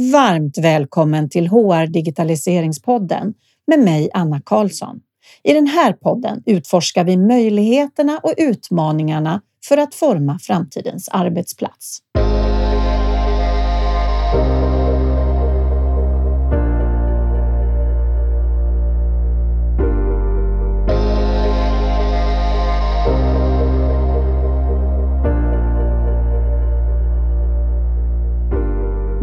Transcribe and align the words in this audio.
Varmt 0.00 0.58
välkommen 0.58 1.28
till 1.28 1.48
HR 1.48 1.86
Digitaliseringspodden 1.86 3.34
med 3.66 3.78
mig 3.78 4.10
Anna 4.14 4.40
Karlsson. 4.44 5.00
I 5.42 5.52
den 5.52 5.66
här 5.66 5.92
podden 5.92 6.42
utforskar 6.46 7.04
vi 7.04 7.16
möjligheterna 7.16 8.20
och 8.22 8.34
utmaningarna 8.36 9.42
för 9.68 9.76
att 9.76 9.94
forma 9.94 10.38
framtidens 10.42 11.08
arbetsplats. 11.08 11.98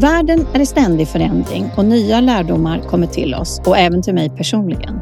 Världen 0.04 0.48
är 0.54 0.60
i 0.60 0.66
ständig 0.66 1.08
förändring 1.08 1.70
och 1.78 1.86
nya 1.86 2.20
lärdomar 2.20 2.80
kommer 2.80 3.08
till 3.08 3.36
oss 3.36 3.62
och 3.66 3.78
även 3.78 4.02
till 4.02 4.14
mig 4.14 4.30
personligen. 4.30 5.02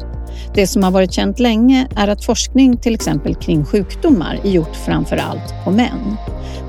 Det 0.54 0.66
som 0.66 0.82
har 0.82 0.90
varit 0.90 1.12
känt 1.12 1.38
länge 1.38 1.88
är 1.96 2.08
att 2.08 2.24
forskning 2.24 2.76
till 2.76 2.94
exempel 2.94 3.34
kring 3.34 3.64
sjukdomar 3.64 4.40
är 4.44 4.50
gjort 4.50 4.76
framför 4.76 5.16
allt 5.16 5.64
på 5.64 5.70
män. 5.70 6.16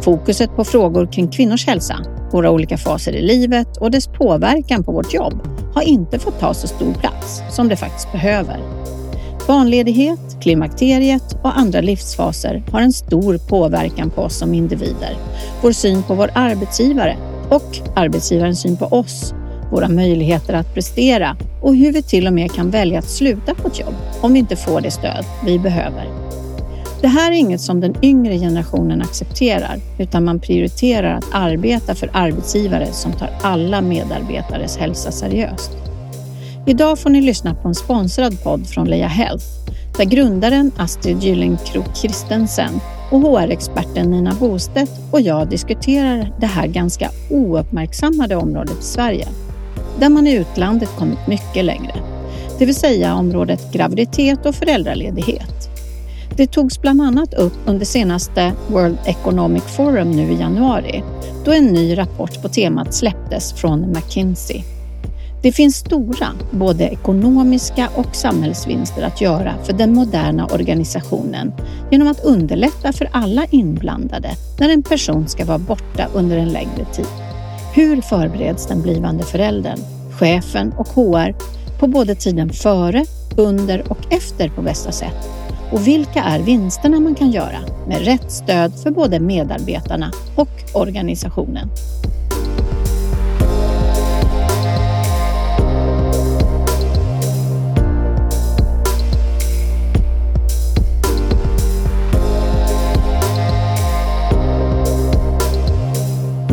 Fokuset 0.01 0.55
på 0.55 0.63
frågor 0.63 1.11
kring 1.11 1.27
kvinnors 1.27 1.67
hälsa, 1.67 1.95
våra 2.31 2.51
olika 2.51 2.77
faser 2.77 3.11
i 3.11 3.21
livet 3.21 3.77
och 3.77 3.91
dess 3.91 4.07
påverkan 4.07 4.83
på 4.83 4.91
vårt 4.91 5.13
jobb 5.13 5.47
har 5.73 5.81
inte 5.81 6.19
fått 6.19 6.39
ta 6.39 6.53
så 6.53 6.67
stor 6.67 6.93
plats 6.93 7.41
som 7.49 7.69
det 7.69 7.75
faktiskt 7.75 8.11
behöver. 8.11 8.59
Barnledighet, 9.47 10.37
klimakteriet 10.41 11.37
och 11.43 11.57
andra 11.57 11.81
livsfaser 11.81 12.63
har 12.71 12.81
en 12.81 12.93
stor 12.93 13.37
påverkan 13.37 14.09
på 14.09 14.21
oss 14.21 14.37
som 14.37 14.53
individer. 14.53 15.17
Vår 15.61 15.71
syn 15.71 16.03
på 16.03 16.13
vår 16.15 16.29
arbetsgivare 16.33 17.17
och 17.53 17.77
arbetsgivarens 17.95 18.61
syn 18.61 18.77
på 18.77 18.85
oss, 18.85 19.33
våra 19.71 19.89
möjligheter 19.89 20.53
att 20.53 20.73
prestera 20.73 21.37
och 21.61 21.75
hur 21.75 21.93
vi 21.93 22.01
till 22.01 22.27
och 22.27 22.33
med 22.33 22.51
kan 22.51 22.69
välja 22.69 22.99
att 22.99 23.09
sluta 23.09 23.55
på 23.55 23.67
ett 23.67 23.79
jobb 23.79 23.93
om 24.21 24.33
vi 24.33 24.39
inte 24.39 24.55
får 24.55 24.81
det 24.81 24.91
stöd 24.91 25.25
vi 25.45 25.59
behöver. 25.59 26.07
Det 27.01 27.07
här 27.07 27.31
är 27.31 27.35
inget 27.35 27.61
som 27.61 27.81
den 27.81 27.95
yngre 28.01 28.37
generationen 28.37 29.01
accepterar, 29.01 29.79
utan 29.97 30.23
man 30.23 30.39
prioriterar 30.39 31.17
att 31.17 31.25
arbeta 31.31 31.95
för 31.95 32.09
arbetsgivare 32.13 32.87
som 32.91 33.13
tar 33.13 33.29
alla 33.41 33.81
medarbetares 33.81 34.77
hälsa 34.77 35.11
seriöst. 35.11 35.71
Idag 36.65 36.99
får 36.99 37.09
ni 37.09 37.21
lyssna 37.21 37.55
på 37.55 37.67
en 37.67 37.75
sponsrad 37.75 38.43
podd 38.43 38.67
från 38.67 38.87
Leia 38.87 39.07
Health, 39.07 39.45
där 39.97 40.05
grundaren 40.05 40.71
Astrid 40.77 41.23
Gyllenkrok 41.23 41.95
Christensen 41.95 42.79
och 43.13 43.21
HR-experten 43.21 44.11
Nina 44.11 44.33
Bostedt 44.39 44.91
och 45.11 45.21
jag 45.21 45.49
diskuterar 45.49 46.33
det 46.39 46.45
här 46.45 46.67
ganska 46.67 47.09
ouppmärksammade 47.29 48.35
området 48.35 48.79
i 48.79 48.83
Sverige, 48.83 49.27
där 49.99 50.09
man 50.09 50.27
i 50.27 50.33
utlandet 50.33 50.89
kommit 50.97 51.27
mycket 51.27 51.65
längre, 51.65 51.93
det 52.59 52.65
vill 52.65 52.75
säga 52.75 53.15
området 53.15 53.73
graviditet 53.73 54.45
och 54.45 54.55
föräldraledighet. 54.55 55.69
Det 56.37 56.47
togs 56.47 56.81
bland 56.81 57.01
annat 57.01 57.33
upp 57.33 57.53
under 57.65 57.85
senaste 57.85 58.53
World 58.67 58.97
Economic 59.05 59.63
Forum 59.63 60.11
nu 60.11 60.31
i 60.31 60.39
januari, 60.39 61.03
då 61.45 61.51
en 61.51 61.65
ny 61.65 61.97
rapport 61.97 62.41
på 62.41 62.49
temat 62.49 62.93
släpptes 62.93 63.53
från 63.53 63.79
McKinsey. 63.79 64.63
Det 65.43 65.51
finns 65.51 65.75
stora, 65.75 66.27
både 66.51 66.83
ekonomiska 66.83 67.89
och 67.95 68.15
samhällsvinster 68.15 69.03
att 69.03 69.21
göra 69.21 69.53
för 69.63 69.73
den 69.73 69.93
moderna 69.93 70.45
organisationen 70.45 71.53
genom 71.91 72.07
att 72.07 72.23
underlätta 72.23 72.93
för 72.93 73.09
alla 73.11 73.45
inblandade 73.49 74.29
när 74.59 74.69
en 74.69 74.83
person 74.83 75.27
ska 75.27 75.45
vara 75.45 75.57
borta 75.57 76.07
under 76.13 76.37
en 76.37 76.49
längre 76.49 76.85
tid. 76.93 77.07
Hur 77.75 78.01
förbereds 78.01 78.67
den 78.67 78.81
blivande 78.81 79.23
föräldern, 79.23 79.79
chefen 80.19 80.73
och 80.77 80.87
HR 80.87 81.35
på 81.79 81.87
både 81.87 82.15
tiden 82.15 82.49
före, 82.49 83.05
under 83.37 83.91
och 83.91 84.13
efter 84.13 84.49
på 84.49 84.61
bästa 84.61 84.91
sätt? 84.91 85.29
Och 85.71 85.87
vilka 85.87 86.23
är 86.23 86.39
vinsterna 86.39 86.99
man 86.99 87.15
kan 87.15 87.31
göra 87.31 87.59
med 87.87 88.05
rätt 88.05 88.31
stöd 88.31 88.73
för 88.83 88.91
både 88.91 89.19
medarbetarna 89.19 90.11
och 90.35 90.81
organisationen? 90.81 91.69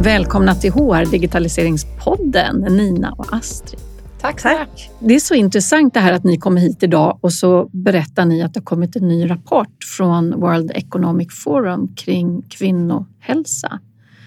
Välkomna 0.02 0.54
till 0.54 0.72
HR 0.72 1.10
Digitaliseringspodden, 1.10 2.56
Nina 2.56 3.12
och 3.12 3.26
Astrid. 3.32 3.80
Tack, 4.20 4.42
tack. 4.42 4.90
Det 5.00 5.14
är 5.14 5.20
så 5.20 5.34
intressant 5.34 5.94
det 5.94 6.00
här 6.00 6.12
att 6.12 6.24
ni 6.24 6.38
kommer 6.38 6.60
hit 6.60 6.82
idag 6.82 7.18
och 7.20 7.32
så 7.32 7.70
berättar 7.72 8.24
ni 8.24 8.42
att 8.42 8.54
det 8.54 8.60
har 8.60 8.64
kommit 8.64 8.96
en 8.96 9.08
ny 9.08 9.30
rapport 9.30 9.84
från 9.96 10.40
World 10.40 10.70
Economic 10.74 11.28
Forum 11.44 11.94
kring 11.96 12.42
kvinnohälsa 12.42 13.80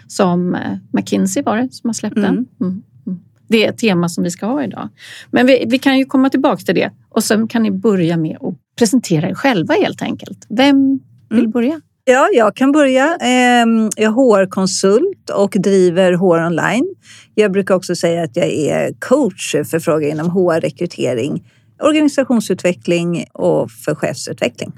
som 0.07 0.55
eh, 0.55 0.77
McKinsey 0.91 1.43
var 1.43 1.57
det 1.57 1.73
som 1.73 1.87
har 1.87 1.93
släppt 1.93 2.15
den. 2.15 2.25
Mm. 2.25 2.45
Mm. 2.61 2.83
mm. 3.07 3.19
Det 3.47 3.65
är 3.65 3.69
ett 3.69 3.77
tema 3.77 4.09
som 4.09 4.23
vi 4.23 4.31
ska 4.31 4.45
ha 4.45 4.63
idag. 4.63 4.89
Men 5.31 5.45
vi, 5.45 5.65
vi 5.67 5.79
kan 5.79 5.97
ju 5.97 6.05
komma 6.05 6.29
tillbaka 6.29 6.63
till 6.63 6.75
det 6.75 6.91
och 7.09 7.23
sen 7.23 7.47
kan 7.47 7.63
ni 7.63 7.71
börja 7.71 8.17
med 8.17 8.37
att 8.41 8.55
presentera 8.77 9.29
er 9.29 9.33
själva 9.33 9.73
helt 9.73 10.01
enkelt. 10.01 10.45
Vem 10.49 10.99
vill 11.29 11.39
mm. 11.39 11.51
börja? 11.51 11.81
Ja, 12.05 12.29
jag 12.33 12.55
kan 12.55 12.71
börja. 12.71 13.17
Ehm, 13.21 13.89
jag 13.95 14.05
är 14.05 14.09
HR-konsult 14.09 15.29
och 15.29 15.55
driver 15.59 16.13
HR 16.13 16.45
online. 16.45 16.95
Jag 17.35 17.51
brukar 17.51 17.75
också 17.75 17.95
säga 17.95 18.23
att 18.23 18.35
jag 18.35 18.47
är 18.47 18.93
coach 18.99 19.51
för 19.51 19.79
frågor 19.79 20.09
inom 20.09 20.29
HR-rekrytering, 20.29 21.43
organisationsutveckling 21.81 23.25
och 23.33 23.71
för 23.71 23.95
chefsutveckling. 23.95 24.71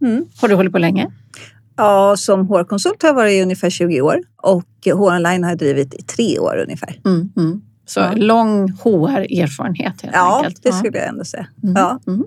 Mm. 0.00 0.26
Har 0.40 0.48
du 0.48 0.54
hållit 0.54 0.72
på 0.72 0.78
länge? 0.78 1.10
Ja, 1.76 2.14
som 2.18 2.48
HR-konsult 2.48 3.02
har 3.02 3.08
jag 3.08 3.14
varit 3.14 3.32
i 3.32 3.42
ungefär 3.42 3.70
20 3.70 4.00
år 4.00 4.20
och 4.36 4.64
HR 4.84 5.16
online 5.16 5.44
har 5.44 5.50
jag 5.50 5.58
drivit 5.58 5.94
i 5.94 6.02
tre 6.02 6.38
år 6.38 6.56
ungefär. 6.66 7.00
Mm, 7.04 7.32
mm. 7.36 7.60
Så 7.86 8.00
ja. 8.00 8.12
lång 8.16 8.68
HR-erfarenhet 8.68 10.02
helt 10.02 10.14
ja, 10.14 10.36
enkelt? 10.36 10.60
Ja, 10.62 10.70
det 10.70 10.76
skulle 10.76 10.98
jag 10.98 11.08
ändå 11.08 11.24
säga. 11.24 11.46
Mm, 11.62 11.74
ja. 11.76 12.00
Mm. 12.06 12.24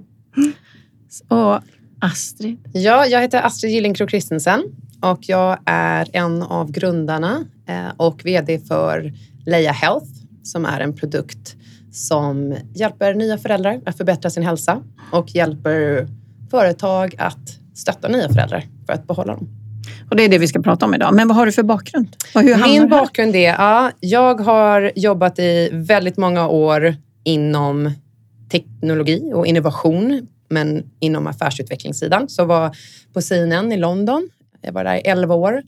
Och 1.28 1.62
Astrid? 2.02 2.58
Ja, 2.74 3.06
jag 3.06 3.22
heter 3.22 3.42
Astrid 3.42 3.74
Gyllenkrok 3.74 4.10
Christensen 4.10 4.64
och 5.02 5.20
jag 5.22 5.58
är 5.66 6.08
en 6.14 6.44
av 6.44 6.72
grundarna 6.72 7.46
eh, 7.68 7.94
och 7.98 8.26
VD 8.26 8.60
för 8.60 9.14
Leia 9.46 9.72
Health 9.72 10.08
som 10.44 10.66
är 10.66 10.80
en 10.80 10.96
produkt 10.96 11.56
som 11.92 12.56
hjälper 12.74 13.14
nya 13.14 13.38
föräldrar 13.38 13.82
att 13.86 13.98
förbättra 13.98 14.30
sin 14.30 14.44
hälsa 14.44 14.82
och 15.12 15.36
hjälper 15.36 16.08
företag 16.52 17.16
att 17.18 17.60
stötta 17.74 18.08
nya 18.08 18.30
föräldrar 18.30 18.66
för 18.86 18.94
att 18.94 19.08
behålla 19.08 19.36
dem. 19.36 19.50
Och 20.10 20.16
det 20.16 20.24
är 20.24 20.30
det 20.30 20.38
vi 20.38 20.48
ska 20.48 20.62
prata 20.62 20.86
om 20.86 20.94
idag. 20.94 21.16
Men 21.16 21.28
vad 21.28 21.38
har 21.38 21.46
du 21.46 21.52
för 21.52 21.64
bakgrund? 21.64 22.08
Min 22.66 22.90
bakgrund 22.90 23.36
är, 23.36 23.54
ja, 23.54 23.92
jag 24.00 24.42
har 24.42 24.92
jobbat 24.96 25.40
i 25.40 25.70
väldigt 25.72 26.18
många 26.18 26.48
år 26.48 26.96
inom 27.24 27.92
teknologi 28.52 29.32
och 29.34 29.48
innovation 29.48 30.28
men 30.52 30.84
inom 31.00 31.28
affärsutvecklingssidan. 31.28 32.30
Så 32.30 32.46
var 32.46 32.76
på 33.14 33.22
CNN 33.22 33.72
i 33.72 33.78
London. 33.78 34.30
Jag 34.62 34.74
var 34.74 34.84
där 34.84 34.96
i 34.96 35.00
11 35.00 35.36
år. 35.36 35.62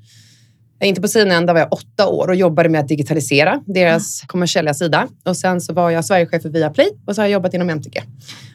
Inte 0.83 1.01
på 1.01 1.07
CNN, 1.07 1.45
där 1.45 1.53
var 1.53 1.59
jag 1.59 1.73
åtta 1.73 2.07
år 2.07 2.27
och 2.27 2.35
jobbade 2.35 2.69
med 2.69 2.81
att 2.81 2.88
digitalisera 2.88 3.63
deras 3.66 4.22
mm. 4.22 4.27
kommersiella 4.27 4.73
sida. 4.73 5.07
Och 5.23 5.38
sen 5.38 5.61
så 5.61 5.73
var 5.73 5.89
jag 5.89 6.05
Sverigechef 6.05 6.41
för 6.41 6.49
Viaplay 6.49 6.88
och 7.05 7.16
så 7.16 7.22
har 7.22 7.25
jag 7.25 7.33
jobbat 7.33 7.53
inom 7.53 7.69
MTG. 7.69 8.03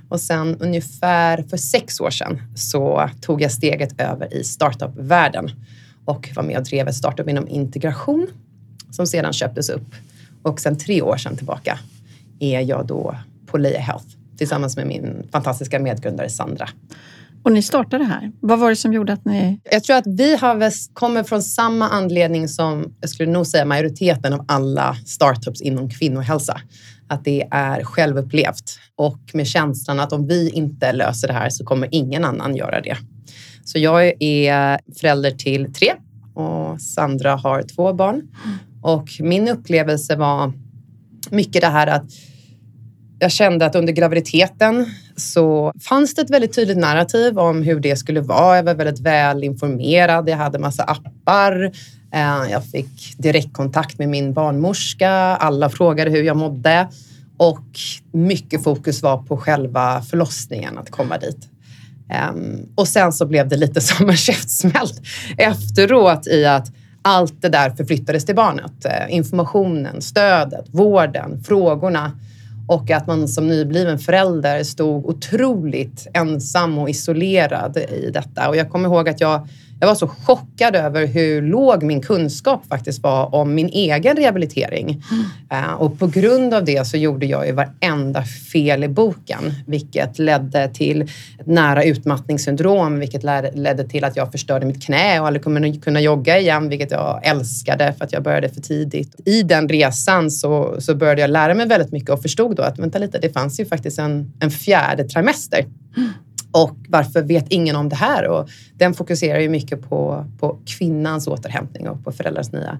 Och 0.08 0.20
sen 0.20 0.56
ungefär 0.60 1.42
för 1.42 1.56
sex 1.56 2.00
år 2.00 2.10
sedan 2.10 2.42
så 2.56 3.10
tog 3.20 3.42
jag 3.42 3.52
steget 3.52 4.00
över 4.00 4.34
i 4.34 4.44
startup-världen 4.44 5.50
och 6.04 6.30
var 6.34 6.42
med 6.42 6.58
och 6.58 6.64
drev 6.64 6.88
ett 6.88 6.94
startup 6.94 7.28
inom 7.28 7.48
integration 7.48 8.26
som 8.90 9.06
sedan 9.06 9.32
köptes 9.32 9.68
upp. 9.68 9.94
Och 10.42 10.60
sen 10.60 10.78
tre 10.78 11.02
år 11.02 11.16
sedan 11.16 11.36
tillbaka 11.36 11.78
är 12.40 12.60
jag 12.60 12.86
då 12.86 13.16
på 13.46 13.58
Leia 13.58 13.80
Health 13.80 14.17
tillsammans 14.38 14.76
med 14.76 14.86
min 14.86 15.28
fantastiska 15.32 15.78
medgrundare 15.78 16.28
Sandra. 16.28 16.68
Och 17.42 17.52
ni 17.52 17.62
startade 17.62 18.04
här. 18.04 18.32
Vad 18.40 18.58
var 18.58 18.70
det 18.70 18.76
som 18.76 18.92
gjorde 18.92 19.12
att 19.12 19.24
ni... 19.24 19.60
Jag 19.70 19.84
tror 19.84 19.96
att 19.96 20.06
vi 20.06 20.36
har 20.36 20.94
kommer 20.94 21.22
från 21.22 21.42
samma 21.42 21.88
anledning 21.88 22.48
som 22.48 22.94
jag 23.00 23.10
skulle 23.10 23.32
nog 23.32 23.46
säga 23.46 23.64
majoriteten 23.64 24.32
av 24.32 24.44
alla 24.48 24.96
startups 25.06 25.60
inom 25.60 25.90
kvinnohälsa. 25.90 26.60
Att 27.08 27.24
det 27.24 27.48
är 27.50 27.84
självupplevt 27.84 28.78
och 28.96 29.18
med 29.32 29.46
känslan 29.46 30.00
att 30.00 30.12
om 30.12 30.26
vi 30.26 30.50
inte 30.50 30.92
löser 30.92 31.28
det 31.28 31.34
här 31.34 31.50
så 31.50 31.64
kommer 31.64 31.88
ingen 31.90 32.24
annan 32.24 32.56
göra 32.56 32.80
det. 32.80 32.96
Så 33.64 33.78
jag 33.78 34.22
är 34.22 34.80
förälder 35.00 35.30
till 35.30 35.72
tre 35.72 35.92
och 36.34 36.80
Sandra 36.80 37.36
har 37.36 37.62
två 37.62 37.92
barn. 37.92 38.22
Och 38.82 39.08
min 39.20 39.48
upplevelse 39.48 40.16
var 40.16 40.52
mycket 41.30 41.60
det 41.60 41.68
här 41.68 41.86
att 41.86 42.04
jag 43.18 43.32
kände 43.32 43.66
att 43.66 43.74
under 43.74 43.92
graviditeten 43.92 44.86
så 45.16 45.72
fanns 45.80 46.14
det 46.14 46.22
ett 46.22 46.30
väldigt 46.30 46.54
tydligt 46.54 46.78
narrativ 46.78 47.38
om 47.38 47.62
hur 47.62 47.80
det 47.80 47.96
skulle 47.96 48.20
vara. 48.20 48.56
Jag 48.56 48.62
var 48.62 48.74
väldigt 48.74 49.00
väl 49.00 49.44
informerad. 49.44 50.28
Jag 50.28 50.36
hade 50.36 50.58
massa 50.58 50.82
appar 50.82 51.64
eh, 52.12 52.50
jag 52.50 52.64
fick 52.64 53.14
direktkontakt 53.18 53.98
med 53.98 54.08
min 54.08 54.32
barnmorska. 54.32 55.10
Alla 55.10 55.70
frågade 55.70 56.10
hur 56.10 56.22
jag 56.22 56.36
mådde. 56.36 56.88
Och 57.36 57.66
mycket 58.12 58.64
fokus 58.64 59.02
var 59.02 59.22
på 59.22 59.36
själva 59.36 60.02
förlossningen, 60.02 60.78
att 60.78 60.90
komma 60.90 61.18
dit. 61.18 61.48
Ehm, 62.10 62.66
och 62.74 62.88
sen 62.88 63.12
så 63.12 63.26
blev 63.26 63.48
det 63.48 63.56
lite 63.56 63.80
som 63.80 64.08
en 64.10 64.16
käftsmäll 64.16 64.88
efteråt 65.36 66.26
i 66.26 66.44
att 66.44 66.72
allt 67.02 67.42
det 67.42 67.48
där 67.48 67.70
förflyttades 67.70 68.26
till 68.26 68.34
barnet. 68.34 68.84
Eh, 68.84 69.16
informationen, 69.16 70.02
stödet, 70.02 70.64
vården, 70.70 71.44
frågorna. 71.44 72.12
Och 72.68 72.90
att 72.90 73.06
man 73.06 73.28
som 73.28 73.48
nybliven 73.48 73.98
förälder 73.98 74.64
stod 74.64 75.06
otroligt 75.06 76.06
ensam 76.14 76.78
och 76.78 76.90
isolerad 76.90 77.76
i 77.76 78.10
detta. 78.10 78.48
Och 78.48 78.56
jag 78.56 78.70
kommer 78.70 78.88
ihåg 78.88 79.08
att 79.08 79.20
jag 79.20 79.48
jag 79.80 79.88
var 79.88 79.94
så 79.94 80.08
chockad 80.08 80.76
över 80.76 81.06
hur 81.06 81.42
låg 81.42 81.82
min 81.82 82.02
kunskap 82.02 82.66
faktiskt 82.68 83.02
var 83.02 83.34
om 83.34 83.54
min 83.54 83.68
egen 83.68 84.16
rehabilitering. 84.16 85.02
Mm. 85.50 85.74
Och 85.74 85.98
på 85.98 86.06
grund 86.06 86.54
av 86.54 86.64
det 86.64 86.86
så 86.86 86.96
gjorde 86.96 87.26
jag 87.26 87.46
ju 87.46 87.52
varenda 87.52 88.24
fel 88.24 88.84
i 88.84 88.88
boken, 88.88 89.52
vilket 89.66 90.18
ledde 90.18 90.68
till 90.68 91.02
ett 91.02 91.46
nära 91.46 91.84
utmattningssyndrom, 91.84 92.98
vilket 92.98 93.22
ledde 93.54 93.88
till 93.88 94.04
att 94.04 94.16
jag 94.16 94.32
förstörde 94.32 94.66
mitt 94.66 94.84
knä 94.84 95.20
och 95.20 95.26
aldrig 95.26 95.44
kommer 95.44 95.80
kunna 95.80 96.00
jogga 96.00 96.38
igen, 96.38 96.68
vilket 96.68 96.90
jag 96.90 97.26
älskade 97.26 97.94
för 97.98 98.04
att 98.04 98.12
jag 98.12 98.22
började 98.22 98.48
för 98.48 98.60
tidigt. 98.60 99.14
I 99.24 99.42
den 99.42 99.68
resan 99.68 100.30
så, 100.30 100.76
så 100.78 100.94
började 100.94 101.20
jag 101.20 101.30
lära 101.30 101.54
mig 101.54 101.66
väldigt 101.66 101.92
mycket 101.92 102.10
och 102.10 102.22
förstod 102.22 102.56
då 102.56 102.62
att 102.62 102.78
vänta 102.78 102.98
lite, 102.98 103.18
det 103.18 103.30
fanns 103.30 103.60
ju 103.60 103.66
faktiskt 103.66 103.98
en, 103.98 104.32
en 104.40 104.50
fjärde 104.50 105.04
trimester. 105.04 105.66
Mm. 105.96 106.10
Och 106.52 106.76
varför 106.88 107.22
vet 107.22 107.46
ingen 107.48 107.76
om 107.76 107.88
det 107.88 107.96
här? 107.96 108.28
Och 108.28 108.48
den 108.76 108.94
fokuserar 108.94 109.40
ju 109.40 109.48
mycket 109.48 109.88
på, 109.88 110.26
på 110.40 110.58
kvinnans 110.66 111.26
återhämtning 111.26 111.88
och 111.88 112.04
på 112.04 112.12
föräldrars 112.12 112.52
nya. 112.52 112.78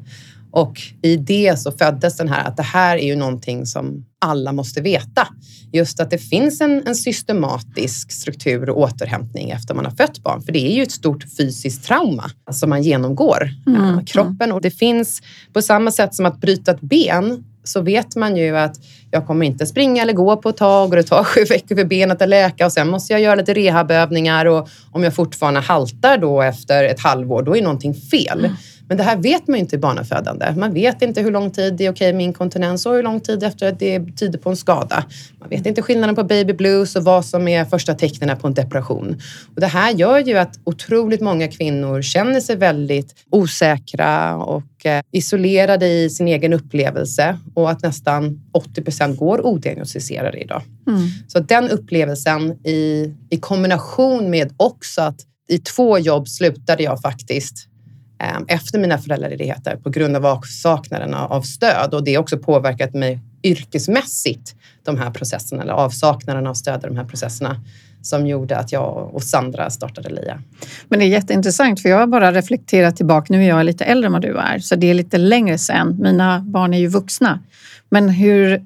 Och 0.51 0.81
i 1.03 1.17
det 1.17 1.59
så 1.59 1.73
föddes 1.73 2.17
den 2.17 2.29
här 2.29 2.45
att 2.45 2.57
det 2.57 2.63
här 2.63 2.97
är 2.97 3.07
ju 3.07 3.17
någonting 3.17 3.67
som 3.67 4.05
alla 4.21 4.53
måste 4.53 4.81
veta. 4.81 5.29
Just 5.73 6.01
att 6.01 6.11
det 6.11 6.19
finns 6.19 6.61
en, 6.61 6.87
en 6.87 6.95
systematisk 6.95 8.13
struktur 8.13 8.71
och 8.71 8.79
återhämtning 8.79 9.51
efter 9.51 9.75
man 9.75 9.85
har 9.85 9.93
fött 9.93 10.23
barn. 10.23 10.43
För 10.43 10.53
det 10.53 10.73
är 10.73 10.77
ju 10.77 10.83
ett 10.83 10.93
stort 10.93 11.25
fysiskt 11.37 11.85
trauma 11.85 12.31
som 12.51 12.71
man 12.71 12.83
genomgår. 12.83 13.51
Mm. 13.67 14.07
kroppen. 14.07 14.53
Och 14.53 14.61
det 14.61 14.71
finns 14.71 15.23
på 15.53 15.63
samma 15.63 15.91
sätt 15.91 16.15
som 16.15 16.27
att 16.27 16.41
bryta 16.41 16.71
ett 16.71 16.81
ben 16.81 17.45
så 17.69 17.81
vet 17.81 18.17
man 18.17 18.37
ju 18.37 18.57
att 18.57 18.77
jag 19.11 19.27
kommer 19.27 19.47
inte 19.47 19.67
springa 19.67 20.03
eller 20.03 20.13
gå 20.13 20.37
på 20.37 20.49
ett 20.49 20.57
tag 20.57 20.89
och 20.89 20.97
det 20.97 21.03
tar 21.03 21.25
sju 21.35 21.45
veckor 21.45 21.77
för 21.77 21.85
benet 21.85 22.23
att 22.23 22.29
läka 22.29 22.67
och 22.67 22.73
sen 22.73 22.89
måste 22.89 23.13
jag 23.13 23.23
göra 23.23 23.35
lite 23.35 23.55
rehabövningar 23.55 24.47
och 24.47 24.69
om 24.93 25.05
jag 25.05 25.15
fortfarande 25.15 25.61
haltar 25.61 26.19
då 26.19 26.43
efter 26.43 26.85
ett 26.85 27.01
halvår, 27.01 27.43
då 27.43 27.57
är 27.57 27.63
någonting 27.63 27.95
fel. 27.95 28.39
Mm. 28.39 28.57
Men 28.89 28.97
det 28.97 29.03
här 29.03 29.17
vet 29.17 29.49
man 29.49 29.59
ju 29.59 29.61
inte 29.61 29.77
i 29.77 29.79
barnafödande. 29.79 30.53
Man 30.57 30.75
vet 30.75 31.03
inte 31.03 31.23
hur 31.23 31.31
lång 31.31 31.51
tid 31.51 31.75
det 31.75 31.87
är 31.87 31.93
okej 31.93 32.13
med 32.13 32.25
inkontinens 32.25 32.87
och 32.87 32.93
hur 32.93 33.03
lång 33.03 33.21
tid 33.21 33.43
efter 33.43 33.69
att 33.69 33.79
det 33.79 34.17
tyder 34.17 34.39
på 34.39 34.51
en 34.51 34.57
skada. 34.57 35.05
Man 35.41 35.49
vet 35.49 35.67
inte 35.67 35.83
skillnaden 35.83 36.17
på 36.17 36.25
baby 36.25 36.53
blues 36.53 36.97
och 36.97 37.05
vad 37.05 37.25
som 37.25 37.49
är 37.49 37.65
första 37.65 37.95
tecknen 37.95 38.37
på 38.37 38.47
en 38.47 38.55
depression. 38.55 39.21
Och 39.55 39.61
det 39.61 39.67
här 39.67 39.93
gör 39.93 40.19
ju 40.19 40.39
att 40.39 40.59
otroligt 40.65 41.21
många 41.21 41.49
kvinnor 41.49 42.03
känner 42.03 42.41
sig 42.41 42.57
väldigt 42.57 43.15
osäkra 43.31 44.37
och 44.37 44.87
eh, 44.87 45.03
isolerade 45.13 45.87
i 45.87 46.11
sin 46.11 46.29
egen 46.29 46.53
upplevelse 46.53 47.39
och 47.55 47.71
att 47.71 47.83
nästan 47.83 48.41
80 48.53 48.83
procent 48.83 49.19
går 49.19 49.47
odiagnostiserade 49.47 50.39
idag. 50.39 50.63
Mm. 50.87 51.01
Så 51.29 51.41
den 51.41 51.71
upplevelsen 51.71 52.67
i, 52.67 53.15
i 53.31 53.37
kombination 53.37 54.31
med 54.31 54.53
också 54.57 55.03
att 55.03 55.21
i 55.49 55.59
två 55.59 55.99
jobb 55.99 56.29
slutade 56.29 56.83
jag 56.83 57.01
faktiskt 57.01 57.69
Ehm, 58.21 58.45
efter 58.49 58.79
mina 58.79 58.99
föräldraledigheter 58.99 59.77
på 59.77 59.91
grund 59.91 60.17
av 60.17 60.27
avsaknaden 60.27 61.15
av 61.15 61.43
stöd 61.43 61.95
och 61.95 62.05
det 62.05 62.15
har 62.15 62.23
också 62.23 62.39
påverkat 62.39 62.95
mig 62.95 63.21
yrkesmässigt, 63.43 64.55
de 64.85 64.97
här 64.97 65.11
processerna 65.11 65.63
eller 65.63 65.73
avsaknaden 65.73 66.47
av 66.47 66.55
stöd 66.55 66.85
i 66.85 66.87
de 66.87 66.97
här 66.97 67.05
processerna 67.05 67.61
som 68.03 68.27
gjorde 68.27 68.57
att 68.57 68.73
jag 68.73 69.15
och 69.15 69.23
Sandra 69.23 69.71
startade 69.71 70.09
LIA. 70.09 70.43
Men 70.89 70.99
det 70.99 71.05
är 71.05 71.09
jätteintressant 71.09 71.83
för 71.83 71.89
jag 71.89 71.99
har 71.99 72.07
bara 72.07 72.33
reflekterat 72.33 72.97
tillbaka. 72.97 73.27
Nu 73.33 73.45
är 73.45 73.49
jag 73.49 73.67
lite 73.67 73.85
äldre 73.85 74.07
än 74.07 74.13
vad 74.13 74.23
du 74.23 74.37
är, 74.37 74.59
så 74.59 74.77
det 74.77 74.87
är 74.87 74.95
lite 74.95 75.19
längre 75.19 75.59
sedan. 75.59 75.97
Mina 75.99 76.41
barn 76.41 76.75
är 76.75 76.79
ju 76.79 76.89
vuxna. 76.89 77.41
Men 77.91 78.09
hur... 78.09 78.63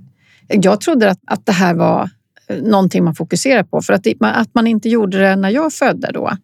Jag 0.49 0.81
trodde 0.81 1.11
att, 1.11 1.19
att 1.27 1.47
det 1.47 1.53
här 1.53 1.75
var 1.75 2.11
eh, 2.49 2.57
någonting 2.57 3.05
man 3.05 3.15
fokuserar 3.15 3.63
på 3.63 3.83
för 3.83 3.93
att, 3.93 4.05
det, 4.05 4.15
att 4.21 4.55
man 4.55 4.67
inte 4.67 4.89
gjorde 4.89 5.19
det 5.19 5.37
när 5.37 5.51
jag 5.51 5.73
födde 5.73 6.13
då 6.13 6.37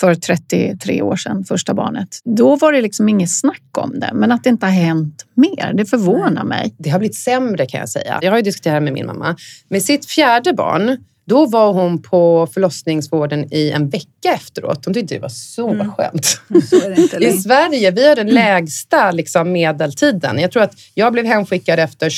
för 0.00 0.14
33 0.14 1.02
år 1.02 1.16
sedan, 1.16 1.44
första 1.44 1.74
barnet. 1.74 2.08
Då 2.24 2.56
var 2.56 2.72
det 2.72 2.80
liksom 2.80 3.08
inget 3.08 3.30
snack 3.30 3.78
om 3.78 4.00
det, 4.00 4.10
men 4.14 4.32
att 4.32 4.44
det 4.44 4.50
inte 4.50 4.66
har 4.66 4.72
hänt 4.72 5.26
mer, 5.34 5.72
det 5.74 5.84
förvånar 5.84 6.44
mig. 6.44 6.74
Det 6.78 6.90
har 6.90 6.98
blivit 6.98 7.16
sämre 7.16 7.66
kan 7.66 7.80
jag 7.80 7.88
säga. 7.88 8.18
Jag 8.22 8.30
har 8.30 8.36
ju 8.36 8.42
diskuterat 8.42 8.82
med 8.82 8.92
min 8.92 9.06
mamma. 9.06 9.36
Med 9.68 9.82
sitt 9.82 10.06
fjärde 10.06 10.52
barn, 10.52 10.96
då 11.26 11.46
var 11.46 11.72
hon 11.72 12.02
på 12.02 12.48
förlossningsvården 12.54 13.54
i 13.54 13.70
en 13.70 13.88
vecka 13.88 14.32
efteråt. 14.34 14.84
Hon 14.84 14.94
tyckte 14.94 15.14
det 15.14 15.20
var 15.20 15.28
så 15.28 15.70
mm. 15.70 15.92
skönt. 15.92 16.40
Så 16.70 16.76
I 17.20 17.32
Sverige, 17.32 17.90
vi 17.90 18.08
har 18.08 18.16
den 18.16 18.26
lägsta 18.26 19.10
liksom, 19.10 19.52
medeltiden. 19.52 20.38
Jag 20.38 20.52
tror 20.52 20.62
att 20.62 20.74
jag 20.94 21.12
blev 21.12 21.24
hemskickad 21.24 21.78
efter 21.78 22.12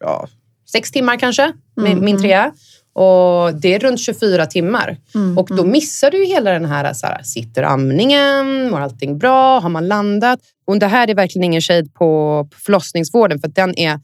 ja, 0.00 0.28
sex 0.72 0.90
timmar 0.90 1.16
kanske, 1.16 1.52
med 1.76 1.92
mm. 1.92 2.04
min 2.04 2.14
mm. 2.14 2.22
trea. 2.22 2.52
Och 2.92 3.54
det 3.54 3.74
är 3.74 3.78
runt 3.78 4.00
24 4.00 4.46
timmar. 4.46 4.96
Mm, 5.14 5.38
och 5.38 5.48
då 5.48 5.62
mm. 5.62 5.70
missar 5.70 6.10
du 6.10 6.26
hela 6.26 6.52
den 6.52 6.64
här, 6.64 6.92
så 6.92 7.06
här, 7.06 7.22
sitter 7.22 7.62
amningen? 7.62 8.70
Mår 8.70 8.80
allting 8.80 9.18
bra? 9.18 9.60
Har 9.60 9.68
man 9.68 9.88
landat? 9.88 10.40
Och 10.64 10.78
det 10.78 10.86
här 10.86 11.10
är 11.10 11.14
verkligen 11.14 11.44
ingen 11.44 11.60
shade 11.60 11.88
på 11.88 12.48
förlossningsvården 12.56 13.38
för 13.38 13.48
den 13.48 13.78
är 13.78 14.00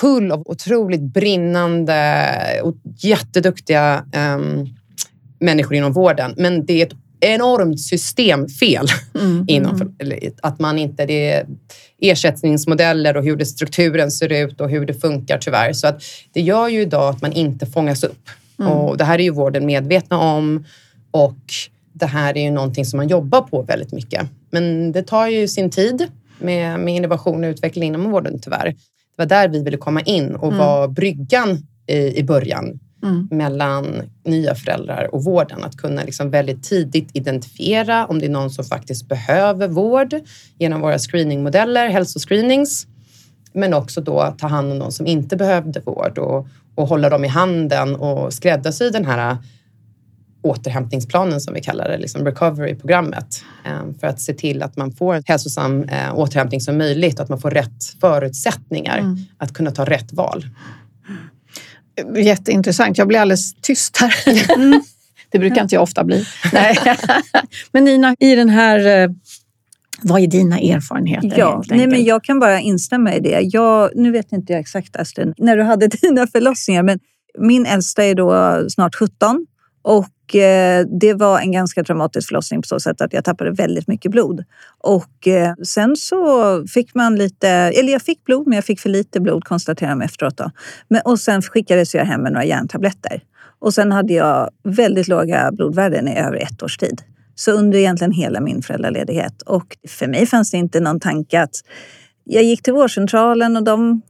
full 0.00 0.32
av 0.32 0.42
otroligt 0.44 1.00
brinnande 1.00 2.36
och 2.62 2.74
jätteduktiga 2.98 4.04
um, 4.36 4.68
människor 5.40 5.74
inom 5.74 5.92
vården. 5.92 6.34
Men 6.36 6.66
det 6.66 6.82
är 6.82 6.86
ett 6.86 6.99
enormt 7.20 7.80
systemfel. 7.80 8.86
Mm, 9.14 9.44
inom, 9.48 9.92
mm. 9.98 10.32
Att 10.42 10.58
man 10.58 10.78
inte... 10.78 11.06
Det 11.06 11.30
är 11.30 11.46
ersättningsmodeller 12.00 13.16
och 13.16 13.24
hur 13.24 13.36
det, 13.36 13.46
strukturen 13.46 14.10
ser 14.10 14.32
ut 14.32 14.60
och 14.60 14.70
hur 14.70 14.86
det 14.86 14.94
funkar 14.94 15.38
tyvärr. 15.38 15.72
Så 15.72 15.86
att 15.86 16.02
det 16.32 16.40
gör 16.40 16.68
ju 16.68 16.80
idag 16.80 17.14
att 17.14 17.22
man 17.22 17.32
inte 17.32 17.66
fångas 17.66 18.04
upp. 18.04 18.28
Mm. 18.58 18.72
Och 18.72 18.96
det 18.96 19.04
här 19.04 19.18
är 19.18 19.22
ju 19.22 19.30
vården 19.30 19.66
medvetna 19.66 20.18
om 20.18 20.64
och 21.10 21.38
det 21.92 22.06
här 22.06 22.36
är 22.36 22.42
ju 22.42 22.50
någonting 22.50 22.84
som 22.84 22.96
man 22.96 23.08
jobbar 23.08 23.40
på 23.40 23.62
väldigt 23.62 23.92
mycket. 23.92 24.26
Men 24.50 24.92
det 24.92 25.02
tar 25.02 25.26
ju 25.26 25.48
sin 25.48 25.70
tid 25.70 26.06
med, 26.38 26.80
med 26.80 26.94
innovation 26.94 27.44
och 27.44 27.48
utveckling 27.48 27.88
inom 27.88 28.10
vården 28.10 28.38
tyvärr. 28.42 28.66
Det 28.66 28.76
var 29.16 29.26
där 29.26 29.48
vi 29.48 29.62
ville 29.62 29.76
komma 29.76 30.00
in 30.00 30.34
och 30.34 30.48
mm. 30.48 30.58
vara 30.58 30.88
bryggan 30.88 31.66
i, 31.86 32.18
i 32.18 32.22
början 32.22 32.80
mm. 33.02 33.28
mellan 33.30 34.02
nya 34.24 34.54
föräldrar 34.54 35.14
och 35.14 35.24
vården. 35.24 35.64
Att 35.64 35.76
kunna 35.76 36.02
liksom 36.02 36.30
väldigt 36.30 36.62
tidigt 36.62 37.10
identifiera 37.12 38.06
om 38.06 38.18
det 38.18 38.26
är 38.26 38.30
någon 38.30 38.50
som 38.50 38.64
faktiskt 38.64 39.08
behöver 39.08 39.68
vård 39.68 40.14
genom 40.58 40.80
våra 40.80 40.98
screeningmodeller, 40.98 41.88
hälsoscreenings. 41.88 42.86
Men 43.52 43.74
också 43.74 44.00
då 44.00 44.34
ta 44.38 44.46
hand 44.46 44.72
om 44.72 44.78
de 44.78 44.92
som 44.92 45.06
inte 45.06 45.36
behövde 45.36 45.80
vård 45.80 46.18
och, 46.18 46.48
och 46.74 46.88
hålla 46.88 47.08
dem 47.08 47.24
i 47.24 47.28
handen 47.28 47.96
och 47.96 48.32
skräddarsy 48.32 48.90
den 48.90 49.04
här 49.04 49.36
återhämtningsplanen 50.42 51.40
som 51.40 51.54
vi 51.54 51.60
kallar 51.60 51.88
det, 51.88 51.98
liksom 51.98 52.24
recovery-programmet. 52.24 53.44
Eh, 53.64 53.98
för 54.00 54.06
att 54.06 54.20
se 54.20 54.34
till 54.34 54.62
att 54.62 54.76
man 54.76 54.92
får 54.92 55.14
en 55.14 55.22
hälsosam 55.26 55.82
eh, 55.82 56.18
återhämtning 56.18 56.60
som 56.60 56.78
möjligt 56.78 57.14
och 57.14 57.22
att 57.22 57.28
man 57.28 57.40
får 57.40 57.50
rätt 57.50 57.84
förutsättningar 58.00 58.98
mm. 58.98 59.18
att 59.38 59.52
kunna 59.52 59.70
ta 59.70 59.84
rätt 59.84 60.12
val. 60.12 60.46
Jätteintressant. 62.16 62.98
Jag 62.98 63.08
blir 63.08 63.18
alldeles 63.18 63.54
tyst 63.54 63.96
här. 63.96 64.14
Mm. 64.56 64.80
Det 65.32 65.38
brukar 65.38 65.62
inte 65.62 65.74
jag 65.74 65.82
ofta 65.82 66.04
bli. 66.04 66.26
Nej. 66.52 66.76
Men 67.72 67.84
Nina, 67.84 68.16
i 68.18 68.34
den 68.34 68.48
här 68.48 69.02
eh, 69.02 69.10
vad 70.02 70.22
är 70.22 70.26
dina 70.26 70.58
erfarenheter? 70.58 71.34
Ja, 71.38 71.62
nej, 71.68 71.86
men 71.86 72.04
jag 72.04 72.24
kan 72.24 72.40
bara 72.40 72.60
instämma 72.60 73.14
i 73.14 73.20
det. 73.20 73.40
Jag, 73.42 73.90
nu 73.94 74.10
vet 74.10 74.32
inte 74.32 74.52
jag 74.52 74.60
exakt 74.60 74.96
Astrid, 74.96 75.34
när 75.38 75.56
du 75.56 75.62
hade 75.62 75.86
dina 76.02 76.26
förlossningar, 76.26 76.82
men 76.82 76.98
min 77.38 77.66
äldsta 77.66 78.04
är 78.04 78.14
då 78.14 78.60
snart 78.70 78.94
17 78.94 79.46
och 79.82 80.06
Eh, 80.34 80.86
det 81.00 81.14
var 81.14 81.40
en 81.40 81.52
ganska 81.52 81.84
traumatisk 81.84 82.28
förlossning 82.28 82.62
på 82.62 82.66
så 82.66 82.80
sätt 82.80 83.00
att 83.00 83.12
jag 83.12 83.24
tappade 83.24 83.50
väldigt 83.50 83.88
mycket 83.88 84.10
blod. 84.10 84.44
Och 84.78 85.28
eh, 85.28 85.54
sen 85.62 85.96
så 85.96 86.66
fick 86.66 86.94
man 86.94 87.16
lite, 87.16 87.48
eller 87.48 87.92
jag 87.92 88.02
fick 88.02 88.24
blod 88.24 88.46
men 88.46 88.56
jag 88.56 88.64
fick 88.64 88.80
för 88.80 88.88
lite 88.88 89.20
blod 89.20 89.44
konstaterade 89.44 89.94
de 89.94 90.04
efteråt. 90.04 90.36
Då. 90.36 90.50
Men, 90.88 91.00
och 91.04 91.20
sen 91.20 91.42
skickades 91.42 91.94
jag 91.94 92.04
hem 92.04 92.22
med 92.22 92.32
några 92.32 92.44
järntabletter. 92.44 93.22
Och 93.58 93.74
sen 93.74 93.92
hade 93.92 94.12
jag 94.12 94.50
väldigt 94.62 95.08
låga 95.08 95.50
blodvärden 95.52 96.08
i 96.08 96.18
över 96.18 96.36
ett 96.36 96.62
års 96.62 96.76
tid. 96.76 97.02
Så 97.34 97.52
under 97.52 97.78
egentligen 97.78 98.12
hela 98.12 98.40
min 98.40 98.62
föräldraledighet. 98.62 99.42
Och 99.42 99.76
för 99.88 100.06
mig 100.06 100.26
fanns 100.26 100.50
det 100.50 100.56
inte 100.56 100.80
någon 100.80 101.00
tanke 101.00 101.40
att 101.42 101.54
jag 102.24 102.42
gick 102.42 102.62
till 102.62 102.72
vårdcentralen 102.72 103.56
och 103.56 103.64
de, 103.64 104.02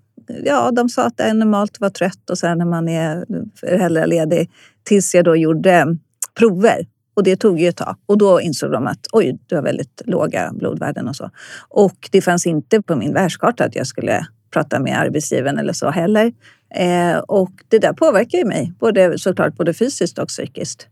ja, 0.44 0.70
de 0.70 0.88
sa 0.88 1.04
att 1.04 1.16
det 1.16 1.22
är 1.22 1.34
normalt 1.34 1.70
att 1.74 1.80
vara 1.80 1.90
trött 1.90 2.30
och 2.30 2.38
sen 2.38 2.58
när 2.58 2.64
man 2.64 2.88
är 2.88 3.24
föräldraledig. 3.60 4.50
Tills 4.84 5.14
jag 5.14 5.24
då 5.24 5.36
gjorde 5.36 5.96
prover 6.38 6.87
Och 7.14 7.22
det 7.22 7.37
tog 7.37 7.60
ju 7.60 7.68
ett 7.68 7.76
tag. 7.76 7.96
Och 8.06 8.18
då 8.18 8.40
insåg 8.40 8.72
de 8.72 8.87
att 8.87 9.06
oj, 9.12 9.38
du 9.46 9.54
har 9.54 9.62
väldigt 9.62 10.02
låga 10.06 10.52
blodvärden 10.52 11.08
och 11.08 11.16
så. 11.16 11.30
Och 11.68 12.08
det 12.10 12.22
fanns 12.22 12.46
inte 12.46 12.82
på 12.82 12.96
min 12.96 13.14
världskarta 13.14 13.64
att 13.64 13.76
jag 13.76 13.87
skulle 13.87 14.26
prata 14.50 14.80
med 14.80 14.99
arbetsgivaren 14.99 15.58
eller 15.58 15.72
så 15.72 15.90
heller. 15.90 16.32
Eh, 16.75 17.18
och 17.18 17.50
det 17.68 17.78
där 17.78 17.92
påverkar 17.92 18.38
ju 18.38 18.44
mig, 18.44 18.72
både, 18.80 19.18
såklart 19.18 19.56
både 19.56 19.75
fysiskt 19.75 20.18
och 20.18 20.28
psykiskt. 20.28 20.87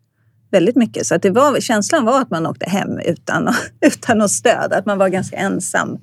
Väldigt 0.50 0.76
mycket. 0.76 1.06
Så 1.06 1.14
att 1.14 1.22
det 1.22 1.30
var, 1.30 1.60
känslan 1.60 2.04
var 2.04 2.20
att 2.20 2.30
man 2.30 2.46
åkte 2.46 2.70
hem 2.70 2.98
utan, 2.98 3.54
utan 3.86 4.18
något 4.18 4.30
stöd, 4.30 4.72
att 4.72 4.86
man 4.86 4.98
var 4.98 5.08
ganska 5.08 5.36
ensam 5.36 5.98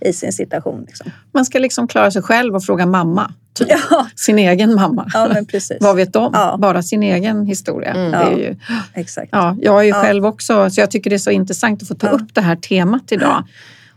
i 0.00 0.12
sin 0.12 0.32
situation. 0.32 0.84
Liksom. 0.86 1.10
Man 1.32 1.44
ska 1.44 1.58
liksom 1.58 1.88
klara 1.88 2.10
sig 2.10 2.22
själv 2.22 2.54
och 2.54 2.64
fråga 2.64 2.86
mamma. 2.86 3.32
Typ. 3.54 3.68
Ja. 3.90 4.06
Sin 4.16 4.38
egen 4.38 4.74
mamma. 4.74 5.10
Ja, 5.14 5.28
men 5.34 5.46
precis. 5.46 5.76
Vad 5.80 5.96
vet 5.96 6.12
de? 6.12 6.30
Ja. 6.34 6.56
Bara 6.58 6.82
sin 6.82 7.02
egen 7.02 7.46
historia. 7.46 7.90
Mm. 7.94 8.10
Det 8.10 8.16
är 8.16 8.36
ju, 8.38 8.56
Exakt. 8.94 9.28
ja, 9.32 9.56
jag 9.60 9.78
är 9.80 9.82
ju 9.82 9.88
Ja. 9.88 10.02
själv 10.02 10.26
också, 10.26 10.70
så 10.70 10.80
jag 10.80 10.90
tycker 10.90 11.10
det 11.10 11.16
är 11.16 11.18
så 11.18 11.30
intressant 11.30 11.82
att 11.82 11.88
få 11.88 11.94
ta 11.94 12.06
Ja. 12.06 12.12
upp 12.12 12.34
det 12.34 12.40
här 12.40 12.56
temat 12.56 13.12
idag. 13.12 13.44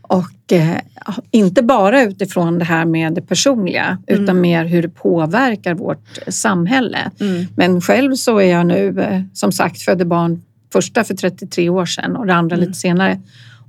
Och 0.02 0.52
eh, 0.52 0.76
inte 1.30 1.62
bara 1.62 2.02
utifrån 2.02 2.58
det 2.58 2.64
här 2.64 2.84
med 2.84 3.14
det 3.14 3.22
personliga, 3.22 3.98
utan 4.06 4.40
mer 4.40 4.64
hur 4.64 4.82
det 4.82 4.88
påverkar 4.88 5.74
vårt 5.74 6.18
samhälle. 6.28 7.10
Mm. 7.20 7.46
Men 7.56 7.80
själv 7.80 8.14
så 8.14 8.38
är 8.38 8.50
jag 8.52 8.66
nu, 8.66 9.00
eh, 9.00 9.20
som 9.34 9.52
sagt, 9.52 9.80
födde 9.82 10.04
barn 10.04 10.42
första 10.72 11.04
för 11.04 11.14
33 11.14 11.68
år 11.70 11.86
sedan 11.86 12.16
och 12.16 12.26
det 12.26 12.34
andra 12.34 12.56
Mm. 12.56 12.66
lite 12.68 12.78
senare. 12.78 13.20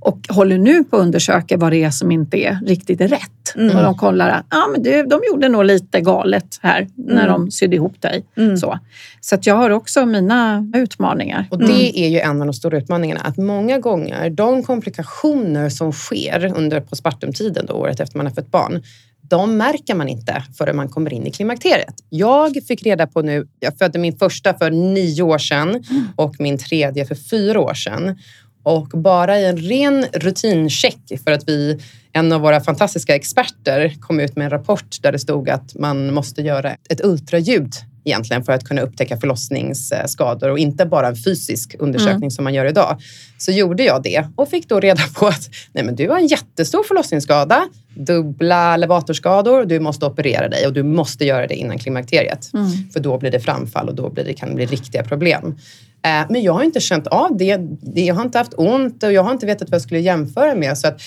Och 0.04 0.18
håller 0.28 0.58
nu 0.58 0.84
på 0.84 0.96
att 0.96 1.02
undersöka 1.02 1.56
vad 1.56 1.72
det 1.72 1.84
är 1.84 1.90
som 1.90 2.10
inte 2.10 2.36
är 2.36 2.58
riktigt 2.66 3.00
rätt. 3.00 3.54
Mm. 3.56 3.76
Och 3.76 3.82
de 3.82 3.94
kollar 3.94 4.28
att 4.28 4.44
ah, 4.48 4.68
men 4.72 4.82
det, 4.82 5.02
de 5.02 5.20
gjorde 5.30 5.48
nog 5.48 5.64
lite 5.64 6.00
galet 6.00 6.58
här 6.62 6.88
när 6.94 7.28
de 7.28 7.50
sydde 7.50 7.76
ihop 7.76 8.00
dig. 8.00 8.24
Mm. 8.36 8.56
Så, 8.56 8.78
så 9.20 9.34
att 9.34 9.46
jag 9.46 9.54
har 9.54 9.70
också 9.70 10.06
mina 10.06 10.70
utmaningar. 10.74 11.46
Och 11.50 11.58
det 11.58 11.98
är 11.98 12.08
ju 12.08 12.18
en 12.18 12.40
av 12.40 12.46
de 12.46 12.52
stora 12.52 12.78
utmaningarna. 12.78 13.20
Att 13.20 13.36
många 13.36 13.78
gånger, 13.78 14.30
de 14.30 14.62
komplikationer 14.62 15.68
som 15.68 15.92
sker 15.92 16.52
under 16.56 16.80
postpartumtiden, 16.80 17.66
då, 17.66 17.74
året 17.74 18.00
efter 18.00 18.16
man 18.16 18.26
har 18.26 18.34
fött 18.34 18.50
barn, 18.50 18.82
de 19.28 19.56
märker 19.56 19.94
man 19.94 20.08
inte 20.08 20.44
förrän 20.58 20.76
man 20.76 20.88
kommer 20.88 21.12
in 21.12 21.26
i 21.26 21.30
klimakteriet. 21.30 21.94
Jag 22.08 22.64
fick 22.68 22.82
reda 22.82 23.06
på 23.06 23.22
nu, 23.22 23.46
jag 23.60 23.78
födde 23.78 23.98
min 23.98 24.16
första 24.18 24.54
för 24.54 24.70
nio 24.70 25.22
år 25.22 25.38
sedan 25.38 25.84
och 26.16 26.34
min 26.38 26.58
tredje 26.58 27.06
för 27.06 27.14
fyra 27.14 27.60
år 27.60 27.74
sedan. 27.74 28.18
Och 28.62 28.88
bara 28.88 29.40
i 29.40 29.46
en 29.46 29.56
ren 29.56 30.04
rutincheck 30.12 31.00
för 31.24 31.32
att 31.32 31.48
vi, 31.48 31.80
en 32.12 32.32
av 32.32 32.40
våra 32.40 32.60
fantastiska 32.60 33.14
experter 33.14 33.94
kom 34.00 34.20
ut 34.20 34.36
med 34.36 34.44
en 34.44 34.50
rapport 34.50 34.96
där 35.02 35.12
det 35.12 35.18
stod 35.18 35.50
att 35.50 35.74
man 35.74 36.14
måste 36.14 36.42
göra 36.42 36.76
ett 36.88 37.04
ultraljud 37.04 37.72
egentligen 38.04 38.44
för 38.44 38.52
att 38.52 38.64
kunna 38.64 38.80
upptäcka 38.82 39.16
förlossningsskador 39.16 40.50
och 40.50 40.58
inte 40.58 40.86
bara 40.86 41.08
en 41.08 41.16
fysisk 41.16 41.74
undersökning 41.78 42.30
som 42.30 42.44
man 42.44 42.54
gör 42.54 42.66
idag. 42.66 43.00
Så 43.38 43.52
gjorde 43.52 43.82
jag 43.82 44.02
det 44.02 44.24
och 44.36 44.48
fick 44.48 44.68
då 44.68 44.80
reda 44.80 45.02
på 45.14 45.26
att 45.26 45.50
nej 45.72 45.84
men 45.84 45.96
du 45.96 46.08
har 46.08 46.18
en 46.18 46.26
jättestor 46.26 46.82
förlossningsskada, 46.82 47.68
dubbla 47.94 48.76
levatorskador, 48.76 49.64
du 49.64 49.80
måste 49.80 50.06
operera 50.06 50.48
dig 50.48 50.66
och 50.66 50.72
du 50.72 50.82
måste 50.82 51.24
göra 51.24 51.46
det 51.46 51.54
innan 51.54 51.78
klimakteriet. 51.78 52.50
För 52.92 53.00
då 53.00 53.18
blir 53.18 53.30
det 53.30 53.40
framfall 53.40 53.88
och 53.88 53.94
då 53.94 54.10
blir 54.10 54.24
det, 54.24 54.34
kan 54.34 54.48
det 54.48 54.54
bli 54.54 54.66
riktiga 54.66 55.04
problem. 55.04 55.56
Eh, 56.04 56.26
Men 56.30 56.42
jag 56.42 56.52
har 56.52 56.62
inte 56.62 56.80
känt 56.80 57.06
av 57.06 57.36
det. 57.36 57.58
Jag 57.94 58.14
har 58.14 58.22
inte 58.22 58.38
haft 58.38 58.54
ont 58.56 59.02
och 59.02 59.12
jag 59.12 59.22
har 59.22 59.32
inte 59.32 59.46
vetat 59.46 59.70
vad 59.70 59.74
jag 59.74 59.82
skulle 59.82 60.00
jämföra 60.00 60.54
med. 60.54 60.78
Så 60.78 60.88
att 60.88 61.00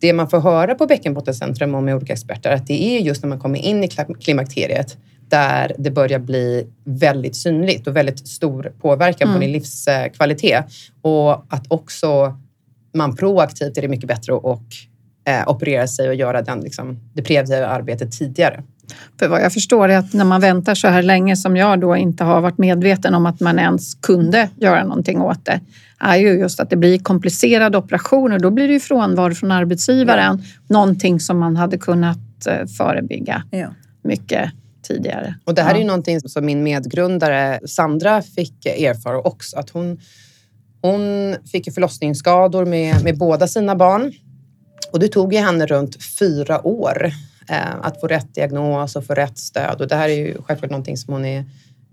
det 0.00 0.12
man 0.12 0.30
får 0.30 0.40
höra 0.40 0.74
på 0.74 0.86
Bäckenbottencentrum 0.86 1.74
och 1.74 1.82
med 1.82 1.94
olika 1.96 2.12
experter 2.12 2.50
att 2.50 2.66
det 2.66 2.82
är 2.82 3.00
just 3.00 3.22
när 3.22 3.28
man 3.28 3.38
kommer 3.38 3.58
in 3.58 3.84
i 3.84 3.88
klimakteriet 4.20 4.96
där 5.34 5.72
det 5.78 5.90
börjar 5.90 6.18
bli 6.18 6.66
väldigt 6.84 7.36
synligt 7.36 7.86
och 7.86 7.96
väldigt 7.96 8.28
stor 8.28 8.72
påverkan 8.80 9.32
på 9.34 9.38
din 9.38 9.52
livskvalitet. 9.52 10.64
Och 11.02 11.32
att 11.32 11.64
också 11.68 12.36
man 12.94 13.16
proaktivt 13.16 13.78
är 13.78 13.82
det 13.82 13.88
mycket 13.88 14.08
bättre 14.08 14.36
att 14.36 14.44
och, 14.44 14.62
eh, 15.28 15.48
operera 15.48 15.86
sig 15.86 16.08
och 16.08 16.14
göra 16.14 16.42
den, 16.42 16.60
liksom, 16.60 17.00
det 17.14 17.22
preventiva 17.22 17.66
arbetet 17.66 18.12
tidigare. 18.12 18.62
För 19.18 19.28
vad 19.28 19.42
jag 19.42 19.52
förstår 19.52 19.88
är 19.88 19.98
att 19.98 20.12
när 20.12 20.24
man 20.24 20.40
väntar 20.40 20.74
så 20.74 20.88
här 20.88 21.02
länge 21.02 21.36
som 21.36 21.56
jag 21.56 21.80
då 21.80 21.96
inte 21.96 22.24
har 22.24 22.40
varit 22.40 22.58
medveten 22.58 23.14
om 23.14 23.26
att 23.26 23.40
man 23.40 23.58
ens 23.58 23.94
kunde 23.94 24.48
göra 24.56 24.84
någonting 24.84 25.20
åt 25.20 25.44
det, 25.44 25.60
är 25.98 26.16
ju 26.16 26.28
just 26.28 26.60
att 26.60 26.70
det 26.70 26.76
blir 26.76 26.98
komplicerade 26.98 27.78
operationer. 27.78 28.38
Då 28.38 28.50
blir 28.50 28.66
det 28.66 28.72
ju 28.72 28.80
frånvaro 28.80 29.34
från 29.34 29.50
arbetsgivaren. 29.50 30.42
Någonting 30.68 31.20
som 31.20 31.38
man 31.38 31.56
hade 31.56 31.78
kunnat 31.78 32.46
eh, 32.46 32.66
förebygga 32.66 33.42
Ja. 33.50 33.68
mycket 34.02 34.50
tidigare. 34.84 35.34
Och 35.44 35.54
det 35.54 35.62
här 35.62 35.70
Ja. 35.70 35.74
är 35.74 35.80
ju 35.80 35.86
någonting 35.86 36.20
som 36.20 36.46
min 36.46 36.62
medgrundare 36.62 37.60
Sandra 37.66 38.22
fick 38.22 38.66
erfara 38.66 39.18
också. 39.18 39.56
Att 39.56 39.70
hon, 39.70 40.00
hon 40.80 41.00
fick 41.52 41.74
förlossningsskador 41.74 42.64
med, 42.64 43.04
med 43.04 43.18
båda 43.18 43.46
sina 43.46 43.76
barn. 43.76 44.12
Och 44.92 45.00
det 45.00 45.08
tog 45.08 45.34
ju 45.34 45.38
henne 45.38 45.66
runt 45.66 46.04
fyra 46.04 46.66
år 46.66 47.12
eh, 47.48 47.74
att 47.82 48.00
få 48.00 48.06
rätt 48.06 48.34
diagnos 48.34 48.96
och 48.96 49.06
få 49.06 49.14
rätt 49.14 49.38
stöd. 49.38 49.80
Och 49.80 49.88
det 49.88 49.96
här 49.96 50.08
är 50.08 50.14
ju 50.14 50.42
självklart 50.42 50.70
någonting 50.70 50.96
som 50.96 51.14
hon 51.14 51.24
är 51.24 51.44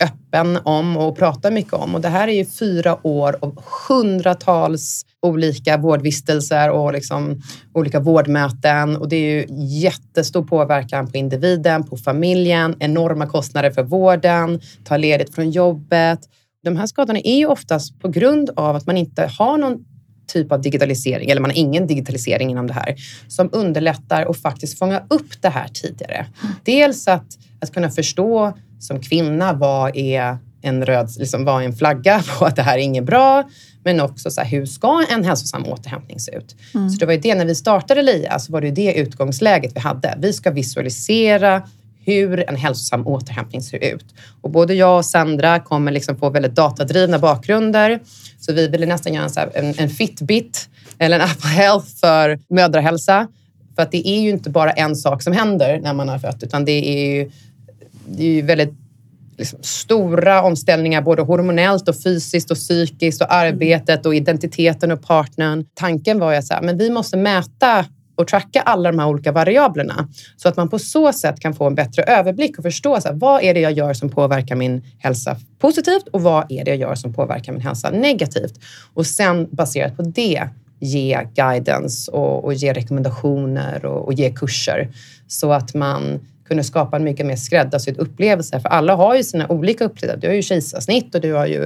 öppen 0.01 0.59
om 0.63 0.97
och 0.97 1.17
pratar 1.17 1.51
mycket 1.51 1.73
om. 1.73 1.95
Och 1.95 2.01
det 2.01 2.09
här 2.09 2.27
är 2.27 2.31
ju 2.31 2.45
fyra 2.45 3.07
år 3.07 3.37
av 3.41 3.63
hundratals 3.87 5.05
olika 5.21 5.77
vårdvistelser 5.77 6.69
och 6.69 6.93
liksom 6.93 7.41
olika 7.73 7.99
vårdmöten. 7.99 8.97
Och 8.97 9.09
det 9.09 9.15
är 9.15 9.35
ju 9.35 9.45
jättestor 9.81 10.43
påverkan 10.43 11.11
på 11.11 11.17
individen, 11.17 11.83
på 11.83 11.97
familjen, 11.97 12.75
enorma 12.79 13.27
kostnader 13.27 13.71
för 13.71 13.83
vården, 13.83 14.61
ta 14.83 14.97
ledigt 14.97 15.35
från 15.35 15.51
jobbet. 15.51 16.19
De 16.63 16.77
här 16.77 16.87
skadorna 16.87 17.19
är 17.23 17.37
ju 17.37 17.45
oftast 17.45 17.99
på 17.99 18.07
grund 18.07 18.49
av 18.55 18.75
att 18.75 18.85
man 18.85 18.97
inte 18.97 19.31
har 19.37 19.57
någon 19.57 19.85
typ 20.27 20.51
av 20.51 20.61
digitalisering, 20.61 21.29
eller 21.29 21.41
man 21.41 21.51
har 21.51 21.57
ingen 21.57 21.87
digitalisering 21.87 22.51
inom 22.51 22.67
det 22.67 22.73
här, 22.73 22.95
som 23.27 23.49
underlättar 23.51 24.25
och 24.25 24.37
faktiskt 24.37 24.79
fånga 24.79 25.03
upp 25.09 25.41
det 25.41 25.49
här 25.49 25.67
tidigare. 25.67 26.25
Dels 26.63 27.07
att, 27.07 27.37
att 27.59 27.73
kunna 27.73 27.89
förstå 27.89 28.53
som 28.81 28.99
kvinna 28.99 29.53
vad 29.53 29.97
är 29.97 30.37
en 30.61 30.85
röd, 30.85 31.09
liksom, 31.17 31.45
vad 31.45 31.61
är 31.61 31.65
en 31.65 31.75
flagga 31.75 32.23
på 32.39 32.45
att 32.45 32.55
det 32.55 32.61
här 32.61 32.77
är 32.77 32.81
inget 32.81 33.03
bra, 33.03 33.49
men 33.83 34.01
också 34.01 34.31
så 34.31 34.41
här, 34.41 34.47
hur 34.47 34.65
ska 34.65 35.05
en 35.09 35.23
hälsosam 35.23 35.65
återhämtning 35.65 36.19
se 36.19 36.35
ut? 36.35 36.55
Så 36.71 36.99
det 36.99 37.05
var 37.05 37.13
ju 37.13 37.19
det, 37.19 37.35
när 37.35 37.45
vi 37.45 37.55
startade 37.55 38.01
LIA, 38.01 38.39
så 38.39 38.51
var 38.51 38.61
det 38.61 38.67
ju 38.67 38.73
det 38.73 38.93
utgångsläget 38.93 39.75
vi 39.75 39.79
hade. 39.79 40.17
Vi 40.19 40.33
ska 40.33 40.51
visualisera 40.51 41.63
hur 42.05 42.49
en 42.49 42.55
hälsosam 42.55 43.07
återhämtning 43.07 43.61
ser 43.61 43.83
ut. 43.83 44.05
Och 44.41 44.49
både 44.49 44.73
jag 44.73 44.97
och 44.97 45.05
Sandra 45.05 45.59
kommer 45.59 45.91
liksom 45.91 46.17
få 46.17 46.29
väldigt 46.29 46.55
datadrivna 46.55 47.19
bakgrunder. 47.19 47.99
Så 48.39 48.53
vi 48.53 48.67
ville 48.67 48.85
nästan 48.85 49.13
göra 49.13 49.25
en, 49.25 49.31
här, 49.35 49.51
en, 49.53 49.73
en 49.77 49.89
Fitbit 49.89 50.69
eller 50.97 51.19
en 51.19 51.25
Apple 51.25 51.49
Health 51.49 51.87
för 51.99 52.39
mödrahälsa. 52.49 53.27
För 53.75 53.81
att 53.81 53.91
det 53.91 54.07
är 54.07 54.21
ju 54.21 54.29
inte 54.29 54.49
bara 54.49 54.71
en 54.71 54.95
sak 54.95 55.23
som 55.23 55.33
händer 55.33 55.79
när 55.79 55.93
man 55.93 56.09
har 56.09 56.19
fött, 56.19 56.43
utan 56.43 56.65
det 56.65 56.71
är 56.71 57.15
ju, 57.15 57.31
det 58.17 58.23
är 58.23 58.33
ju 58.33 58.41
väldigt 58.41 58.73
liksom, 59.37 59.59
stora 59.61 60.43
omställningar 60.43 61.01
både 61.01 61.21
hormonellt 61.21 61.89
och 61.89 62.03
fysiskt 62.03 62.51
och 62.51 62.57
psykiskt 62.57 63.21
och 63.21 63.33
arbetet 63.33 64.05
och 64.05 64.15
identiteten 64.15 64.91
och 64.91 65.01
partnern. 65.01 65.65
Tanken 65.73 66.19
var 66.19 66.31
ju 66.31 66.37
att 66.37 66.45
så 66.45 66.53
här, 66.53 66.61
men 66.61 66.77
vi 66.77 66.89
måste 66.89 67.17
mäta 67.17 67.85
och 68.15 68.27
tracka 68.27 68.61
alla 68.61 68.91
de 68.91 68.99
här 68.99 69.07
olika 69.07 69.31
variablerna 69.31 70.07
så 70.37 70.49
att 70.49 70.57
man 70.57 70.69
på 70.69 70.79
så 70.79 71.13
sätt 71.13 71.39
kan 71.39 71.53
få 71.53 71.67
en 71.67 71.75
bättre 71.75 72.03
överblick 72.03 72.57
och 72.57 72.63
förstå 72.63 73.01
så 73.01 73.07
här, 73.07 73.15
vad 73.15 73.43
är 73.43 73.53
det 73.53 73.59
jag 73.59 73.71
gör 73.71 73.93
som 73.93 74.09
påverkar 74.09 74.55
min 74.55 74.83
hälsa 74.99 75.37
positivt 75.59 76.07
och 76.07 76.21
vad 76.21 76.51
är 76.51 76.65
det 76.65 76.71
jag 76.71 76.79
gör 76.79 76.95
som 76.95 77.13
påverkar 77.13 77.53
min 77.53 77.61
hälsa 77.61 77.89
negativt. 77.89 78.53
Och 78.93 79.05
sen 79.05 79.47
baserat 79.51 79.97
på 79.97 80.03
det 80.03 80.49
ge 80.79 81.27
guidance 81.35 82.11
och, 82.11 82.43
och 82.43 82.53
ge 82.53 82.73
rekommendationer 82.73 83.85
och, 83.85 84.05
och 84.05 84.13
ge 84.13 84.31
kurser 84.31 84.89
så 85.27 85.53
att 85.53 85.73
man 85.73 86.19
kunde 86.51 86.63
skapa 86.63 86.97
en 86.97 87.03
mycket 87.03 87.25
mer 87.25 87.35
skräddarsydd 87.35 87.97
upplevelse. 87.97 88.59
För 88.59 88.69
alla 88.69 88.95
har 88.95 89.15
ju 89.15 89.23
sina 89.23 89.47
olika 89.47 89.83
upplevelser. 89.83 90.21
Du 90.21 90.27
har 90.27 90.35
ju 90.35 90.41
kejsarsnitt 90.41 91.15
och 91.15 91.21
du 91.21 91.33
har 91.33 91.45
ju 91.45 91.65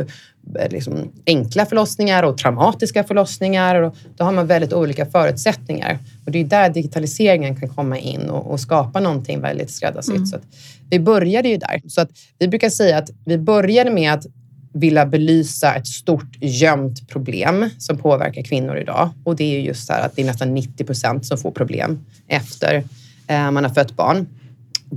eh, 0.60 0.70
liksom 0.70 1.12
enkla 1.26 1.66
förlossningar 1.66 2.24
och 2.24 2.38
traumatiska 2.38 3.04
förlossningar. 3.04 3.82
Och 3.82 3.96
då 4.18 4.24
har 4.24 4.32
man 4.32 4.48
väldigt 4.48 4.74
olika 4.74 5.06
förutsättningar. 5.06 6.00
Och 6.26 6.32
det 6.32 6.40
är 6.40 6.44
där 6.44 6.70
digitaliseringen 6.70 7.56
kan 7.56 7.70
komma 7.70 7.98
in 7.98 8.30
och, 8.30 8.52
och 8.52 8.60
skapa 8.60 9.00
någonting 9.00 9.42
väldigt 9.42 9.72
skräddarsytt. 9.72 10.28
Så 10.28 10.36
att 10.36 10.44
vi 10.90 11.00
började 11.00 11.50
ju 11.50 11.58
där. 11.58 11.82
Så 11.88 12.02
att 12.02 12.10
vi 12.40 12.48
brukar 12.48 12.70
säga 12.70 12.98
att 12.98 13.10
vi 13.26 13.38
började 13.38 13.92
med 13.92 14.14
att 14.14 14.26
vilja 14.74 15.06
belysa 15.06 15.76
ett 15.76 15.88
stort 15.88 16.38
gömt 16.42 17.10
problem 17.10 17.70
som 17.78 17.98
påverkar 17.98 18.42
kvinnor 18.42 18.78
idag. 18.78 19.10
Och 19.24 19.36
det 19.36 19.44
är 19.44 19.60
ju 19.60 19.66
just 19.66 19.88
så 19.88 19.94
här 19.94 20.06
att 20.06 20.16
det 20.16 20.22
är 20.22 20.26
nästan 20.26 20.54
90 20.54 20.86
procent 20.86 21.26
som 21.26 21.38
får 21.38 21.52
problem 21.52 22.06
efter 22.28 22.84
eh, 23.28 23.52
man 23.52 23.64
har 23.64 23.74
fött 23.74 23.96
barn 23.96 24.28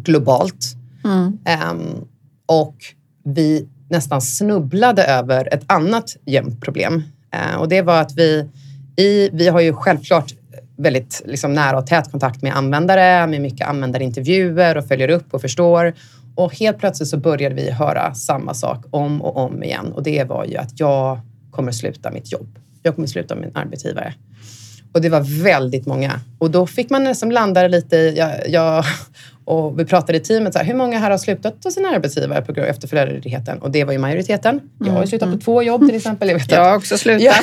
globalt. 0.04 0.76
Ehm, 1.44 2.04
och 2.46 2.74
vi 3.24 3.68
nästan 3.90 4.20
snubblade 4.20 5.04
över 5.04 5.54
ett 5.54 5.62
annat 5.66 6.16
gömt 6.24 6.60
problem. 6.60 7.02
Eh, 7.34 7.60
och 7.60 7.68
det 7.68 7.82
var 7.82 8.00
att 8.00 8.12
vi, 8.16 8.48
i, 8.96 9.30
vi 9.32 9.48
har 9.48 9.60
ju 9.60 9.72
självklart 9.72 10.34
väldigt 10.76 11.22
liksom, 11.26 11.52
nära 11.52 11.78
och 11.78 11.86
tät 11.86 12.10
kontakt 12.10 12.42
med 12.42 12.56
användare, 12.56 13.26
med 13.26 13.40
mycket 13.40 13.68
användarintervjuer 13.68 14.76
och 14.76 14.88
följer 14.88 15.08
upp 15.08 15.34
och 15.34 15.40
förstår. 15.40 15.94
Och 16.34 16.54
helt 16.54 16.78
plötsligt 16.78 17.08
så 17.08 17.16
började 17.16 17.54
vi 17.54 17.70
höra 17.70 18.14
samma 18.14 18.54
sak 18.54 18.84
om 18.90 19.22
och 19.22 19.36
om 19.36 19.62
igen. 19.62 19.92
Och 19.92 20.02
det 20.02 20.24
var 20.24 20.44
ju 20.44 20.56
att 20.56 20.80
jag 20.80 21.20
kommer 21.50 21.72
sluta 21.72 22.10
mitt 22.10 22.32
jobb. 22.32 22.58
Jag 22.82 22.94
kommer 22.94 23.08
sluta 23.08 23.34
min 23.34 23.50
arbetsgivare. 23.54 24.14
Och 24.92 25.00
det 25.00 25.08
var 25.08 25.42
väldigt 25.42 25.86
många. 25.86 26.20
Och 26.38 26.50
då 26.50 26.66
fick 26.66 26.90
man 26.90 27.04
nästan 27.04 27.30
landa 27.30 27.68
lite 27.68 27.96
i, 27.96 28.16
jag, 28.16 28.48
jag, 28.48 28.84
och 29.48 29.80
vi 29.80 29.84
pratade 29.84 30.18
i 30.18 30.20
teamet, 30.20 30.52
så 30.52 30.58
här, 30.58 30.66
hur 30.66 30.74
många 30.74 30.98
här 30.98 31.10
har 31.10 31.18
slutat 31.18 31.64
hos 31.64 31.74
sina 31.74 31.88
arbetsgivare 31.88 32.42
på 32.42 32.52
grund 32.52 32.68
efter 32.68 32.88
föräldraledigheten? 32.88 33.58
Och 33.58 33.70
det 33.70 33.84
var 33.84 33.92
ju 33.92 33.98
majoriteten. 33.98 34.60
Jag 34.78 34.92
har 34.92 35.00
ju 35.00 35.06
slutat 35.06 35.32
på 35.32 35.38
två 35.38 35.62
jobb 35.62 35.86
till 35.86 35.96
exempel. 35.96 36.28
Jag, 36.28 36.38
vet 36.38 36.50
Jag 36.52 36.64
har 36.64 36.76
också 36.76 36.98
slutat. 36.98 37.24
Ja. 37.24 37.34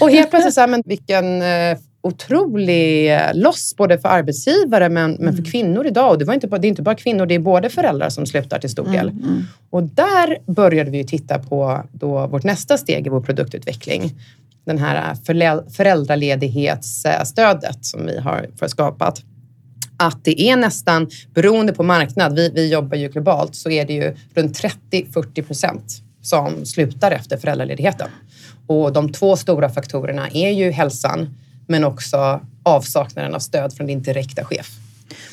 Och 0.00 0.10
helt 0.10 0.30
plötsligt, 0.30 0.54
så 0.54 0.60
här, 0.60 0.68
men 0.68 0.82
vilken 0.86 1.42
eh, 1.42 1.78
otrolig 2.02 3.14
eh, 3.14 3.20
loss 3.34 3.74
både 3.76 3.98
för 3.98 4.08
arbetsgivare 4.08 4.88
men, 4.88 5.16
men 5.20 5.36
för 5.36 5.44
kvinnor 5.44 5.86
idag. 5.86 6.10
Och 6.10 6.18
det, 6.18 6.24
var 6.24 6.34
inte 6.34 6.48
bara, 6.48 6.58
det 6.58 6.66
är 6.66 6.68
inte 6.68 6.82
bara 6.82 6.94
kvinnor, 6.94 7.26
det 7.26 7.34
är 7.34 7.38
både 7.38 7.70
föräldrar 7.70 8.08
som 8.08 8.26
slutar 8.26 8.58
till 8.58 8.70
stor 8.70 8.92
del. 8.92 9.12
Och 9.70 9.82
där 9.82 10.52
började 10.52 10.90
vi 10.90 11.06
titta 11.06 11.38
på 11.38 11.82
då 11.92 12.26
vårt 12.26 12.44
nästa 12.44 12.78
steg 12.78 13.06
i 13.06 13.10
vår 13.10 13.20
produktutveckling. 13.20 14.12
Den 14.64 14.78
här 14.78 15.14
förlä- 15.14 15.70
föräldraledighetsstödet 15.70 17.84
som 17.84 18.06
vi 18.06 18.20
har 18.20 18.68
skapat 18.68 19.22
att 19.96 20.24
det 20.24 20.40
är 20.40 20.56
nästan, 20.56 21.10
beroende 21.34 21.72
på 21.72 21.82
marknad, 21.82 22.34
vi, 22.34 22.50
vi 22.54 22.72
jobbar 22.72 22.96
ju 22.96 23.08
globalt, 23.08 23.54
så 23.54 23.70
är 23.70 23.86
det 23.86 23.92
ju 23.92 24.16
runt 24.34 24.62
30-40 24.90 25.42
procent 25.42 26.02
som 26.22 26.66
slutar 26.66 27.10
efter 27.10 27.36
föräldraledigheten. 27.36 28.08
Och 28.66 28.92
de 28.92 29.12
två 29.12 29.36
stora 29.36 29.68
faktorerna 29.68 30.28
är 30.28 30.50
ju 30.50 30.70
hälsan, 30.70 31.34
men 31.66 31.84
också 31.84 32.40
avsaknaden 32.62 33.34
av 33.34 33.38
stöd 33.38 33.72
från 33.72 33.86
din 33.86 34.02
direkta 34.02 34.44
chef. 34.44 34.70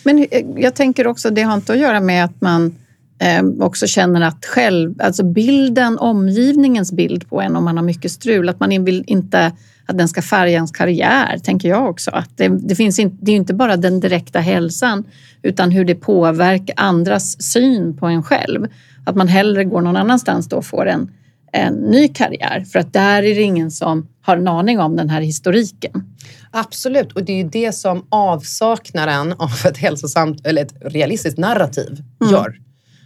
Men 0.04 0.28
eh, 0.32 0.46
jag 0.56 0.76
tänker 0.76 1.08
också, 1.08 1.30
det 1.30 1.42
har 1.42 1.54
inte 1.54 1.74
att 1.74 1.80
göra 1.80 2.00
med 2.00 2.26
att 2.26 2.42
man 2.42 2.76
eh, 3.20 3.46
också 3.60 3.88
känner 3.88 4.22
att 4.22 4.46
själv, 4.46 4.96
alltså 5.00 5.24
bilden, 5.24 5.98
omgivningens 5.98 6.92
bild 6.92 7.30
på 7.30 7.42
en 7.42 7.56
om 7.56 7.64
man 7.64 7.78
har 7.78 7.84
mycket 7.84 8.12
strul, 8.12 8.50
att 8.50 8.60
man 8.60 8.86
vill 8.86 9.04
inte 9.08 9.52
att 9.88 9.98
den 9.98 10.08
ska 10.08 10.22
färga 10.22 10.54
ens 10.54 10.72
karriär, 10.72 11.38
tänker 11.44 11.70
jag 11.70 11.90
också. 11.90 12.12
Att 12.12 12.30
det, 12.36 12.48
det, 12.48 12.76
finns 12.76 13.00
inte, 13.00 13.18
det 13.22 13.32
är 13.32 13.36
inte 13.36 13.54
bara 13.54 13.78
den 13.78 14.00
direkta 14.00 14.40
hälsan, 14.40 15.04
utan 15.42 15.72
hur 15.72 15.86
det 15.86 15.96
påverkar 15.96 16.74
andras 16.78 17.42
syn 17.42 17.98
på 17.98 18.06
en 18.06 18.24
själv. 18.24 18.68
Att 19.06 19.16
man 19.16 19.28
hellre 19.28 19.64
går 19.64 19.82
någon 19.82 19.96
annanstans 19.96 20.50
då 20.50 20.58
och 20.58 20.66
får 20.66 20.86
en, 20.86 21.12
en 21.52 21.74
ny 21.74 22.08
karriär, 22.08 22.66
för 22.72 22.80
att 22.80 22.94
där 22.94 23.24
är 23.24 23.36
det 23.36 23.42
ingen 23.42 23.72
som 23.72 24.08
har 24.22 24.38
en 24.38 24.48
aning 24.48 24.80
om 24.80 24.96
den 24.96 25.10
här 25.10 25.22
historiken. 25.22 26.16
Absolut, 26.52 27.12
och 27.12 27.24
det 27.24 27.34
är 27.34 27.38
ju 27.44 27.50
det 27.50 27.72
som 27.72 28.06
avsaknaden 28.10 29.34
av 29.34 29.52
ett 29.68 29.78
hälsosamt 29.78 30.46
eller 30.46 30.62
ett 30.62 30.74
realistiskt 30.82 31.38
narrativ 31.38 32.04
gör. 32.32 32.60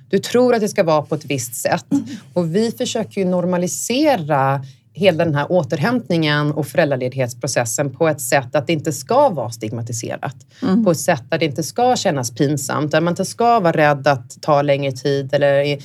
Du 0.10 0.20
tror 0.20 0.56
att 0.56 0.62
det 0.62 0.70
ska 0.70 0.84
vara 0.84 1.02
på 1.02 1.16
ett 1.16 1.26
visst 1.26 1.56
sätt 1.56 1.86
och 2.34 2.56
vi 2.56 2.72
försöker 2.72 3.22
ju 3.22 3.28
normalisera 3.28 4.62
hela 4.94 5.26
den 5.26 5.36
här 5.36 5.52
återhämtningen 5.52 6.52
och 6.52 6.68
föräldraledighetsprocessen 6.68 7.92
på 7.92 8.08
ett 8.08 8.22
sätt 8.22 8.56
att 8.56 8.68
det 8.68 8.74
inte 8.74 8.92
ska 8.92 9.30
vara 9.30 9.50
stigmatiserat. 9.50 10.36
På 10.86 10.92
ett 10.92 11.00
sätt 11.00 11.24
där 11.30 11.38
det 11.38 11.46
inte 11.46 11.64
ska 11.64 11.96
kännas 11.96 12.32
pinsamt, 12.32 12.92
där 12.92 13.02
man 13.02 13.12
inte 13.12 13.26
ska 13.26 13.60
vara 13.60 13.72
rädd 13.72 14.08
att 14.08 14.42
ta 14.42 14.62
längre 14.62 14.92
tid 14.92 15.34
eller 15.34 15.78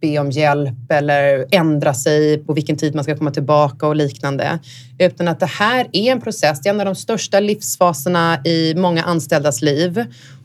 be 0.00 0.18
om 0.18 0.30
hjälp 0.30 0.90
eller 0.90 1.46
ändra 1.50 1.94
sig 1.94 2.38
på 2.38 2.52
vilken 2.52 2.76
tid 2.76 2.94
man 2.94 3.04
ska 3.04 3.16
komma 3.16 3.30
tillbaka 3.30 3.86
och 3.86 3.96
liknande. 3.96 4.58
Utan 4.98 5.28
att 5.28 5.40
det 5.40 5.46
här 5.46 5.86
är 5.92 6.12
en 6.12 6.20
process, 6.20 6.60
det 6.60 6.68
är 6.68 6.74
en 6.74 6.80
av 6.80 6.86
de 6.86 6.94
största 6.94 7.40
livsfaserna 7.40 8.40
i 8.44 8.74
många 8.74 9.02
anställdas 9.02 9.62
liv 9.62 10.04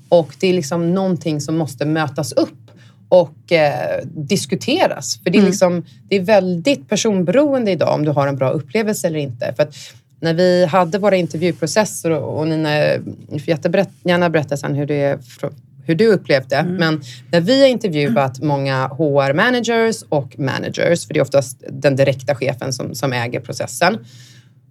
och 0.10 0.36
det 0.40 0.48
är 0.48 0.54
liksom 0.54 0.94
någonting 0.94 1.42
som 1.42 1.58
måste 1.58 1.86
mötas 1.86 2.32
upp 2.32 2.65
och 3.10 3.52
eh, 3.52 4.06
diskuteras. 4.06 5.20
För 5.24 5.30
det 5.30 5.38
är, 5.38 5.42
liksom, 5.42 5.86
det 6.10 6.16
är 6.16 6.22
väldigt 6.22 6.90
personberoende 6.90 7.72
idag 7.72 7.94
om 7.94 8.06
du 8.06 8.12
har 8.12 8.28
en 8.28 8.36
bra 8.36 8.50
upplevelse 8.50 9.08
eller 9.08 9.20
inte. 9.20 9.54
För 9.56 9.64
att 9.64 9.76
när 10.20 10.34
vi 10.34 10.66
hade 10.66 10.98
våra 10.98 11.16
intervjuprocesser 11.16 12.12
och, 12.12 12.40
och 12.40 12.48
Nina, 12.48 12.70
ni 13.30 13.40
får 13.40 13.50
jätteberätt, 13.50 13.90
gärna 14.04 14.30
berätta 14.30 14.58
sen 14.58 14.76
hur 14.76 14.86
det 14.86 15.20
hur 15.86 15.96
du 15.96 16.08
upplevde. 16.08 16.64
Men 16.64 17.02
när 17.32 17.42
vi 17.42 17.62
har 17.62 17.68
intervjuat 17.68 18.42
många 18.42 18.88
HR-managers 18.88 20.04
och 20.10 20.40
managers, 20.40 21.08
för 21.08 21.14
det 21.14 21.20
är 21.20 21.22
oftast 21.22 21.64
den 21.70 21.96
direkta 21.96 22.36
chefen 22.36 22.74
som, 22.74 22.96
som 22.96 23.14
äger 23.14 23.40
processen, 23.40 23.98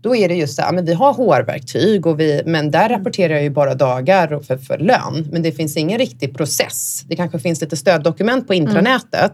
då 0.05 0.17
är 0.17 0.29
det 0.29 0.35
just 0.35 0.57
så 0.57 0.63
här, 0.63 0.73
men 0.73 0.85
vi 0.85 0.95
har 0.95 1.13
HR-verktyg, 1.13 2.07
och 2.07 2.21
vi, 2.21 2.43
men 2.47 2.71
där 2.71 2.89
rapporterar 2.89 3.35
jag 3.35 3.43
ju 3.43 3.51
bara 3.51 3.75
dagar 3.75 4.41
för, 4.41 4.57
för 4.57 4.79
lön. 4.79 5.29
Men 5.33 5.43
det 5.43 5.53
finns 5.53 5.77
ingen 5.77 5.99
riktig 5.99 6.37
process. 6.37 7.05
Det 7.09 7.17
kanske 7.17 7.39
finns 7.39 7.61
lite 7.61 7.77
stöddokument 7.77 8.47
på 8.47 8.55
intranätet, 8.55 9.33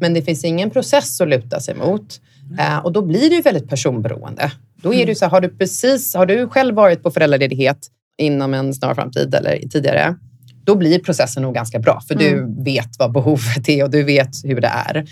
men 0.00 0.14
det 0.14 0.22
finns 0.22 0.44
ingen 0.44 0.70
process 0.70 1.20
att 1.20 1.28
luta 1.28 1.60
sig 1.60 1.74
mot. 1.74 2.20
Eh, 2.58 2.78
och 2.78 2.92
då 2.92 3.02
blir 3.02 3.30
det 3.30 3.36
ju 3.36 3.42
väldigt 3.42 3.68
personberoende. 3.68 4.52
Då 4.82 4.94
är 4.94 5.06
det 5.06 5.12
ju 5.12 5.14
så 5.14 5.24
här, 5.24 5.30
har 5.30 5.40
du, 5.40 5.48
precis, 5.48 6.14
har 6.14 6.26
du 6.26 6.48
själv 6.48 6.74
varit 6.74 7.02
på 7.02 7.10
föräldraledighet 7.10 7.78
inom 8.18 8.54
en 8.54 8.74
snar 8.74 8.94
framtid 8.94 9.34
eller 9.34 9.68
tidigare, 9.68 10.14
då 10.64 10.74
blir 10.74 10.98
processen 10.98 11.42
nog 11.42 11.54
ganska 11.54 11.78
bra, 11.78 12.02
för 12.08 12.14
du 12.14 12.54
vet 12.64 12.98
vad 12.98 13.12
behovet 13.12 13.68
är 13.68 13.84
och 13.84 13.90
du 13.90 14.02
vet 14.02 14.30
hur 14.44 14.60
det 14.60 14.72
är. 14.88 15.06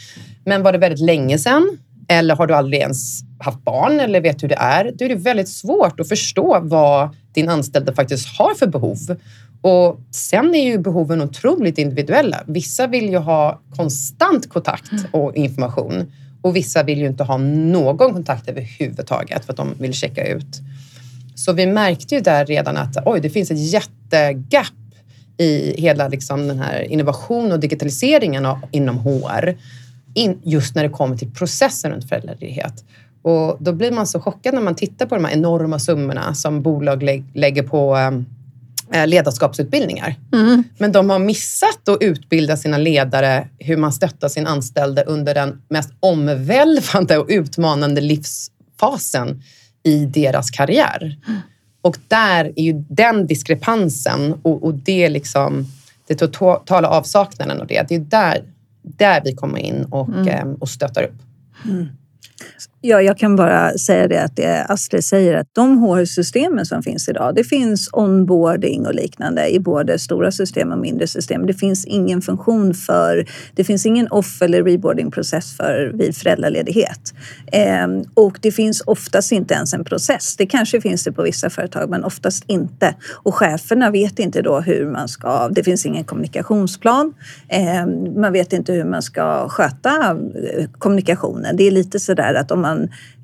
Men 0.44 0.62
var 0.62 0.72
det 0.72 0.78
väldigt 0.78 1.00
länge 1.00 1.38
sedan 1.38 1.78
eller 2.08 2.36
har 2.36 2.46
du 2.46 2.54
aldrig 2.54 2.80
ens 2.80 3.20
haft 3.38 3.64
barn 3.64 4.00
eller 4.00 4.20
vet 4.20 4.42
hur 4.42 4.48
det 4.48 4.58
är, 4.58 4.92
då 4.94 5.04
är 5.04 5.08
det 5.08 5.14
väldigt 5.14 5.48
svårt 5.48 6.00
att 6.00 6.08
förstå 6.08 6.60
vad 6.62 7.16
din 7.32 7.48
anställda 7.48 7.94
faktiskt 7.94 8.28
har 8.38 8.54
för 8.54 8.66
behov. 8.66 8.98
Och 9.62 10.00
sen 10.10 10.54
är 10.54 10.64
ju 10.64 10.78
behoven 10.78 11.22
otroligt 11.22 11.78
individuella. 11.78 12.42
Vissa 12.46 12.86
vill 12.86 13.10
ju 13.10 13.18
ha 13.18 13.60
konstant 13.76 14.48
kontakt 14.48 14.92
och 15.12 15.36
information 15.36 16.12
och 16.42 16.56
vissa 16.56 16.82
vill 16.82 16.98
ju 16.98 17.06
inte 17.06 17.24
ha 17.24 17.36
någon 17.36 18.12
kontakt 18.12 18.48
överhuvudtaget 18.48 19.44
för 19.44 19.52
att 19.52 19.56
de 19.56 19.74
vill 19.78 19.92
checka 19.92 20.26
ut. 20.26 20.60
Så 21.34 21.52
vi 21.52 21.66
märkte 21.66 22.14
ju 22.14 22.20
där 22.20 22.46
redan 22.46 22.76
att 22.76 22.96
oj, 23.06 23.20
det 23.20 23.30
finns 23.30 23.50
ett 23.50 23.72
jättegap 23.72 24.72
i 25.38 25.80
hela 25.80 26.08
liksom, 26.08 26.48
den 26.48 26.58
här 26.58 26.80
innovation 26.80 27.52
och 27.52 27.60
digitaliseringen 27.60 28.46
inom 28.70 28.98
HR. 28.98 29.56
In, 30.14 30.40
just 30.44 30.74
när 30.74 30.82
det 30.82 30.88
kommer 30.88 31.16
till 31.16 31.30
processen 31.30 31.92
runt 31.92 32.08
föräldraledighet. 32.08 32.84
Och 33.24 33.56
då 33.60 33.72
blir 33.72 33.92
man 33.92 34.06
så 34.06 34.20
chockad 34.20 34.54
när 34.54 34.60
man 34.60 34.74
tittar 34.74 35.06
på 35.06 35.14
de 35.14 35.24
här 35.24 35.32
enorma 35.32 35.78
summorna 35.78 36.34
som 36.34 36.62
bolag 36.62 37.02
lä- 37.02 37.24
lägger 37.34 37.62
på 37.62 37.96
eh, 38.92 39.06
ledarskapsutbildningar. 39.06 40.14
Men 40.78 40.92
de 40.92 41.10
har 41.10 41.18
missat 41.18 41.88
att 41.88 41.98
utbilda 42.02 42.56
sina 42.56 42.78
ledare 42.78 43.48
hur 43.58 43.76
man 43.76 43.92
stöttar 43.92 44.28
sin 44.28 44.46
anställde 44.46 45.02
under 45.02 45.34
den 45.34 45.62
mest 45.68 45.90
omvälvande 46.00 47.18
och 47.18 47.26
utmanande 47.28 48.00
livsfasen 48.00 49.42
i 49.82 50.04
deras 50.06 50.50
karriär. 50.50 51.18
Och 51.82 51.98
där 52.08 52.52
är 52.56 52.62
ju 52.62 52.84
den 52.88 53.26
diskrepansen 53.26 54.34
och, 54.42 54.64
och 54.64 54.74
det 54.74 55.08
liksom 55.08 55.66
det 56.06 56.14
totala 56.14 56.88
avsaknaden 56.88 57.60
av 57.60 57.66
det, 57.66 57.88
det 57.88 57.94
är 57.94 57.98
där, 57.98 58.42
där 58.82 59.20
vi 59.24 59.34
kommer 59.34 59.58
in 59.58 59.84
och, 59.84 60.08
eh, 60.28 60.46
och 60.60 60.68
stöttar 60.68 61.02
upp. 61.02 61.16
Ja, 62.86 63.02
jag 63.02 63.18
kan 63.18 63.36
bara 63.36 63.78
säga 63.78 64.08
det 64.08 64.22
att 64.22 64.36
det 64.36 64.64
Astrid 64.64 65.04
säger 65.04 65.34
att 65.34 65.46
de 65.52 65.78
HR-systemen 65.78 66.66
som 66.66 66.82
finns 66.82 67.08
idag, 67.08 67.34
det 67.34 67.44
finns 67.44 67.88
onboarding 67.92 68.86
och 68.86 68.94
liknande 68.94 69.48
i 69.54 69.60
både 69.60 69.98
stora 69.98 70.30
system 70.30 70.72
och 70.72 70.78
mindre 70.78 71.06
system. 71.06 71.46
Det 71.46 71.54
finns 71.54 71.84
ingen 71.84 72.22
funktion 72.22 72.74
för, 72.74 73.26
det 73.54 73.64
finns 73.64 73.86
ingen 73.86 74.08
off 74.08 74.42
eller 74.42 74.62
reboarding-process 74.62 75.56
för 75.56 75.92
vid 75.94 76.16
föräldraledighet. 76.16 77.14
Eh, 77.52 77.86
och 78.14 78.38
det 78.40 78.52
finns 78.52 78.82
oftast 78.86 79.32
inte 79.32 79.54
ens 79.54 79.74
en 79.74 79.84
process. 79.84 80.36
Det 80.36 80.46
kanske 80.46 80.80
finns 80.80 81.04
det 81.04 81.12
på 81.12 81.22
vissa 81.22 81.50
företag, 81.50 81.90
men 81.90 82.04
oftast 82.04 82.44
inte. 82.46 82.94
Och 83.12 83.34
cheferna 83.34 83.90
vet 83.90 84.18
inte 84.18 84.42
då 84.42 84.60
hur 84.60 84.86
man 84.86 85.08
ska, 85.08 85.48
det 85.48 85.64
finns 85.64 85.86
ingen 85.86 86.04
kommunikationsplan. 86.04 87.14
Eh, 87.48 87.86
man 88.16 88.32
vet 88.32 88.52
inte 88.52 88.72
hur 88.72 88.84
man 88.84 89.02
ska 89.02 89.48
sköta 89.48 89.90
eh, 90.10 90.66
kommunikationen. 90.78 91.56
Det 91.56 91.66
är 91.66 91.70
lite 91.70 92.00
sådär 92.00 92.34
att 92.34 92.50
om 92.50 92.60
man 92.60 92.73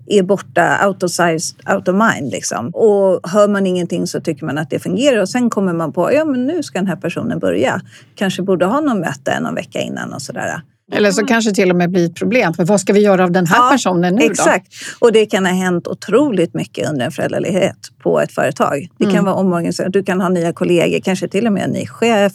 är 0.06 0.22
borta, 0.22 0.86
out 0.88 1.02
of 1.02 1.10
size, 1.10 1.54
out 1.74 1.88
of 1.88 1.94
mind. 1.94 2.32
Liksom. 2.32 2.68
Och 2.68 3.30
hör 3.30 3.48
man 3.48 3.66
ingenting 3.66 4.06
så 4.06 4.20
tycker 4.20 4.46
man 4.46 4.58
att 4.58 4.70
det 4.70 4.78
fungerar 4.78 5.20
och 5.20 5.28
sen 5.28 5.50
kommer 5.50 5.72
man 5.72 5.92
på 5.92 6.12
ja 6.12 6.24
men 6.24 6.46
nu 6.46 6.62
ska 6.62 6.78
den 6.78 6.86
här 6.86 6.96
personen 6.96 7.38
börja. 7.38 7.80
Kanske 8.14 8.42
borde 8.42 8.64
ha 8.64 8.80
någon 8.80 9.00
möte 9.00 9.40
någon 9.40 9.54
vecka 9.54 9.80
innan 9.80 10.12
och 10.12 10.22
sådär. 10.22 10.62
Eller 10.92 11.10
så 11.10 11.26
kanske 11.26 11.52
till 11.52 11.70
och 11.70 11.76
med 11.76 11.90
blir 11.90 12.06
ett 12.06 12.14
problem. 12.14 12.54
För 12.54 12.64
vad 12.64 12.80
ska 12.80 12.92
vi 12.92 13.00
göra 13.00 13.24
av 13.24 13.30
den 13.30 13.46
här 13.46 13.56
Ja, 13.56 13.70
personen 13.72 14.14
nu 14.14 14.24
Exakt. 14.24 14.66
Och 14.98 15.12
det 15.12 15.26
kan 15.26 15.46
ha 15.46 15.52
hänt 15.52 15.86
otroligt 15.86 16.54
mycket 16.54 16.90
under 16.90 17.04
en 17.04 17.12
föräldraledighet 17.12 17.76
på 18.02 18.20
ett 18.20 18.32
företag. 18.32 18.88
Det 18.98 19.10
kan 19.10 19.24
vara 19.24 19.34
omorganisation, 19.34 19.92
du 19.92 20.02
kan 20.02 20.20
ha 20.20 20.28
nya 20.28 20.52
kollegor, 20.52 21.00
kanske 21.00 21.28
till 21.28 21.46
och 21.46 21.52
med 21.52 21.64
en 21.64 21.70
ny 21.70 21.86
chef. 21.86 22.32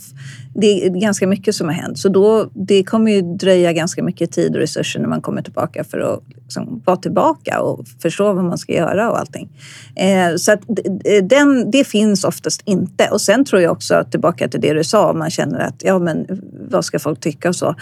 Det 0.55 0.85
är 0.85 0.89
ganska 0.89 1.27
mycket 1.27 1.55
som 1.55 1.67
har 1.67 1.73
hänt. 1.73 1.99
Så 1.99 2.09
då, 2.09 2.49
det 2.53 2.83
kommer 2.83 3.11
ju 3.11 3.21
dröja 3.21 3.73
ganska 3.73 4.03
mycket 4.03 4.31
tid 4.31 4.55
och 4.55 4.61
resurser 4.61 4.99
när 4.99 5.07
man 5.07 5.21
kommer 5.21 5.41
tillbaka 5.41 5.83
för 5.83 5.99
att 5.99 6.23
liksom 6.43 6.81
vara 6.85 6.97
tillbaka 6.97 7.61
och 7.61 7.85
förstå 8.01 8.33
vad 8.33 8.43
man 8.43 8.57
ska 8.57 8.73
göra 8.73 9.11
och 9.11 9.19
allting. 9.19 9.49
Eh, 9.95 10.35
så 10.35 10.51
att 10.51 10.61
den, 11.23 11.71
det 11.71 11.87
finns 11.87 12.23
oftast 12.23 12.61
inte. 12.65 13.09
Och 13.11 13.21
sen 13.21 13.45
tror 13.45 13.61
jag 13.61 13.71
också, 13.71 14.05
tillbaka 14.11 14.47
till 14.47 14.61
det 14.61 14.73
du 14.73 14.83
sa, 14.83 15.11
om 15.11 15.19
man 15.19 15.29
känner 15.29 15.59
att 15.59 15.83
ja, 15.83 15.99
men 15.99 16.25
vad 16.69 16.85
ska 16.85 16.99
folk 16.99 17.19
tycka 17.19 17.49
och 17.49 17.55
så 17.55 17.75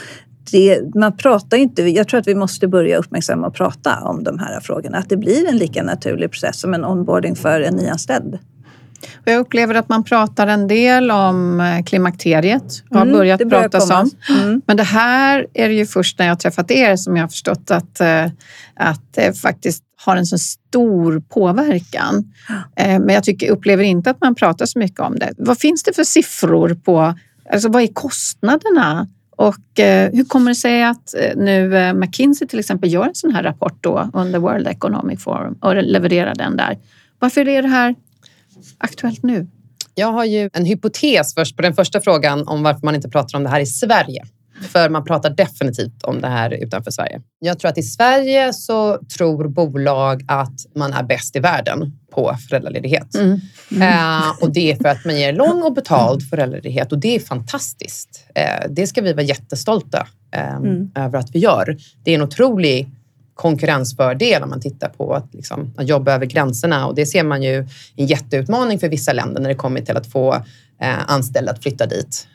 det, 0.52 0.96
man 0.96 1.18
pratar 1.18 1.58
inte, 1.58 1.84
jag 1.84 2.08
tror 2.08 2.20
att 2.20 2.28
vi 2.28 2.36
måste 2.36 2.68
börja 2.68 2.98
uppmärksamma 2.98 3.48
och 3.48 3.56
prata 3.56 4.00
om 4.02 4.24
de 4.24 4.40
här 4.40 4.60
frågorna. 4.60 4.98
Att 4.98 5.10
det 5.10 5.18
blir 5.18 5.48
en 5.50 5.58
lika 5.58 5.84
naturlig 5.84 6.32
process 6.32 6.60
som 6.60 6.74
en 6.74 6.86
onboarding 6.86 7.36
för 7.36 7.62
en 7.62 7.76
nyanställd. 7.76 8.40
Jag 9.26 9.40
upplever 9.40 9.76
att 9.76 9.90
man 9.90 10.04
pratar 10.04 10.48
en 10.48 10.68
del 10.68 11.12
om 11.12 11.60
eh, 11.60 11.84
klimakteriet. 11.84 12.84
Har 12.90 13.02
mm, 13.02 13.14
börjat 13.14 13.50
pratas 13.50 13.90
om. 13.90 14.10
Mm. 14.30 14.62
Men 14.66 14.78
det 14.78 14.84
här 14.84 15.48
är 15.54 15.68
det 15.68 15.76
ju 15.76 15.86
först 15.86 16.20
när 16.20 16.28
jag 16.28 16.40
träffat 16.40 16.72
er 16.72 16.96
som 16.96 17.18
jag 17.18 17.24
har 17.24 17.30
förstått 17.30 17.72
att, 17.72 18.02
eh, 18.02 18.26
att 18.76 19.14
det 19.16 19.38
faktiskt 19.38 19.84
har 20.06 20.18
en 20.18 20.26
så 20.26 20.38
stor 20.38 21.20
påverkan. 21.20 22.34
Eh, 22.76 23.00
men 23.00 23.10
jag 23.10 23.24
tycker, 23.24 23.52
upplever 23.52 23.84
inte 23.84 24.10
att 24.10 24.22
man 24.22 24.36
pratar 24.36 24.66
så 24.66 24.80
mycket 24.80 25.00
om 25.00 25.20
det. 25.20 25.34
Vad 25.38 25.58
finns 25.58 25.84
det 25.84 25.94
för 25.94 26.04
siffror 26.04 26.78
på, 26.86 27.14
alltså 27.52 27.70
vad 27.70 27.84
är 27.84 27.88
kostnaderna? 27.88 29.08
Och 29.36 29.80
eh, 29.80 30.12
hur 30.14 30.24
kommer 30.24 30.52
det 30.52 30.56
sig 30.56 30.84
att 30.84 31.14
eh, 31.14 31.36
nu 31.36 31.78
eh, 31.78 31.94
McKinsey 31.94 32.48
till 32.48 32.60
exempel 32.60 32.94
gör 32.94 33.08
en 33.08 33.16
sån 33.16 33.36
här 33.36 33.44
rapport 33.44 33.78
då 33.82 34.10
under 34.14 34.40
World 34.40 34.68
Economic 34.68 35.24
Forum 35.24 35.58
och 35.62 35.76
levererar 35.84 36.36
den 36.36 36.58
där? 36.58 36.78
Varför 37.20 37.48
är 37.48 37.62
det 37.62 37.68
här 37.68 37.96
aktuellt 38.78 39.24
nu? 39.24 39.48
Jag 39.96 40.12
har 40.12 40.26
ju 40.26 40.50
en 40.54 40.66
hypotes 40.66 41.34
först 41.36 41.56
på 41.56 41.62
den 41.62 41.74
första 41.74 42.02
frågan 42.02 42.48
om 42.48 42.64
varför 42.64 42.86
man 42.86 42.96
inte 42.96 43.10
pratar 43.10 43.38
om 43.38 43.44
det 43.44 43.50
här 43.50 43.60
i 43.60 43.66
Sverige. 43.66 44.24
För 44.62 44.90
man 44.90 45.04
pratar 45.04 45.30
definitivt 45.30 46.04
om 46.04 46.22
det 46.22 46.28
här 46.28 46.54
utanför 46.54 46.92
Sverige. 46.92 47.22
Jag 47.40 47.60
tror 47.60 47.70
att 47.70 47.78
i 47.78 47.84
Sverige 47.84 48.54
så 48.54 49.00
tror 49.18 49.48
bolag 49.48 50.24
att 50.28 50.56
man 50.76 50.94
är 50.94 51.04
bäst 51.04 51.36
i 51.36 51.40
världen 51.40 52.00
på 52.12 52.36
föräldraledighet. 52.50 53.16
Mm. 53.16 53.40
Mm. 53.72 53.82
Eh, 53.82 54.32
och 54.42 54.52
det 54.54 54.72
är 54.72 54.76
för 54.76 54.90
att 54.90 55.06
man 55.06 55.20
ger 55.20 55.34
lång 55.34 55.64
och 55.64 55.74
betald 55.74 56.30
föräldraledighet 56.30 56.92
och 56.92 57.00
det 57.00 57.16
är 57.16 57.20
fantastiskt. 57.20 58.26
Eh, 58.36 58.70
det 58.70 58.88
ska 58.88 59.02
vi 59.02 59.14
vara 59.14 59.24
jättestolta 59.24 60.08
eh, 60.32 60.56
mm. 60.56 60.92
över 60.96 61.20
att 61.20 61.36
vi 61.36 61.40
gör. 61.40 61.78
Det 62.04 62.12
är 62.12 62.16
en 62.16 62.22
otrolig 62.22 62.90
konkurrensfördel 63.34 64.44
om 64.44 64.50
man 64.50 64.62
tittar 64.62 64.90
på 64.90 65.14
att, 65.14 65.34
liksom, 65.34 65.74
att 65.78 65.88
jobba 65.88 66.14
över 66.14 66.26
gränserna. 66.26 66.88
Och 66.88 66.96
det 66.96 67.06
ser 67.06 67.24
man 67.24 67.44
ju 67.44 67.68
en 67.96 68.06
jätteutmaning 68.06 68.80
för 68.80 68.90
vissa 68.90 69.14
länder 69.14 69.42
när 69.42 69.50
det 69.50 69.56
kommer 69.56 69.82
till 69.82 69.98
att 69.98 70.08
få 70.08 70.34
eh, 70.82 71.12
anställda 71.12 71.52
att 71.52 71.64
flytta 71.64 71.86
dit. 71.86 72.28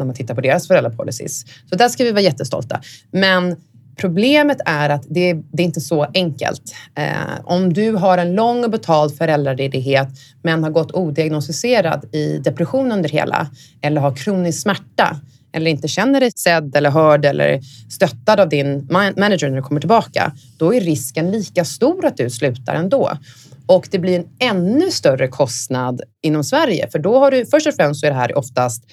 När 0.00 0.06
man 0.06 0.14
tittar 0.14 0.34
på 0.34 0.40
deras 0.40 0.66
föräldrapolicies. 0.66 1.44
Så 1.68 1.76
där 1.76 1.88
ska 1.88 2.04
vi 2.04 2.12
vara 2.12 2.22
jättestolta. 2.22 2.80
Men 3.10 3.56
Problemet 4.00 4.58
är 4.66 4.88
att 4.90 5.04
det, 5.08 5.32
det 5.32 5.62
är 5.62 5.64
inte 5.64 5.80
så 5.80 6.06
enkelt. 6.14 6.74
Eh, 6.94 7.40
om 7.44 7.72
du 7.72 7.92
har 7.92 8.18
en 8.18 8.34
lång 8.34 8.64
och 8.64 8.70
betald 8.70 9.16
föräldraledighet 9.16 10.08
men 10.42 10.64
har 10.64 10.70
gått 10.70 10.92
odiagnostiserad 10.92 12.14
i 12.14 12.38
depression 12.38 12.92
under 12.92 13.08
hela 13.08 13.50
eller 13.82 14.00
har 14.00 14.16
kronisk 14.16 14.62
smärta 14.62 15.20
eller 15.52 15.70
inte 15.70 15.88
känner 15.88 16.20
dig 16.20 16.30
sedd 16.36 16.76
eller 16.76 16.90
hörd 16.90 17.24
eller 17.24 17.60
stöttad 17.90 18.40
av 18.40 18.48
din 18.48 18.88
manager 18.90 19.48
när 19.48 19.56
du 19.56 19.62
kommer 19.62 19.80
tillbaka, 19.80 20.32
då 20.58 20.74
är 20.74 20.80
risken 20.80 21.30
lika 21.30 21.64
stor 21.64 22.06
att 22.06 22.16
du 22.16 22.30
slutar 22.30 22.74
ändå. 22.74 23.10
Och 23.66 23.88
det 23.90 23.98
blir 23.98 24.18
en 24.18 24.28
ännu 24.38 24.90
större 24.90 25.28
kostnad 25.28 26.02
inom 26.22 26.44
Sverige, 26.44 26.88
för 26.90 26.98
då 26.98 27.18
har 27.18 27.30
du 27.30 27.46
först 27.46 27.66
och 27.66 27.74
främst 27.74 28.00
så 28.00 28.06
är 28.06 28.10
det 28.10 28.16
här 28.16 28.38
oftast 28.38 28.84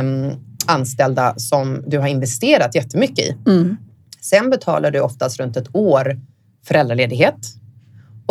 um, 0.00 0.51
anställda 0.66 1.34
som 1.36 1.84
du 1.86 1.98
har 1.98 2.08
investerat 2.08 2.74
jättemycket 2.74 3.18
i. 3.18 3.36
Mm. 3.46 3.76
Sen 4.20 4.50
betalar 4.50 4.90
du 4.90 5.00
oftast 5.00 5.40
runt 5.40 5.56
ett 5.56 5.68
år 5.72 6.20
föräldraledighet 6.66 7.54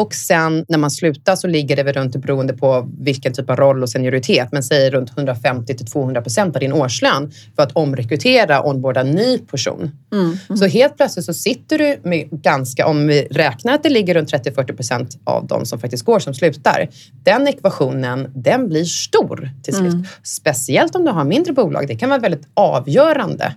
och 0.02 0.14
sen 0.14 0.66
när 0.68 0.78
man 0.78 0.92
slutar 0.92 1.36
så 1.36 1.48
ligger 1.48 1.76
det 1.76 1.84
väl 1.84 1.94
runt, 1.94 2.16
beroende 2.16 2.54
på 2.54 2.90
vilken 3.00 3.34
typ 3.34 3.50
av 3.50 3.56
roll 3.56 3.84
och 3.84 3.90
senioritet, 3.90 4.50
men 4.52 4.64
säg 4.64 4.90
runt 4.90 5.10
150 5.10 5.78
till 5.78 5.86
200 5.86 6.22
procent 6.22 6.56
av 6.56 6.60
din 6.60 6.74
årslön 6.74 7.32
för 7.56 7.64
att 7.64 7.72
omrekrytera 7.72 8.62
och 8.62 8.70
onboarda 8.70 9.02
en 9.02 9.12
ny 9.12 9.38
person. 9.38 9.92
Mm. 10.14 10.38
Mm. 10.50 10.58
Så 10.58 10.66
helt 10.66 10.98
plötsligt 10.98 11.26
så 11.26 11.34
sitter 11.34 11.78
du 11.78 12.00
med 12.04 12.30
ganska, 12.32 12.88
om 12.88 13.08
vi 13.08 13.28
räknar 13.32 13.74
att 13.74 13.84
det 13.84 13.90
ligger 13.90 14.14
runt 14.14 14.34
30-40 14.34 14.76
procent 14.76 15.18
av 15.24 15.48
de 15.48 15.66
som 15.66 15.80
faktiskt 15.80 16.06
går 16.06 16.20
som 16.20 16.34
slutar. 16.34 16.88
Den 17.24 17.48
ekvationen, 17.48 18.32
den 18.36 18.70
blir 18.70 18.84
stor 18.86 19.50
till 19.64 19.74
slut. 19.74 19.94
Mm. 19.94 20.06
Speciellt 20.24 20.96
om 20.96 21.06
du 21.06 21.12
har 21.12 21.24
mindre 21.24 21.54
bolag. 21.54 21.88
Det 21.88 21.96
kan 21.96 22.10
vara 22.10 22.20
väldigt 22.20 22.48
avgörande. 22.54 23.56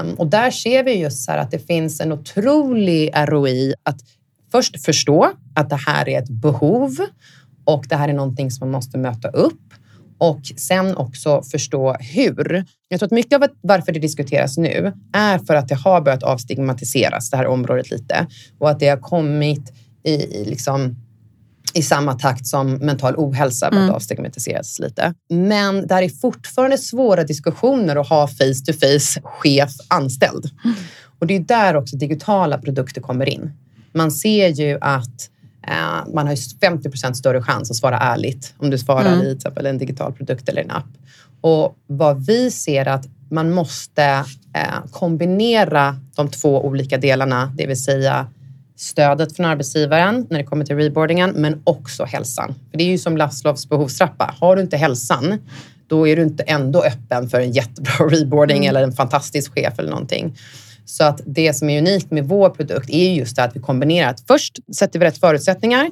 Um, 0.00 0.14
och 0.14 0.26
där 0.26 0.50
ser 0.50 0.84
vi 0.84 0.94
just 0.94 1.24
så 1.24 1.32
att 1.32 1.50
det 1.50 1.66
finns 1.66 2.00
en 2.00 2.12
otrolig 2.12 3.12
ROI 3.14 3.74
att 3.82 3.98
först 4.52 4.84
förstå 4.84 5.30
att 5.54 5.70
det 5.70 5.80
här 5.86 6.08
är 6.08 6.18
ett 6.22 6.28
behov 6.28 6.96
och 7.64 7.84
det 7.88 7.96
här 7.96 8.08
är 8.08 8.12
någonting 8.12 8.50
som 8.50 8.66
man 8.66 8.72
måste 8.72 8.98
möta 8.98 9.28
upp 9.28 9.60
och 10.18 10.40
sen 10.56 10.96
också 10.96 11.42
förstå 11.42 11.96
hur. 12.00 12.64
Jag 12.88 13.00
tror 13.00 13.06
att 13.06 13.12
mycket 13.12 13.42
av 13.42 13.48
varför 13.60 13.92
det 13.92 14.00
diskuteras 14.00 14.58
nu 14.58 14.92
är 15.12 15.38
för 15.38 15.54
att 15.54 15.68
det 15.68 15.74
har 15.74 16.00
börjat 16.00 16.22
avstigmatiseras, 16.22 17.30
det 17.30 17.36
här 17.36 17.46
området 17.46 17.90
lite 17.90 18.26
och 18.58 18.70
att 18.70 18.80
det 18.80 18.88
har 18.88 18.96
kommit 18.96 19.72
i, 20.04 20.12
i 20.12 20.44
liksom 20.44 20.96
i 21.74 21.82
samma 21.82 22.14
takt 22.14 22.46
som 22.46 22.72
mental 22.72 23.14
ohälsa 23.16 23.68
mm. 23.68 23.90
avstigmatiseras 23.90 24.78
lite. 24.78 25.14
Men 25.30 25.86
det 25.86 25.94
här 25.94 26.02
är 26.02 26.08
fortfarande 26.08 26.78
svåra 26.78 27.24
diskussioner 27.24 27.96
att 27.96 28.08
ha 28.08 28.28
face 28.28 28.64
to 28.66 28.72
face 28.72 29.20
chef 29.22 29.70
anställd. 29.88 30.50
Mm. 30.64 30.76
Och 31.18 31.26
det 31.26 31.36
är 31.36 31.40
där 31.40 31.76
också 31.76 31.96
digitala 31.96 32.58
produkter 32.58 33.00
kommer 33.00 33.28
in. 33.28 33.52
Man 33.98 34.10
ser 34.10 34.48
ju 34.48 34.78
att 34.80 35.30
eh, 35.66 36.14
man 36.14 36.26
har 36.26 36.60
50 36.60 36.90
procent 36.90 37.16
större 37.16 37.42
chans 37.42 37.70
att 37.70 37.76
svara 37.76 37.98
ärligt 37.98 38.54
om 38.58 38.70
du 38.70 38.78
svarar 38.78 39.12
mm. 39.12 39.20
i 39.20 39.24
till 39.24 39.36
exempel 39.36 39.66
en 39.66 39.78
digital 39.78 40.12
produkt 40.12 40.48
eller 40.48 40.62
en 40.62 40.70
app. 40.70 40.86
Och 41.40 41.76
vad 41.86 42.26
vi 42.26 42.50
ser 42.50 42.88
att 42.88 43.06
man 43.30 43.50
måste 43.50 44.04
eh, 44.54 44.90
kombinera 44.90 45.96
de 46.16 46.28
två 46.30 46.66
olika 46.66 46.98
delarna, 46.98 47.52
det 47.56 47.66
vill 47.66 47.82
säga 47.82 48.26
stödet 48.76 49.36
från 49.36 49.46
arbetsgivaren 49.46 50.26
när 50.30 50.38
det 50.38 50.44
kommer 50.44 50.64
till 50.64 50.76
reboardingen, 50.76 51.30
men 51.30 51.62
också 51.64 52.04
hälsan. 52.04 52.54
För 52.70 52.78
det 52.78 52.84
är 52.84 52.88
ju 52.88 52.98
som 52.98 53.16
Laslovs 53.16 53.68
behovstrappa. 53.68 54.34
Har 54.40 54.56
du 54.56 54.62
inte 54.62 54.76
hälsan, 54.76 55.38
då 55.86 56.08
är 56.08 56.16
du 56.16 56.22
inte 56.22 56.42
ändå 56.42 56.82
öppen 56.82 57.28
för 57.28 57.40
en 57.40 57.52
jättebra 57.52 58.06
reboarding 58.10 58.56
mm. 58.56 58.68
eller 58.68 58.82
en 58.82 58.92
fantastisk 58.92 59.54
chef 59.54 59.78
eller 59.78 59.90
någonting. 59.90 60.36
Så 60.90 61.04
att 61.04 61.20
det 61.26 61.54
som 61.54 61.70
är 61.70 61.78
unikt 61.78 62.10
med 62.10 62.24
vår 62.24 62.50
produkt 62.50 62.90
är 62.90 63.12
just 63.14 63.36
det 63.36 63.44
att 63.44 63.56
vi 63.56 63.60
kombinerar 63.60 64.10
att 64.10 64.20
först 64.26 64.58
sätter 64.74 64.98
vi 64.98 65.06
rätt 65.06 65.18
förutsättningar, 65.18 65.90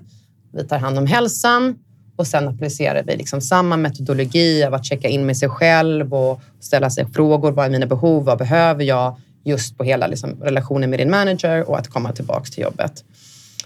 vi 0.52 0.64
tar 0.64 0.78
hand 0.78 0.98
om 0.98 1.06
hälsan 1.06 1.74
och 2.16 2.26
sen 2.26 2.48
applicerar 2.48 3.02
vi 3.02 3.16
liksom 3.16 3.40
samma 3.40 3.76
metodologi 3.76 4.64
av 4.64 4.74
att 4.74 4.84
checka 4.84 5.08
in 5.08 5.26
med 5.26 5.36
sig 5.36 5.48
själv 5.48 6.14
och 6.14 6.40
ställa 6.60 6.90
sig 6.90 7.06
frågor. 7.06 7.52
Vad 7.52 7.66
är 7.66 7.70
mina 7.70 7.86
behov? 7.86 8.24
Vad 8.24 8.38
behöver 8.38 8.84
jag? 8.84 9.16
Just 9.44 9.78
på 9.78 9.84
hela 9.84 10.06
liksom 10.06 10.42
relationen 10.42 10.90
med 10.90 10.98
din 10.98 11.10
manager 11.10 11.70
och 11.70 11.78
att 11.78 11.88
komma 11.88 12.12
tillbaka 12.12 12.44
till 12.44 12.62
jobbet. 12.62 13.04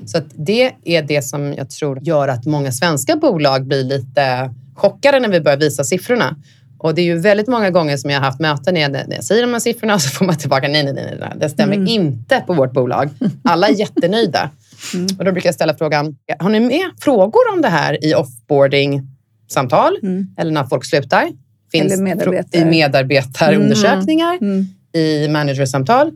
Så 0.06 0.18
det 0.34 0.72
är 0.84 1.02
det 1.02 1.22
som 1.22 1.54
jag 1.54 1.70
tror 1.70 1.98
gör 2.02 2.28
att 2.28 2.46
många 2.46 2.72
svenska 2.72 3.16
bolag 3.16 3.66
blir 3.66 3.84
lite 3.84 4.54
chockade 4.74 5.20
när 5.20 5.28
vi 5.28 5.40
börjar 5.40 5.58
visa 5.58 5.84
siffrorna. 5.84 6.36
Och 6.82 6.94
det 6.94 7.00
är 7.00 7.04
ju 7.04 7.18
väldigt 7.18 7.48
många 7.48 7.70
gånger 7.70 7.96
som 7.96 8.10
jag 8.10 8.18
har 8.18 8.26
haft 8.26 8.40
möten 8.40 8.74
när 8.74 9.14
jag, 9.14 9.24
säger 9.24 9.42
de 9.42 9.52
här 9.52 9.60
siffrorna 9.60 9.94
och 9.94 10.02
så 10.02 10.08
får 10.08 10.24
man 10.24 10.36
tillbaka 10.36 10.68
nej, 10.68 10.84
nej, 10.84 10.92
nej, 10.92 11.16
nej. 11.20 11.32
det 11.36 11.48
stämmer 11.48 11.74
mm. 11.74 11.86
inte 11.86 12.44
på 12.46 12.54
vårt 12.54 12.72
bolag. 12.72 13.10
Alla 13.44 13.68
är 13.68 13.72
jättenöjda. 13.72 14.50
Mm. 14.94 15.06
Och 15.18 15.24
då 15.24 15.32
brukar 15.32 15.48
jag 15.48 15.54
ställa 15.54 15.74
frågan, 15.74 16.16
har 16.38 16.50
ni 16.50 16.60
med 16.60 16.90
frågor 17.00 17.40
om 17.54 17.62
det 17.62 17.68
här 17.68 18.04
i 18.04 18.14
offboarding-samtal 18.14 19.96
mm. 20.02 20.26
eller 20.38 20.52
när 20.52 20.64
folk 20.64 20.84
slutar? 20.84 21.28
Finns 21.72 21.92
eller 21.92 22.02
medarbetare. 22.02 22.62
i 22.62 22.64
medarbetarundersökningar, 22.64 24.38
mm. 24.40 24.52
mm. 24.52 24.66
i 24.92 25.28
managersamtal. 25.28 26.10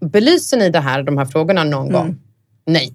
Belyser 0.00 0.56
ni 0.56 0.70
det 0.70 0.80
här, 0.80 1.02
de 1.02 1.18
här 1.18 1.24
frågorna 1.24 1.64
någon 1.64 1.92
gång? 1.92 2.06
Mm. 2.06 2.18
Nej. 2.66 2.92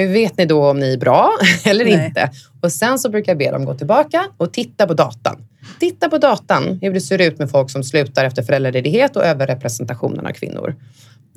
Hur 0.00 0.12
vet 0.12 0.38
ni 0.38 0.46
då 0.46 0.70
om 0.70 0.80
ni 0.80 0.92
är 0.92 0.98
bra 0.98 1.30
eller 1.64 1.84
Nej. 1.84 2.06
inte? 2.06 2.30
Och 2.60 2.72
sen 2.72 2.98
så 2.98 3.10
brukar 3.10 3.32
jag 3.32 3.38
be 3.38 3.50
dem 3.50 3.64
gå 3.64 3.74
tillbaka 3.74 4.26
och 4.36 4.52
titta 4.52 4.86
på 4.86 4.94
datan. 4.94 5.46
Titta 5.80 6.08
på 6.08 6.18
datan, 6.18 6.78
hur 6.82 6.94
det 6.94 7.00
ser 7.00 7.20
ut 7.20 7.38
med 7.38 7.50
folk 7.50 7.70
som 7.70 7.84
slutar 7.84 8.24
efter 8.24 8.42
föräldraledighet 8.42 9.16
och 9.16 9.24
överrepresentationen 9.24 10.26
av 10.26 10.30
kvinnor. 10.30 10.76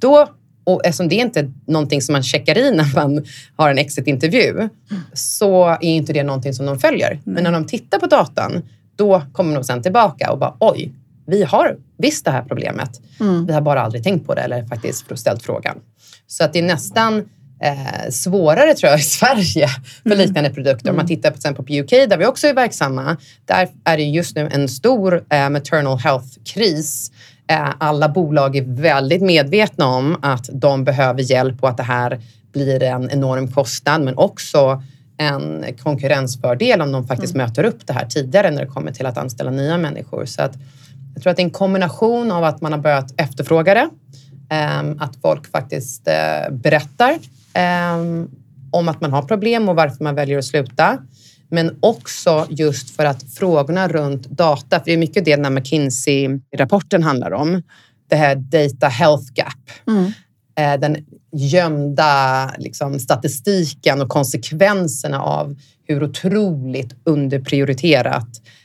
Då, 0.01 0.27
och 0.63 0.85
eftersom 0.85 1.09
det 1.09 1.15
inte 1.15 1.39
är 1.39 1.53
någonting 1.67 2.01
som 2.01 2.13
man 2.13 2.23
checkar 2.23 2.57
i 2.57 2.71
när 2.71 2.95
man 2.95 3.25
har 3.55 3.69
en 3.69 3.77
exit-intervju, 3.77 4.69
så 5.13 5.67
är 5.67 5.83
inte 5.83 6.13
det 6.13 6.23
någonting 6.23 6.53
som 6.53 6.65
de 6.65 6.79
följer. 6.79 7.11
Mm. 7.11 7.21
Men 7.25 7.43
när 7.43 7.51
de 7.51 7.65
tittar 7.65 7.99
på 7.99 8.05
datan, 8.05 8.61
då 8.95 9.21
kommer 9.31 9.55
de 9.55 9.63
sen 9.63 9.81
tillbaka 9.83 10.31
och 10.31 10.39
bara 10.39 10.55
oj, 10.59 10.91
vi 11.25 11.43
har 11.43 11.77
visst 11.97 12.25
det 12.25 12.31
här 12.31 12.43
problemet. 12.43 13.01
Mm. 13.19 13.45
Vi 13.45 13.53
har 13.53 13.61
bara 13.61 13.81
aldrig 13.81 14.03
tänkt 14.03 14.27
på 14.27 14.33
det 14.35 14.41
eller 14.41 14.65
faktiskt 14.65 15.19
ställt 15.19 15.43
frågan. 15.43 15.77
Så 16.27 16.43
att 16.43 16.53
det 16.53 16.59
är 16.59 16.63
nästan 16.63 17.29
eh, 17.63 18.09
svårare 18.09 18.73
tror 18.73 18.89
jag 18.89 18.99
i 18.99 19.03
Sverige 19.03 19.67
för 20.03 20.11
mm. 20.11 20.17
liknande 20.17 20.49
produkter. 20.49 20.89
Om 20.89 20.95
man 20.95 21.05
mm. 21.05 21.15
tittar 21.15 21.29
på, 21.29 21.35
exempel 21.35 21.65
på 21.65 21.73
UK 21.73 21.89
där 21.89 22.17
vi 22.17 22.25
också 22.25 22.47
är 22.47 22.53
verksamma. 22.53 23.17
Där 23.45 23.69
är 23.83 23.97
det 23.97 24.03
just 24.03 24.35
nu 24.35 24.49
en 24.51 24.69
stor 24.69 25.23
eh, 25.29 25.49
maternal 25.49 25.99
health-kris. 25.99 27.11
Eh, 27.47 27.69
alla 27.77 28.09
bolag 28.09 28.55
är 28.55 28.63
väldigt 28.81 29.21
medvetna 29.21 29.87
om 29.87 30.17
att 30.21 30.49
de 30.53 30.83
behöver 30.83 31.21
hjälp 31.21 31.63
och 31.63 31.69
att 31.69 31.77
det 31.77 31.83
här 31.83 32.19
blir 32.53 32.83
en 32.83 33.09
enorm 33.11 33.51
kostnad 33.51 34.01
men 34.01 34.17
också 34.17 34.83
en 35.17 35.65
konkurrensfördel 35.83 36.81
om 36.81 36.91
de 36.91 37.07
faktiskt 37.07 37.35
mm. 37.35 37.47
möter 37.47 37.63
upp 37.63 37.87
det 37.87 37.93
här 37.93 38.05
tidigare 38.05 38.51
när 38.51 38.61
det 38.61 38.67
kommer 38.67 38.91
till 38.91 39.05
att 39.05 39.17
anställa 39.17 39.51
nya 39.51 39.77
människor. 39.77 40.25
Så 40.25 40.41
att 40.41 40.53
Jag 41.13 41.23
tror 41.23 41.31
att 41.31 41.37
det 41.37 41.41
är 41.41 41.45
en 41.45 41.51
kombination 41.51 42.31
av 42.31 42.43
att 42.43 42.61
man 42.61 42.71
har 42.71 42.79
börjat 42.79 43.13
efterfråga 43.17 43.73
det, 43.73 43.89
ehm, 44.49 44.97
att 44.99 45.15
folk 45.21 45.51
faktiskt 45.51 46.07
eh, 46.07 46.51
berättar 46.51 47.19
ehm, 47.53 48.29
om 48.71 48.89
att 48.89 49.01
man 49.01 49.13
har 49.13 49.21
problem 49.21 49.69
och 49.69 49.75
varför 49.75 50.03
man 50.03 50.15
väljer 50.15 50.37
att 50.37 50.45
sluta. 50.45 50.97
Men 51.49 51.77
också 51.79 52.47
just 52.49 52.89
för 52.95 53.05
att 53.05 53.23
frågorna 53.33 53.87
runt 53.87 54.29
data, 54.29 54.79
för 54.79 54.85
det 54.85 54.93
är 54.93 54.97
mycket 54.97 55.25
det 55.25 55.35
den 55.35 55.45
här 55.45 55.51
McKinsey-rapporten 55.51 57.03
handlar 57.03 57.33
om, 57.33 57.61
det 58.09 58.15
här 58.15 58.35
data 58.35 58.87
health 58.87 59.31
gap. 59.33 59.87
Mm. 59.87 60.11
Eh, 60.55 60.79
den 60.79 61.05
gömda 61.31 62.51
liksom, 62.57 62.99
statistiken 62.99 64.01
och 64.01 64.09
konsekvenserna 64.09 65.21
av 65.21 65.55
hur 65.87 66.03
otroligt 66.03 66.95
underprioriterat 67.03 68.27
eh, 68.27 68.62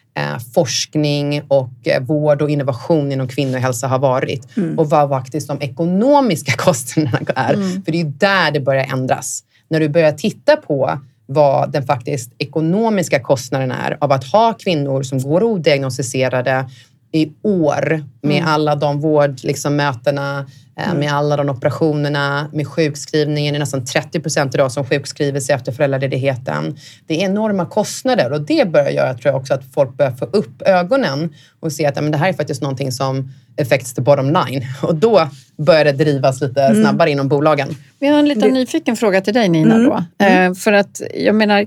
forskning 0.54 1.42
och 1.48 1.70
eh, 1.84 2.02
vård 2.02 2.42
och 2.42 2.50
innovation 2.50 3.12
inom 3.12 3.28
kvinnohälsa 3.28 3.86
har 3.86 3.98
varit. 3.98 4.56
Mm. 4.56 4.78
Och 4.78 4.90
vad 4.90 5.08
faktiskt 5.08 5.48
de 5.48 5.62
ekonomiska 5.62 6.52
kostnaderna 6.56 7.18
är. 7.36 7.54
Mm. 7.54 7.82
För 7.82 7.92
det 7.92 8.00
är 8.00 8.04
där 8.04 8.50
det 8.50 8.60
börjar 8.60 8.84
ändras. 8.84 9.44
När 9.70 9.80
du 9.80 9.88
börjar 9.88 10.12
titta 10.12 10.56
på 10.56 11.00
vad 11.26 11.72
den 11.72 11.86
faktiskt 11.86 12.32
ekonomiska 12.38 13.20
kostnaden 13.20 13.70
är 13.70 13.98
av 14.00 14.12
att 14.12 14.24
ha 14.24 14.52
kvinnor 14.52 15.02
som 15.02 15.22
går 15.22 15.42
odiagnostiserade 15.42 16.70
i 17.12 17.28
år 17.42 18.04
med 18.22 18.36
mm. 18.38 18.48
alla 18.48 18.74
de 18.74 19.00
vårdmötena, 19.00 19.48
liksom, 19.48 19.80
Eh, 19.80 20.44
mm. 20.84 20.98
med 20.98 21.12
alla 21.12 21.36
de 21.36 21.48
operationerna, 21.48 22.48
med 22.52 22.66
sjukskrivningen. 22.66 23.54
Det 23.54 23.56
är 23.56 23.60
nästan 23.60 23.84
30 23.84 24.20
procent 24.20 24.54
idag 24.54 24.72
som 24.72 24.84
sjukskriver 24.84 25.40
sig 25.40 25.54
efter 25.54 25.72
föräldraledigheten. 25.72 26.78
Det 27.06 27.14
är 27.22 27.24
enorma 27.24 27.66
kostnader 27.66 28.32
och 28.32 28.40
det 28.40 28.68
börjar 28.68 28.90
göra 28.90 29.14
tror 29.14 29.32
jag 29.32 29.40
också 29.40 29.54
att 29.54 29.62
folk 29.74 29.96
börjar 29.96 30.12
få 30.12 30.24
upp 30.24 30.62
ögonen 30.62 31.34
och 31.60 31.72
se 31.72 31.86
att 31.86 31.94
men 31.94 32.10
det 32.10 32.18
här 32.18 32.28
är 32.28 32.32
faktiskt 32.32 32.62
någonting 32.62 32.92
som 32.92 33.32
affects 33.60 33.94
the 33.94 34.02
bottom 34.02 34.26
line. 34.26 34.66
Och 34.82 34.94
då 34.94 35.28
börjar 35.56 35.84
det 35.84 35.92
drivas 35.92 36.40
lite 36.40 36.62
mm. 36.62 36.82
snabbare 36.82 37.10
inom 37.10 37.28
bolagen. 37.28 37.68
Vi 37.98 38.06
har 38.06 38.18
en 38.18 38.28
liten 38.28 38.50
nyfiken 38.50 38.96
fråga 38.96 39.20
till 39.20 39.34
dig 39.34 39.48
Nina. 39.48 39.74
Mm. 39.74 39.86
Då. 39.86 40.04
Mm. 40.18 40.54
för 40.54 40.72
att 40.72 41.02
jag 41.14 41.34
menar, 41.34 41.66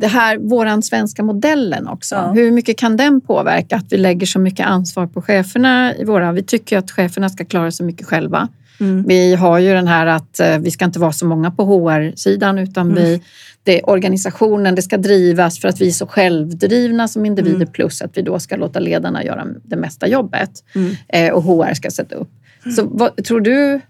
det 0.00 0.06
här, 0.06 0.38
våran 0.38 0.82
svenska 0.82 1.22
modellen 1.22 1.88
också. 1.88 2.14
Ja. 2.14 2.32
Hur 2.32 2.50
mycket 2.50 2.78
kan 2.78 2.96
den 2.96 3.20
påverka 3.20 3.76
att 3.76 3.92
vi 3.92 3.96
lägger 3.96 4.26
så 4.26 4.38
mycket 4.38 4.66
ansvar 4.66 5.06
på 5.06 5.22
cheferna 5.22 5.94
i 5.96 6.04
våra... 6.04 6.32
Vi 6.32 6.42
tycker 6.42 6.78
att 6.78 6.90
cheferna 6.90 7.28
ska 7.28 7.44
klara 7.44 7.70
sig 7.70 7.86
mycket 7.86 8.06
själva. 8.06 8.48
Mm. 8.80 9.04
Vi 9.08 9.34
har 9.34 9.58
ju 9.58 9.72
den 9.72 9.86
här 9.86 10.06
att 10.06 10.40
eh, 10.40 10.58
vi 10.58 10.70
ska 10.70 10.84
inte 10.84 10.98
vara 10.98 11.12
så 11.12 11.26
många 11.26 11.50
på 11.50 11.64
HR-sidan 11.64 12.58
utan 12.58 12.90
mm. 12.90 13.02
vi, 13.02 13.22
det 13.62 13.82
organisationen, 13.82 14.74
det 14.74 14.82
ska 14.82 14.96
drivas 14.96 15.60
för 15.60 15.68
att 15.68 15.80
vi 15.80 15.88
är 15.88 15.92
så 15.92 16.06
självdrivna 16.06 17.08
som 17.08 17.26
individer 17.26 17.56
mm. 17.56 17.72
plus 17.72 18.02
att 18.02 18.16
vi 18.16 18.22
då 18.22 18.38
ska 18.38 18.56
låta 18.56 18.78
ledarna 18.78 19.24
göra 19.24 19.46
det 19.64 19.76
mesta 19.76 20.08
jobbet 20.08 20.50
mm. 20.74 20.96
eh, 21.08 21.32
och 21.32 21.42
HR 21.42 21.74
ska 21.74 21.90
sätta 21.90 22.14
upp. 22.14 22.30
Mm. 22.64 22.76
Så 22.76 22.88
vad 22.90 23.24
tror 23.24 23.40
du, 23.40 23.80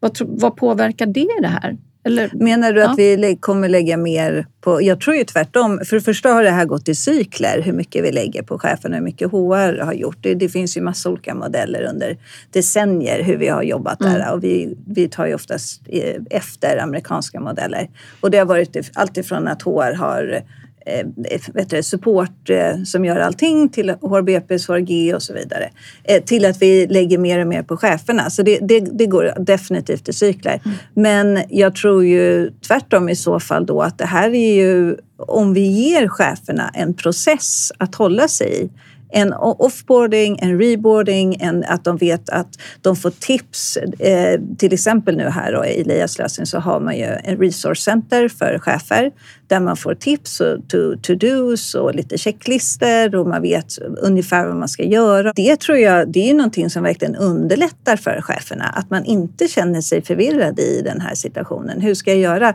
vad, 0.00 0.18
vad 0.20 0.56
påverkar 0.56 1.06
det 1.06 1.28
det 1.42 1.48
här? 1.48 1.76
Eller, 2.04 2.30
Menar 2.32 2.72
du 2.72 2.80
ja. 2.80 2.90
att 2.90 2.98
vi 2.98 3.36
kommer 3.40 3.68
lägga 3.68 3.96
mer 3.96 4.46
på... 4.60 4.82
Jag 4.82 5.00
tror 5.00 5.16
ju 5.16 5.24
tvärtom. 5.24 5.80
För 5.84 5.96
det 5.96 6.02
första 6.02 6.28
har 6.28 6.42
det 6.42 6.50
här 6.50 6.64
gått 6.64 6.88
i 6.88 6.94
cykler, 6.94 7.62
hur 7.62 7.72
mycket 7.72 8.04
vi 8.04 8.12
lägger 8.12 8.42
på 8.42 8.58
cheferna, 8.58 8.96
hur 8.96 9.02
mycket 9.02 9.30
HR 9.30 9.80
har 9.80 9.92
gjort. 9.92 10.16
Det, 10.20 10.34
det 10.34 10.48
finns 10.48 10.76
ju 10.76 10.80
massa 10.80 11.10
olika 11.10 11.34
modeller 11.34 11.82
under 11.82 12.18
decennier 12.52 13.22
hur 13.22 13.36
vi 13.36 13.48
har 13.48 13.62
jobbat 13.62 14.00
mm. 14.00 14.12
där 14.12 14.32
och 14.32 14.44
vi, 14.44 14.76
vi 14.86 15.08
tar 15.08 15.26
ju 15.26 15.34
oftast 15.34 15.82
efter 16.30 16.78
amerikanska 16.78 17.40
modeller. 17.40 17.88
Och 18.20 18.30
det 18.30 18.38
har 18.38 18.46
varit 18.46 18.90
alltifrån 18.94 19.48
att 19.48 19.62
HR 19.62 19.94
har 19.94 20.42
eh, 20.88 21.06
vet 21.54 21.70
du, 21.70 21.82
support 21.82 22.50
eh, 22.50 22.82
som 22.82 23.04
gör 23.04 23.20
allting 23.20 23.68
till 23.68 23.90
HRBP, 23.90 24.54
HRG 24.68 25.14
och 25.14 25.22
så 25.22 25.34
vidare. 25.34 25.70
Eh, 26.04 26.22
till 26.22 26.44
att 26.44 26.62
vi 26.62 26.86
lägger 26.86 27.18
mer 27.18 27.40
och 27.40 27.46
mer 27.46 27.62
på 27.62 27.76
cheferna. 27.76 28.30
Så 28.30 28.42
det, 28.42 28.58
det, 28.58 28.80
det 28.80 29.06
går 29.06 29.32
definitivt 29.38 30.08
i 30.08 30.12
cykler. 30.12 30.60
Mm. 30.64 30.76
Men 30.94 31.42
jag 31.48 31.74
tror 31.74 32.04
ju 32.04 32.50
tvärtom 32.66 33.08
i 33.08 33.16
så 33.16 33.40
fall 33.40 33.66
då 33.66 33.82
att 33.82 33.98
det 33.98 34.06
här 34.06 34.30
är 34.30 34.54
ju 34.54 34.96
om 35.18 35.54
vi 35.54 35.66
ger 35.66 36.08
cheferna 36.08 36.70
en 36.74 36.94
process 36.94 37.72
att 37.78 37.94
hålla 37.94 38.28
sig 38.28 38.64
i 38.64 38.70
en 39.10 39.32
offboarding, 39.32 40.38
en 40.42 40.58
reboarding, 40.58 41.36
en, 41.40 41.64
att 41.64 41.84
de 41.84 41.96
vet 41.96 42.28
att 42.28 42.48
de 42.82 42.96
får 42.96 43.10
tips. 43.10 43.76
Eh, 43.98 44.40
till 44.58 44.72
exempel 44.72 45.16
nu 45.16 45.24
här 45.24 45.52
då, 45.52 45.66
i 45.66 45.84
Lias 45.84 46.18
lösning 46.18 46.46
så 46.46 46.58
har 46.58 46.80
man 46.80 46.96
ju 46.96 47.04
en 47.04 47.36
resource 47.36 47.82
center 47.82 48.28
för 48.28 48.58
chefer 48.58 49.10
där 49.46 49.60
man 49.60 49.76
får 49.76 49.94
tips 49.94 50.40
och 50.40 50.58
to-dos 51.02 51.74
och 51.74 51.94
lite 51.94 52.18
checklistor 52.18 53.14
och 53.14 53.26
man 53.26 53.42
vet 53.42 53.78
ungefär 53.78 54.46
vad 54.46 54.56
man 54.56 54.68
ska 54.68 54.82
göra. 54.82 55.32
Det 55.36 55.60
tror 55.60 55.78
jag 55.78 56.12
det 56.12 56.30
är 56.30 56.34
någonting 56.34 56.70
som 56.70 56.82
verkligen 56.82 57.16
underlättar 57.16 57.96
för 57.96 58.20
cheferna, 58.22 58.64
att 58.64 58.90
man 58.90 59.04
inte 59.04 59.48
känner 59.48 59.80
sig 59.80 60.02
förvirrad 60.02 60.60
i 60.60 60.82
den 60.84 61.00
här 61.00 61.14
situationen. 61.14 61.80
Hur 61.80 61.94
ska 61.94 62.10
jag 62.10 62.20
göra? 62.20 62.54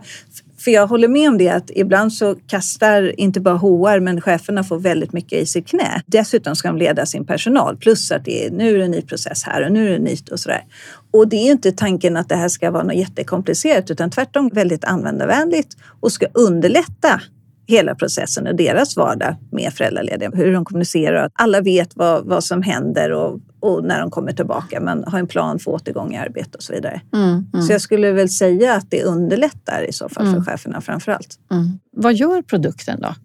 För 0.64 0.72
jag 0.72 0.88
håller 0.88 1.08
med 1.08 1.30
om 1.30 1.38
det 1.38 1.50
att 1.50 1.72
ibland 1.76 2.14
så 2.14 2.36
kastar 2.48 3.20
inte 3.20 3.40
bara 3.42 3.58
HR 3.58 4.00
men 4.00 4.22
cheferna 4.22 4.64
får 4.64 4.80
väldigt 4.80 5.14
mycket 5.14 5.42
i 5.42 5.46
sitt 5.46 5.68
knä. 5.68 6.02
Dessutom 6.06 6.56
ska 6.56 6.68
de 6.68 6.78
leda 6.78 7.06
sin 7.06 7.26
personal 7.26 7.78
plus 7.78 8.12
att 8.12 8.26
det 8.26 8.46
är, 8.46 8.52
nu 8.52 8.76
är 8.76 8.78
det 8.78 8.86
en 8.86 8.92
ny 8.92 9.02
process 9.02 9.44
här 9.44 9.66
och 9.66 9.72
nu 9.72 9.88
är 9.88 9.92
det 9.92 10.00
nytt 10.00 10.30
och 10.30 10.40
sådär. 10.40 10.64
Och 11.12 11.28
det 11.28 11.36
är 11.36 11.52
inte 11.52 11.72
tanken 11.72 12.18
att 12.18 12.30
det 12.30 12.36
här 12.36 12.50
ska 12.50 12.72
vara 12.72 12.84
något 12.84 12.96
jättekomplicerat 12.96 13.92
utan 13.92 14.12
tvärtom 14.12 14.50
väldigt 14.54 14.86
användarvänligt 14.86 15.78
och 16.00 16.12
ska 16.12 16.26
underlätta 16.34 17.22
hela 17.68 17.96
processen 17.96 18.48
och 18.48 18.56
deras 18.56 18.98
vardag 18.98 19.36
med 19.52 19.74
föräldralediga. 19.74 20.32
Hur 20.34 20.54
de 20.54 20.66
kommunicerar, 20.66 21.26
att 21.26 21.32
alla 21.36 21.62
vet 21.62 21.96
vad, 21.96 22.26
vad 22.26 22.44
som 22.44 22.62
händer 22.62 23.12
och, 23.12 23.40
och 23.60 23.84
när 23.84 24.00
de 24.00 24.12
kommer 24.12 24.32
tillbaka. 24.32 24.82
Man 24.82 25.04
har 25.08 25.20
en 25.20 25.28
plan 25.28 25.60
för 25.60 25.72
återgång 25.72 26.14
i 26.14 26.18
arbete 26.18 26.58
och 26.58 26.64
så 26.64 26.74
vidare. 26.74 27.02
Mm, 27.14 27.46
mm. 27.54 27.66
Så 27.66 27.72
jag 27.72 27.82
skulle 27.82 28.12
väl 28.12 28.30
säga 28.30 28.76
att 28.76 28.92
det 28.92 29.04
underlättar 29.04 29.90
i 29.90 29.94
så 29.94 30.10
fall 30.10 30.26
för 30.26 30.32
mm. 30.32 30.46
cheferna 30.46 30.82
framför 30.82 31.12
allt. 31.12 31.40
Mm. 31.52 31.80
Vad 31.92 32.14
gör 32.14 32.42
produkten 32.42 33.02
då? 33.02 33.16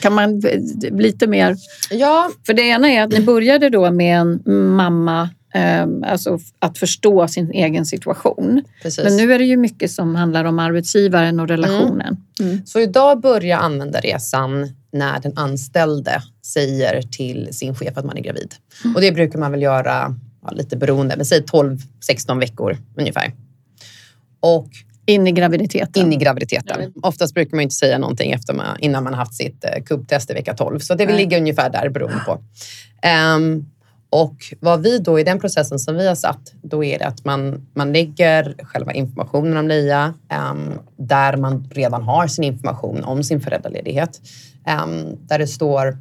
Kan 0.00 0.14
man 0.14 0.40
lite 0.90 1.26
mer... 1.26 1.56
Ja. 1.90 2.30
För 2.46 2.54
det 2.54 2.62
ena 2.62 2.90
är 2.90 3.02
att 3.02 3.10
ni 3.10 3.20
började 3.20 3.70
då 3.70 3.90
med 3.90 4.20
en 4.20 4.42
mamma 4.76 5.28
alltså 6.06 6.38
att 6.58 6.78
förstå 6.78 7.28
sin 7.28 7.50
egen 7.50 7.86
situation. 7.86 8.62
Precis. 8.82 9.04
Men 9.04 9.16
nu 9.16 9.32
är 9.32 9.38
det 9.38 9.44
ju 9.44 9.56
mycket 9.56 9.90
som 9.90 10.14
handlar 10.14 10.44
om 10.44 10.58
arbetsgivaren 10.58 11.40
och 11.40 11.48
relationen. 11.48 12.16
Mm. 12.40 12.52
Mm. 12.52 12.66
Så 12.66 12.80
idag 12.80 13.20
börjar 13.20 13.58
användarresan 13.58 14.72
när 14.92 15.20
den 15.20 15.38
anställde 15.38 16.22
säger 16.42 17.02
till 17.02 17.48
sin 17.52 17.74
chef 17.74 17.98
att 17.98 18.04
man 18.04 18.16
är 18.16 18.22
gravid. 18.22 18.54
Mm. 18.84 18.96
Och 18.96 19.02
det 19.02 19.12
brukar 19.12 19.38
man 19.38 19.50
väl 19.50 19.62
göra 19.62 20.14
ja, 20.42 20.50
lite 20.50 20.76
beroende, 20.76 21.16
men 21.16 21.26
säg 21.26 21.40
12-16 21.40 22.40
veckor 22.40 22.76
ungefär. 22.96 23.32
Och 24.40 24.68
in 25.06 25.26
i 25.26 25.32
graviditeten? 25.32 26.02
In 26.02 26.12
i 26.12 26.16
graviditeten. 26.16 26.80
Mm. 26.80 26.92
Oftast 27.02 27.34
brukar 27.34 27.56
man 27.56 27.62
inte 27.62 27.74
säga 27.74 27.98
någonting 27.98 28.32
efter 28.32 28.54
man, 28.54 28.78
innan 28.78 29.04
man 29.04 29.14
haft 29.14 29.34
sitt 29.34 29.64
eh, 29.64 29.82
kubbtest 29.84 30.30
i 30.30 30.34
vecka 30.34 30.54
12. 30.54 30.78
Så 30.78 30.94
det 30.94 31.06
vill 31.06 31.16
ligga 31.16 31.38
ungefär 31.38 31.70
där 31.70 31.88
beroende 31.88 32.20
på. 32.26 32.32
Um, 33.36 33.66
och 34.10 34.54
vad 34.60 34.82
vi 34.82 34.98
då 34.98 35.20
i 35.20 35.24
den 35.24 35.40
processen 35.40 35.78
som 35.78 35.96
vi 35.96 36.08
har 36.08 36.14
satt, 36.14 36.52
då 36.62 36.84
är 36.84 36.98
det 36.98 37.06
att 37.06 37.24
man, 37.24 37.66
man 37.74 37.92
lägger 37.92 38.54
själva 38.62 38.92
informationen 38.92 39.56
om 39.56 39.68
LIA 39.68 40.14
um, 40.50 40.78
där 40.96 41.36
man 41.36 41.70
redan 41.70 42.02
har 42.02 42.26
sin 42.26 42.44
information 42.44 43.04
om 43.04 43.22
sin 43.22 43.40
föräldraledighet. 43.40 44.20
Um, 44.84 45.16
där 45.26 45.38
det 45.38 45.46
står 45.46 45.98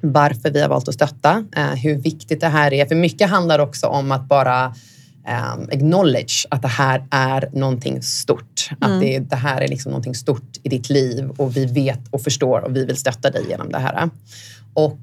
varför 0.00 0.50
vi 0.50 0.60
har 0.60 0.68
valt 0.68 0.88
att 0.88 0.94
stötta, 0.94 1.44
uh, 1.58 1.74
hur 1.74 1.94
viktigt 1.94 2.40
det 2.40 2.48
här 2.48 2.72
är. 2.72 2.86
För 2.86 2.94
mycket 2.94 3.30
handlar 3.30 3.58
också 3.58 3.86
om 3.86 4.12
att 4.12 4.28
bara 4.28 4.66
um, 4.66 5.68
acknowledge 5.72 6.46
att 6.50 6.62
det 6.62 6.68
här 6.68 7.06
är 7.10 7.48
någonting 7.52 8.02
stort. 8.02 8.70
Mm. 8.70 8.92
Att 8.92 9.00
det, 9.00 9.18
det, 9.18 9.36
här 9.36 9.60
är 9.60 9.68
liksom 9.68 9.90
någonting 9.90 10.14
stort 10.14 10.56
i 10.62 10.68
ditt 10.68 10.90
liv 10.90 11.30
och 11.36 11.56
vi 11.56 11.66
vet 11.66 12.08
och 12.10 12.22
förstår 12.22 12.60
och 12.60 12.76
vi 12.76 12.84
vill 12.84 12.96
stötta 12.96 13.30
dig 13.30 13.44
genom 13.48 13.72
det 13.72 13.78
här. 13.78 14.10
Och 14.74 14.98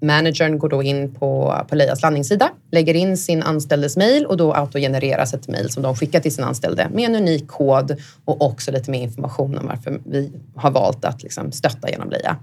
Managern 0.00 0.58
går 0.58 0.68
då 0.68 0.82
in 0.82 1.14
på, 1.14 1.54
på 1.68 1.74
Leias 1.74 2.02
landningssida, 2.02 2.50
lägger 2.70 2.94
in 2.94 3.16
sin 3.16 3.42
anställdes 3.42 3.96
mejl 3.96 4.26
och 4.26 4.36
då 4.36 4.52
autogenereras 4.52 5.34
ett 5.34 5.48
mejl 5.48 5.70
som 5.70 5.82
de 5.82 5.96
skickar 5.96 6.20
till 6.20 6.34
sin 6.34 6.44
anställde 6.44 6.88
med 6.92 7.04
en 7.04 7.16
unik 7.16 7.48
kod 7.48 7.96
och 8.24 8.42
också 8.42 8.72
lite 8.72 8.90
mer 8.90 9.02
information 9.02 9.58
om 9.58 9.66
varför 9.66 10.00
vi 10.04 10.32
har 10.54 10.70
valt 10.70 11.04
att 11.04 11.22
liksom 11.22 11.52
stötta 11.52 11.90
genom 11.90 12.10
Leia. 12.10 12.36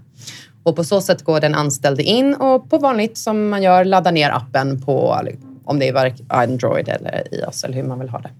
Och 0.62 0.76
på 0.76 0.84
så 0.84 1.00
sätt 1.00 1.22
går 1.22 1.40
den 1.40 1.54
anställde 1.54 2.02
in 2.02 2.34
och 2.34 2.70
på 2.70 2.78
vanligt 2.78 3.18
som 3.18 3.48
man 3.48 3.62
gör 3.62 3.84
laddar 3.84 4.12
ner 4.12 4.30
appen 4.30 4.82
på 4.82 5.20
om 5.64 5.78
det 5.78 5.88
är 5.88 6.14
Android 6.28 6.88
eller 6.88 7.34
iOS 7.34 7.64
eller 7.64 7.74
hur 7.74 7.82
man 7.82 7.98
vill 7.98 8.08
ha 8.08 8.20
det 8.20 8.30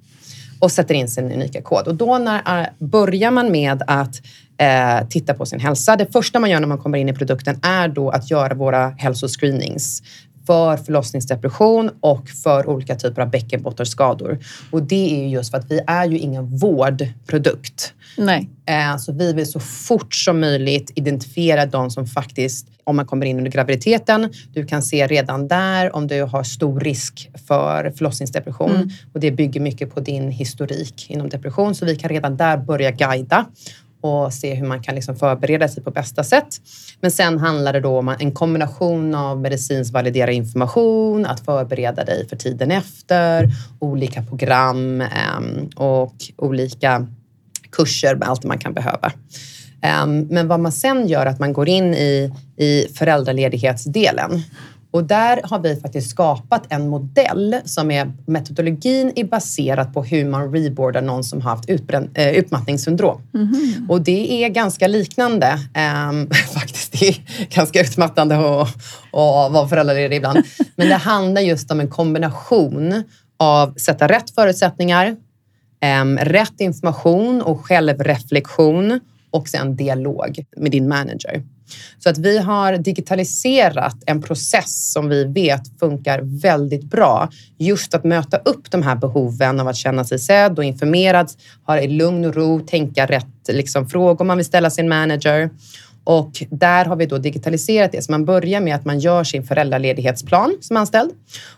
och 0.59 0.73
sätter 0.73 0.95
in 0.95 1.09
sin 1.09 1.33
unika 1.33 1.63
kod. 1.63 1.89
Och 1.89 1.95
då 1.95 2.19
när, 2.19 2.61
äh, 2.61 2.67
börjar 2.79 3.31
man 3.31 3.51
med 3.51 3.83
att 3.87 4.21
eh, 4.59 5.09
titta 5.09 5.35
på 5.35 5.47
sin 5.47 5.61
hälsa. 5.61 5.97
Det 5.97 6.13
första 6.13 6.41
man 6.41 6.51
gör 6.51 6.61
när 6.61 6.67
man 6.67 6.79
kommer 6.79 6.99
in 6.99 7.09
i 7.09 7.13
produkten 7.13 7.61
är 7.63 7.89
då 7.89 8.11
att 8.11 8.31
göra 8.31 8.55
våra 8.55 8.89
hälsoscreenings 8.89 10.03
för 10.47 10.77
förlossningsdepression 10.77 11.91
och 12.01 12.29
för 12.29 12.69
olika 12.69 12.97
typer 12.97 13.23
av 13.23 13.31
bäckenbottenskador. 13.31 14.39
Och 14.71 14.83
det 14.83 15.15
är 15.15 15.23
ju 15.23 15.29
just 15.29 15.51
för 15.51 15.59
att 15.59 15.71
vi 15.71 15.81
är 15.87 16.07
ju 16.07 16.19
ingen 16.19 16.57
vårdprodukt. 16.57 17.93
Nej. 18.17 18.51
Eh, 18.67 18.97
så 18.97 19.13
vi 19.13 19.33
vill 19.33 19.47
så 19.47 19.61
fort 19.61 20.15
som 20.15 20.41
möjligt 20.41 20.93
identifiera 20.95 21.67
de 21.67 21.91
som 21.91 22.07
faktiskt, 22.07 22.67
om 22.85 22.97
man 22.97 23.07
kommer 23.07 23.27
in 23.27 23.39
under 23.39 23.51
graviditeten, 23.51 24.33
du 24.53 24.67
kan 24.67 24.83
se 24.83 25.07
redan 25.07 25.49
där 25.49 25.97
om 25.97 26.07
du 26.07 26.23
har 26.23 26.43
stor 26.43 26.81
risk 26.81 27.31
för 27.47 27.93
förlossningsdepression. 27.97 28.71
Mm. 28.71 28.91
Och 29.13 29.21
det 29.21 29.31
bygger 29.31 29.61
mycket 29.61 29.95
på 29.95 30.01
din 30.01 30.31
historik 30.31 31.07
inom 31.11 31.29
depression. 31.29 31.75
Så 31.75 31.87
vi 31.87 31.97
kan 31.97 32.11
redan 32.11 32.37
där 32.37 32.57
börja 32.57 32.91
guida 32.91 33.47
och 34.01 34.33
se 34.33 34.55
hur 34.55 34.67
man 34.67 34.83
kan 34.83 34.95
liksom 34.95 35.17
förbereda 35.17 35.69
sig 35.69 35.83
på 35.83 35.91
bästa 35.91 36.25
sätt. 36.25 36.61
Men 37.01 37.11
sen 37.11 37.39
handlar 37.39 37.73
det 37.73 37.81
då 37.81 37.99
om 37.99 38.09
en 38.19 38.33
kombination 38.33 39.15
av 39.15 39.41
medicinskt 39.41 39.95
validerad 39.95 40.35
information, 40.35 41.27
att 41.27 41.41
förbereda 41.41 42.05
dig 42.05 42.29
för 42.29 42.37
tiden 42.37 42.71
efter, 42.71 43.49
olika 43.79 44.23
program 44.23 45.01
ehm, 45.01 45.69
och 45.77 46.15
olika 46.37 47.07
kurser 47.71 48.15
med 48.15 48.29
allt 48.29 48.45
man 48.45 48.59
kan 48.59 48.75
behöva. 48.75 49.13
Ehm, 49.81 50.21
men 50.21 50.49
vad 50.49 50.61
man 50.61 50.73
sen 50.73 51.07
gör 51.07 51.27
är 51.27 51.31
att 51.31 51.41
man 51.41 51.53
går 51.53 51.69
in 51.69 51.95
i, 51.95 52.33
i 52.57 52.87
föräldraledighetsdelen 52.95 54.43
och 54.91 55.05
där 55.05 55.41
har 55.45 55.59
vi 55.59 55.77
faktiskt 55.77 56.11
skapat 56.11 56.67
en 56.69 56.89
modell 56.89 57.57
som 57.65 57.91
är 57.91 58.13
metodologin 58.27 59.13
är 59.17 59.25
baserad 59.25 59.95
på 59.95 60.05
hur 60.05 60.25
man 60.25 60.53
reboardar 60.53 61.03
någon 61.03 61.25
som 61.25 61.41
har 61.41 61.51
haft 61.51 61.71
utbrän, 61.71 62.11
äh, 62.15 62.29
utmattningssyndrom. 62.29 63.23
Mm 63.35 63.47
-hmm. 63.47 63.89
Och 63.89 64.01
det 64.01 64.45
är 64.45 64.49
ganska 64.49 64.89
liknande. 64.89 65.59
Ähm, 65.75 66.31
faktiskt, 66.55 66.93
det 66.93 67.09
är 67.09 67.17
ganska 67.55 67.81
utmattande 67.81 68.37
att, 68.37 68.69
att 69.13 69.53
vara 69.53 69.69
föräldraledig 69.69 70.17
ibland. 70.17 70.43
Men 70.77 70.89
det 70.89 70.95
handlar 70.95 71.43
just 71.43 71.71
om 71.71 71.81
en 71.81 71.89
kombination 71.89 73.03
av 73.37 73.75
sätta 73.75 74.09
rätt 74.09 74.31
förutsättningar, 74.31 75.17
ähm, 75.81 76.19
rätt 76.19 76.61
information 76.61 77.43
och 77.43 77.67
självreflektion 77.67 79.01
och 79.31 79.49
sen 79.49 79.77
dialog 79.77 80.45
med 80.57 80.71
din 80.71 80.89
manager. 80.89 81.43
Så 81.99 82.11
att 82.11 82.19
vi 82.19 82.39
har 82.39 82.77
digitaliserat 82.77 83.97
en 84.07 84.23
process 84.23 84.93
som 84.93 85.09
vi 85.09 85.25
vet 85.25 85.79
funkar 85.81 86.21
väldigt 86.23 86.85
bra. 86.85 87.29
Just 87.59 87.95
att 87.95 88.05
möta 88.05 88.37
upp 88.37 88.71
de 88.71 88.83
här 88.83 88.97
behoven 88.97 89.61
av 89.61 89.69
att 89.69 89.77
känna 89.77 90.05
sig 90.05 90.19
sedd 90.19 90.59
och 90.59 90.65
informerad, 90.65 91.31
ha 91.67 91.81
i 91.81 91.89
lugn 91.89 92.25
och 92.25 92.35
ro, 92.35 92.61
tänka 92.61 93.07
rätt 93.07 93.27
liksom, 93.49 93.89
frågor 93.89 94.25
man 94.25 94.37
vill 94.37 94.47
ställa 94.47 94.71
sin 94.71 94.89
manager 94.89 95.51
och 96.07 96.31
där 96.51 96.85
har 96.85 96.97
vi 96.97 97.07
då 97.07 97.19
digitaliserat 97.19 97.93
det. 97.93 98.03
Så 98.03 98.13
man 98.13 98.25
börjar 98.25 98.61
med 98.61 98.75
att 98.75 98.85
man 98.85 98.99
gör 98.99 99.25
sin 99.25 99.45
föräldraledighetsplan 99.45 100.57
som 100.61 100.77
anställd. 100.77 101.11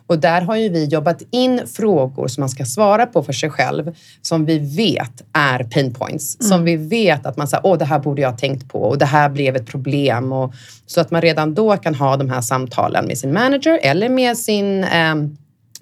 Och 0.07 0.19
där 0.19 0.41
har 0.41 0.57
ju 0.57 0.69
vi 0.69 0.85
jobbat 0.85 1.23
in 1.31 1.61
frågor 1.67 2.29
som 2.29 2.41
man 2.41 2.49
ska 2.49 2.65
svara 2.65 3.07
på 3.07 3.23
för 3.23 3.33
sig 3.33 3.51
själv 3.51 3.95
som 4.23 4.45
vi 4.45 4.59
vet 4.59 5.23
är 5.33 5.65
pain 5.65 5.95
points. 5.95 6.37
Mm. 6.41 6.49
Som 6.49 6.65
vi 6.65 6.77
vet 6.77 7.27
att 7.27 7.37
man 7.37 7.49
säger, 7.49 7.67
åh 7.67 7.79
det 7.79 7.85
här 7.85 7.99
borde 7.99 8.23
jag 8.23 8.31
ha 8.31 8.37
tänkt 8.37 8.69
på 8.69 8.83
och 8.83 8.99
det 8.99 9.05
här 9.05 9.29
blev 9.29 9.57
ett 9.57 9.67
problem. 9.67 10.33
Och, 10.33 10.55
så 10.87 11.01
att 11.01 11.11
man 11.11 11.23
redan 11.23 11.55
då 11.55 11.77
kan 11.77 11.95
ha 11.95 12.17
de 12.17 12.31
här 12.31 12.41
samtalen 12.41 13.07
med 13.07 13.19
sin 13.19 13.33
manager 13.33 13.79
eller 13.83 14.09
med 14.09 14.39
sin 14.39 14.85
eh, 14.85 15.15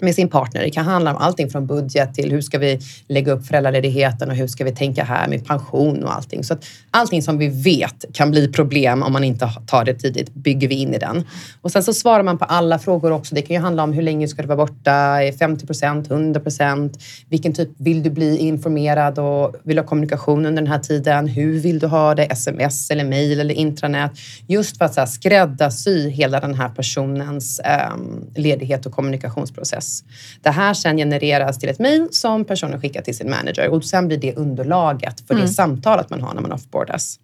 med 0.00 0.14
sin 0.14 0.28
partner. 0.28 0.62
Det 0.62 0.70
kan 0.70 0.84
handla 0.84 1.10
om 1.10 1.16
allting 1.16 1.50
från 1.50 1.66
budget 1.66 2.14
till 2.14 2.30
hur 2.30 2.40
ska 2.40 2.58
vi 2.58 2.80
lägga 3.08 3.32
upp 3.32 3.46
föräldraledigheten 3.46 4.30
och 4.30 4.36
hur 4.36 4.46
ska 4.46 4.64
vi 4.64 4.72
tänka 4.72 5.04
här 5.04 5.28
med 5.28 5.46
pension 5.46 6.04
och 6.04 6.14
allting. 6.14 6.44
Så 6.44 6.54
att 6.54 6.64
allting 6.90 7.22
som 7.22 7.38
vi 7.38 7.48
vet 7.48 8.04
kan 8.12 8.30
bli 8.30 8.52
problem 8.52 9.02
om 9.02 9.12
man 9.12 9.24
inte 9.24 9.50
tar 9.66 9.84
det 9.84 9.94
tidigt 9.94 10.34
bygger 10.34 10.68
vi 10.68 10.74
in 10.74 10.94
i 10.94 10.98
den. 10.98 11.24
Och 11.62 11.72
sen 11.72 11.82
så 11.82 11.92
svarar 11.92 12.22
man 12.22 12.38
på 12.38 12.44
alla 12.44 12.78
frågor 12.78 13.12
också. 13.12 13.34
Det 13.34 13.42
kan 13.42 13.56
ju 13.56 13.62
handla 13.62 13.82
om 13.82 13.92
hur 13.92 14.02
länge 14.02 14.28
ska 14.28 14.42
du 14.42 14.48
vara 14.48 14.66
borta? 14.66 15.18
50 15.38 15.66
procent, 15.66 16.10
100 16.10 16.40
procent? 16.40 17.02
Vilken 17.28 17.52
typ 17.52 17.68
vill 17.76 18.02
du 18.02 18.10
bli 18.10 18.38
informerad 18.38 19.18
och 19.18 19.56
vill 19.62 19.78
ha 19.78 19.84
kommunikation 19.84 20.46
under 20.46 20.62
den 20.62 20.72
här 20.72 20.78
tiden? 20.78 21.28
Hur 21.28 21.60
vill 21.60 21.78
du 21.78 21.86
ha 21.86 22.14
det? 22.14 22.24
Sms 22.24 22.90
eller 22.90 23.04
mejl 23.04 23.40
eller 23.40 23.54
intranät? 23.54 24.10
Just 24.46 24.78
för 24.78 24.84
att 24.84 24.94
så 24.94 25.00
här, 25.00 25.06
skräddarsy 25.06 26.08
hela 26.08 26.40
den 26.40 26.54
här 26.54 26.68
personens 26.68 27.60
ehm, 27.64 28.26
ledighet 28.34 28.86
och 28.86 28.92
kommunikationsprocess 28.92 29.85
process. 29.86 30.04
Det 30.42 30.50
här 30.50 30.74
sen 30.74 30.96
genereras 30.96 31.58
till 31.58 31.68
ett 31.68 31.78
mejl 31.78 32.08
som 32.10 32.44
personen 32.44 32.80
skickar 32.80 33.02
till 33.02 33.16
sin 33.16 33.30
manager 33.30 33.68
och 33.68 33.84
sen 33.84 34.08
blir 34.08 34.18
det 34.18 34.34
underlaget 34.36 35.20
för 35.26 35.34
mm. 35.34 35.46
det 35.46 35.52
samtalet 35.52 36.10
man 36.10 36.20
har 36.20 36.34
när 36.34 36.42
man 36.42 36.52
offboardas. 36.52 37.18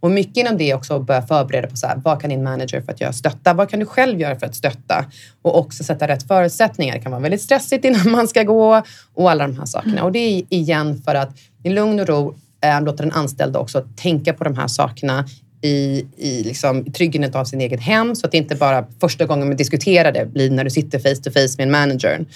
Och 0.00 0.10
mycket 0.10 0.36
inom 0.36 0.58
det 0.58 0.70
är 0.70 0.74
också 0.74 0.96
att 0.96 1.06
börja 1.06 1.22
förbereda 1.22 1.68
på 1.68 1.76
så 1.76 1.86
här, 1.86 2.00
vad 2.04 2.20
kan 2.20 2.30
din 2.30 2.42
manager 2.42 2.80
för 2.80 2.92
att 2.92 3.00
göra 3.00 3.12
stötta? 3.12 3.54
Vad 3.54 3.70
kan 3.70 3.80
du 3.80 3.86
själv 3.86 4.20
göra 4.20 4.38
för 4.38 4.46
att 4.46 4.54
stötta? 4.54 5.04
Och 5.42 5.58
också 5.58 5.84
sätta 5.84 6.08
rätt 6.08 6.28
förutsättningar. 6.28 6.94
Det 6.94 7.00
kan 7.02 7.12
vara 7.12 7.22
väldigt 7.22 7.42
stressigt 7.42 7.84
innan 7.84 8.10
man 8.16 8.28
ska 8.28 8.42
gå 8.42 8.82
och 9.14 9.30
alla 9.30 9.46
de 9.46 9.58
här 9.58 9.66
sakerna. 9.66 9.92
Mm. 9.92 10.04
Och 10.04 10.12
det 10.12 10.18
är 10.18 10.44
igen 10.48 11.02
för 11.04 11.14
att 11.14 11.30
i 11.64 11.70
lugn 11.70 12.00
och 12.00 12.06
ro 12.06 12.34
äh, 12.64 12.82
låta 12.82 13.02
den 13.02 13.12
anställda 13.12 13.58
också 13.58 13.84
tänka 13.96 14.32
på 14.32 14.44
de 14.44 14.56
här 14.56 14.68
sakerna 14.68 15.24
i, 15.62 16.06
i 16.16 16.42
liksom, 16.42 16.92
tryggheten 16.92 17.40
av 17.40 17.44
sin 17.44 17.60
eget 17.60 17.80
hem 17.80 18.16
så 18.16 18.26
att 18.26 18.32
det 18.32 18.38
inte 18.38 18.54
bara 18.54 18.86
första 19.00 19.26
gången 19.26 19.48
man 19.48 19.56
diskuterar 19.56 20.12
det 20.12 20.26
blir 20.26 20.50
när 20.50 20.64
du 20.64 20.70
sitter 20.70 20.98
face 20.98 21.22
to 21.22 21.30
face 21.30 21.54
med 21.58 21.64
en 21.64 21.70
manager. 21.70 22.26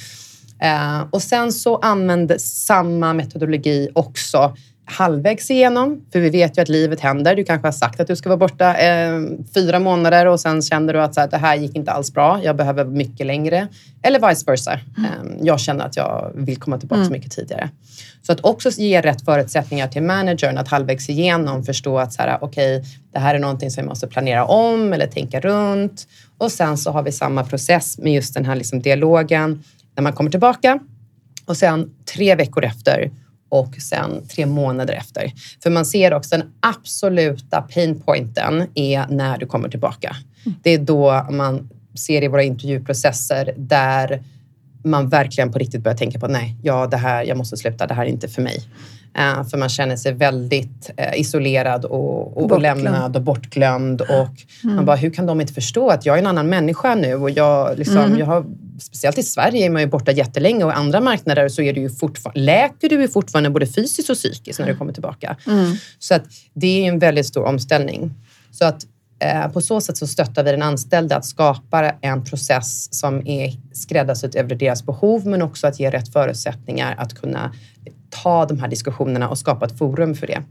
Eh, 0.62 1.00
och 1.10 1.22
sen 1.22 1.52
så 1.52 1.76
använde 1.76 2.38
samma 2.38 3.12
metodologi 3.12 3.88
också 3.92 4.56
halvvägs 4.86 5.50
igenom. 5.50 6.04
För 6.12 6.20
vi 6.20 6.30
vet 6.30 6.58
ju 6.58 6.62
att 6.62 6.68
livet 6.68 7.00
händer. 7.00 7.36
Du 7.36 7.44
kanske 7.44 7.66
har 7.66 7.72
sagt 7.72 8.00
att 8.00 8.06
du 8.06 8.16
ska 8.16 8.28
vara 8.28 8.36
borta 8.36 8.76
eh, 8.76 9.20
fyra 9.54 9.78
månader 9.78 10.26
och 10.26 10.40
sen 10.40 10.62
känner 10.62 10.92
du 10.92 11.00
att 11.00 11.14
så 11.14 11.20
här, 11.20 11.28
det 11.28 11.36
här 11.36 11.56
gick 11.56 11.76
inte 11.76 11.92
alls 11.92 12.12
bra. 12.12 12.40
Jag 12.42 12.56
behöver 12.56 12.84
mycket 12.84 13.26
längre. 13.26 13.68
Eller 14.02 14.28
vice 14.28 14.44
versa. 14.46 14.80
Mm. 14.98 15.10
Eh, 15.10 15.46
jag 15.46 15.60
känner 15.60 15.84
att 15.84 15.96
jag 15.96 16.32
vill 16.34 16.56
komma 16.56 16.78
tillbaka 16.78 17.00
mm. 17.00 17.12
mycket 17.12 17.32
tidigare. 17.32 17.70
Så 18.22 18.32
att 18.32 18.40
också 18.40 18.70
ge 18.70 19.00
rätt 19.00 19.24
förutsättningar 19.24 19.88
till 19.88 20.02
managern 20.02 20.58
att 20.58 20.68
halvvägs 20.68 21.08
igenom 21.08 21.64
förstå 21.64 21.98
att 21.98 22.12
så 22.12 22.22
här, 22.22 22.44
okay, 22.44 22.82
det 23.12 23.18
här 23.18 23.34
är 23.34 23.38
någonting 23.38 23.70
som 23.70 23.82
vi 23.82 23.88
måste 23.88 24.06
planera 24.06 24.44
om 24.44 24.92
eller 24.92 25.06
tänka 25.06 25.40
runt. 25.40 26.06
Och 26.38 26.52
sen 26.52 26.78
så 26.78 26.90
har 26.90 27.02
vi 27.02 27.12
samma 27.12 27.44
process 27.44 27.98
med 27.98 28.12
just 28.12 28.34
den 28.34 28.44
här 28.44 28.54
liksom 28.54 28.80
dialogen 28.80 29.62
när 29.96 30.02
man 30.02 30.12
kommer 30.12 30.30
tillbaka. 30.30 30.78
Och 31.46 31.56
sen 31.56 31.90
tre 32.14 32.34
veckor 32.34 32.64
efter 32.64 33.10
och 33.54 33.74
sen 33.74 34.26
tre 34.28 34.46
månader 34.46 34.94
efter. 34.94 35.32
För 35.62 35.70
man 35.70 35.86
ser 35.86 36.14
också 36.14 36.36
den 36.36 36.52
absoluta 36.60 37.62
painpointen 37.62 38.66
är 38.74 39.06
när 39.08 39.38
du 39.38 39.46
kommer 39.46 39.68
tillbaka. 39.68 40.16
Mm. 40.46 40.58
Det 40.62 40.70
är 40.70 40.78
då 40.78 41.26
man 41.30 41.68
ser 41.94 42.22
i 42.22 42.28
våra 42.28 42.42
intervjuprocesser 42.42 43.54
där 43.56 44.22
man 44.84 45.08
verkligen 45.08 45.52
på 45.52 45.58
riktigt 45.58 45.82
börjar 45.82 45.96
tänka 45.96 46.18
på 46.18 46.28
nej, 46.28 46.56
ja, 46.62 46.86
det 46.86 46.96
här, 46.96 47.24
jag 47.24 47.38
måste 47.38 47.56
sluta, 47.56 47.86
det 47.86 47.94
här 47.94 48.02
är 48.02 48.08
inte 48.08 48.28
för 48.28 48.42
mig. 48.42 48.56
Uh, 49.18 49.48
för 49.48 49.58
man 49.58 49.68
känner 49.68 49.96
sig 49.96 50.12
väldigt 50.12 50.90
uh, 51.00 51.20
isolerad 51.20 51.84
och, 51.84 52.36
och, 52.36 52.52
och, 52.52 52.60
lämnad 52.60 53.16
och 53.16 53.22
bortglömd. 53.22 54.00
Och 54.00 54.44
mm. 54.64 54.76
Man 54.76 54.84
bara, 54.84 54.96
hur 54.96 55.10
kan 55.10 55.26
de 55.26 55.40
inte 55.40 55.52
förstå 55.52 55.88
att 55.88 56.06
jag 56.06 56.14
är 56.14 56.18
en 56.18 56.26
annan 56.26 56.48
människa 56.48 56.94
nu? 56.94 57.14
Och 57.14 57.30
jag, 57.30 57.78
liksom, 57.78 57.96
mm. 57.96 58.18
jag 58.18 58.26
har, 58.26 58.44
speciellt 58.80 59.18
i 59.18 59.22
Sverige 59.22 59.66
är 59.66 59.70
man 59.70 59.82
ju 59.82 59.88
borta 59.88 60.12
jättelänge 60.12 60.64
och 60.64 60.70
i 60.70 60.74
andra 60.74 61.00
marknader 61.00 61.48
så 61.48 61.62
är 61.62 61.72
du 61.72 61.80
ju 61.80 61.90
fortfarande, 61.90 62.40
läker 62.40 62.88
du 62.88 63.00
ju 63.00 63.08
fortfarande 63.08 63.50
både 63.50 63.66
fysiskt 63.66 64.10
och 64.10 64.16
psykiskt 64.16 64.58
när 64.58 64.66
du 64.66 64.76
kommer 64.76 64.92
tillbaka. 64.92 65.36
Mm. 65.46 65.76
Så 65.98 66.14
att 66.14 66.24
det 66.54 66.84
är 66.84 66.88
en 66.88 66.98
väldigt 66.98 67.26
stor 67.26 67.44
omställning. 67.44 68.14
Så 68.50 68.64
att 68.64 68.86
Eh, 69.18 69.48
på 69.48 69.60
så 69.60 69.80
sätt 69.80 69.96
så 69.96 70.06
stöttar 70.06 70.44
vi 70.44 70.50
den 70.50 70.62
anställda 70.62 71.16
att 71.16 71.24
skapa 71.24 71.90
en 72.00 72.24
process 72.24 72.94
som 72.94 73.26
är 73.26 73.52
skräddarsydd 73.72 74.36
över 74.36 74.54
deras 74.54 74.86
behov 74.86 75.26
men 75.26 75.42
också 75.42 75.66
att 75.66 75.80
ge 75.80 75.90
rätt 75.90 76.12
förutsättningar 76.12 76.94
att 76.98 77.14
kunna 77.14 77.52
ta 78.10 78.46
de 78.46 78.60
här 78.60 78.68
diskussionerna 78.68 79.28
och 79.28 79.38
skapa 79.38 79.66
ett 79.66 79.78
forum 79.78 80.14
för 80.14 80.26
det. 80.26 80.42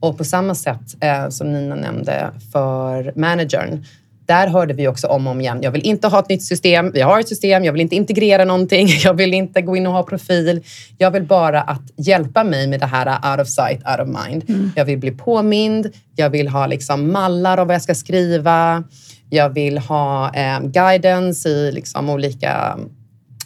Och 0.00 0.18
på 0.18 0.24
samma 0.24 0.54
sätt 0.54 0.96
eh, 1.00 1.28
som 1.28 1.52
Nina 1.52 1.74
nämnde 1.74 2.30
för 2.52 3.12
managern 3.16 3.84
där 4.26 4.46
hörde 4.46 4.74
vi 4.74 4.88
också 4.88 5.06
om 5.06 5.26
och 5.26 5.30
om 5.30 5.40
igen. 5.40 5.58
Jag 5.62 5.70
vill 5.70 5.86
inte 5.86 6.08
ha 6.08 6.18
ett 6.18 6.28
nytt 6.28 6.42
system. 6.42 6.90
Vi 6.94 7.00
har 7.00 7.20
ett 7.20 7.28
system. 7.28 7.64
Jag 7.64 7.72
vill 7.72 7.82
inte 7.82 7.96
integrera 7.96 8.44
någonting. 8.44 8.88
Jag 9.04 9.14
vill 9.14 9.34
inte 9.34 9.62
gå 9.62 9.76
in 9.76 9.86
och 9.86 9.92
ha 9.92 10.02
profil. 10.02 10.62
Jag 10.98 11.10
vill 11.10 11.22
bara 11.22 11.62
att 11.62 11.82
hjälpa 11.96 12.44
mig 12.44 12.66
med 12.66 12.80
det 12.80 12.86
här 12.86 13.32
out 13.32 13.40
of 13.40 13.48
sight, 13.48 13.78
out 13.86 14.08
of 14.08 14.24
mind. 14.26 14.44
Mm. 14.48 14.72
Jag 14.76 14.84
vill 14.84 14.98
bli 14.98 15.10
påmind. 15.10 15.90
Jag 16.16 16.30
vill 16.30 16.48
ha 16.48 16.66
liksom 16.66 17.12
mallar 17.12 17.58
av 17.58 17.66
vad 17.66 17.74
jag 17.74 17.82
ska 17.82 17.94
skriva. 17.94 18.84
Jag 19.30 19.50
vill 19.50 19.78
ha 19.78 20.34
eh, 20.34 20.60
guidance 20.60 21.48
i 21.48 21.72
liksom 21.72 22.10
olika 22.10 22.78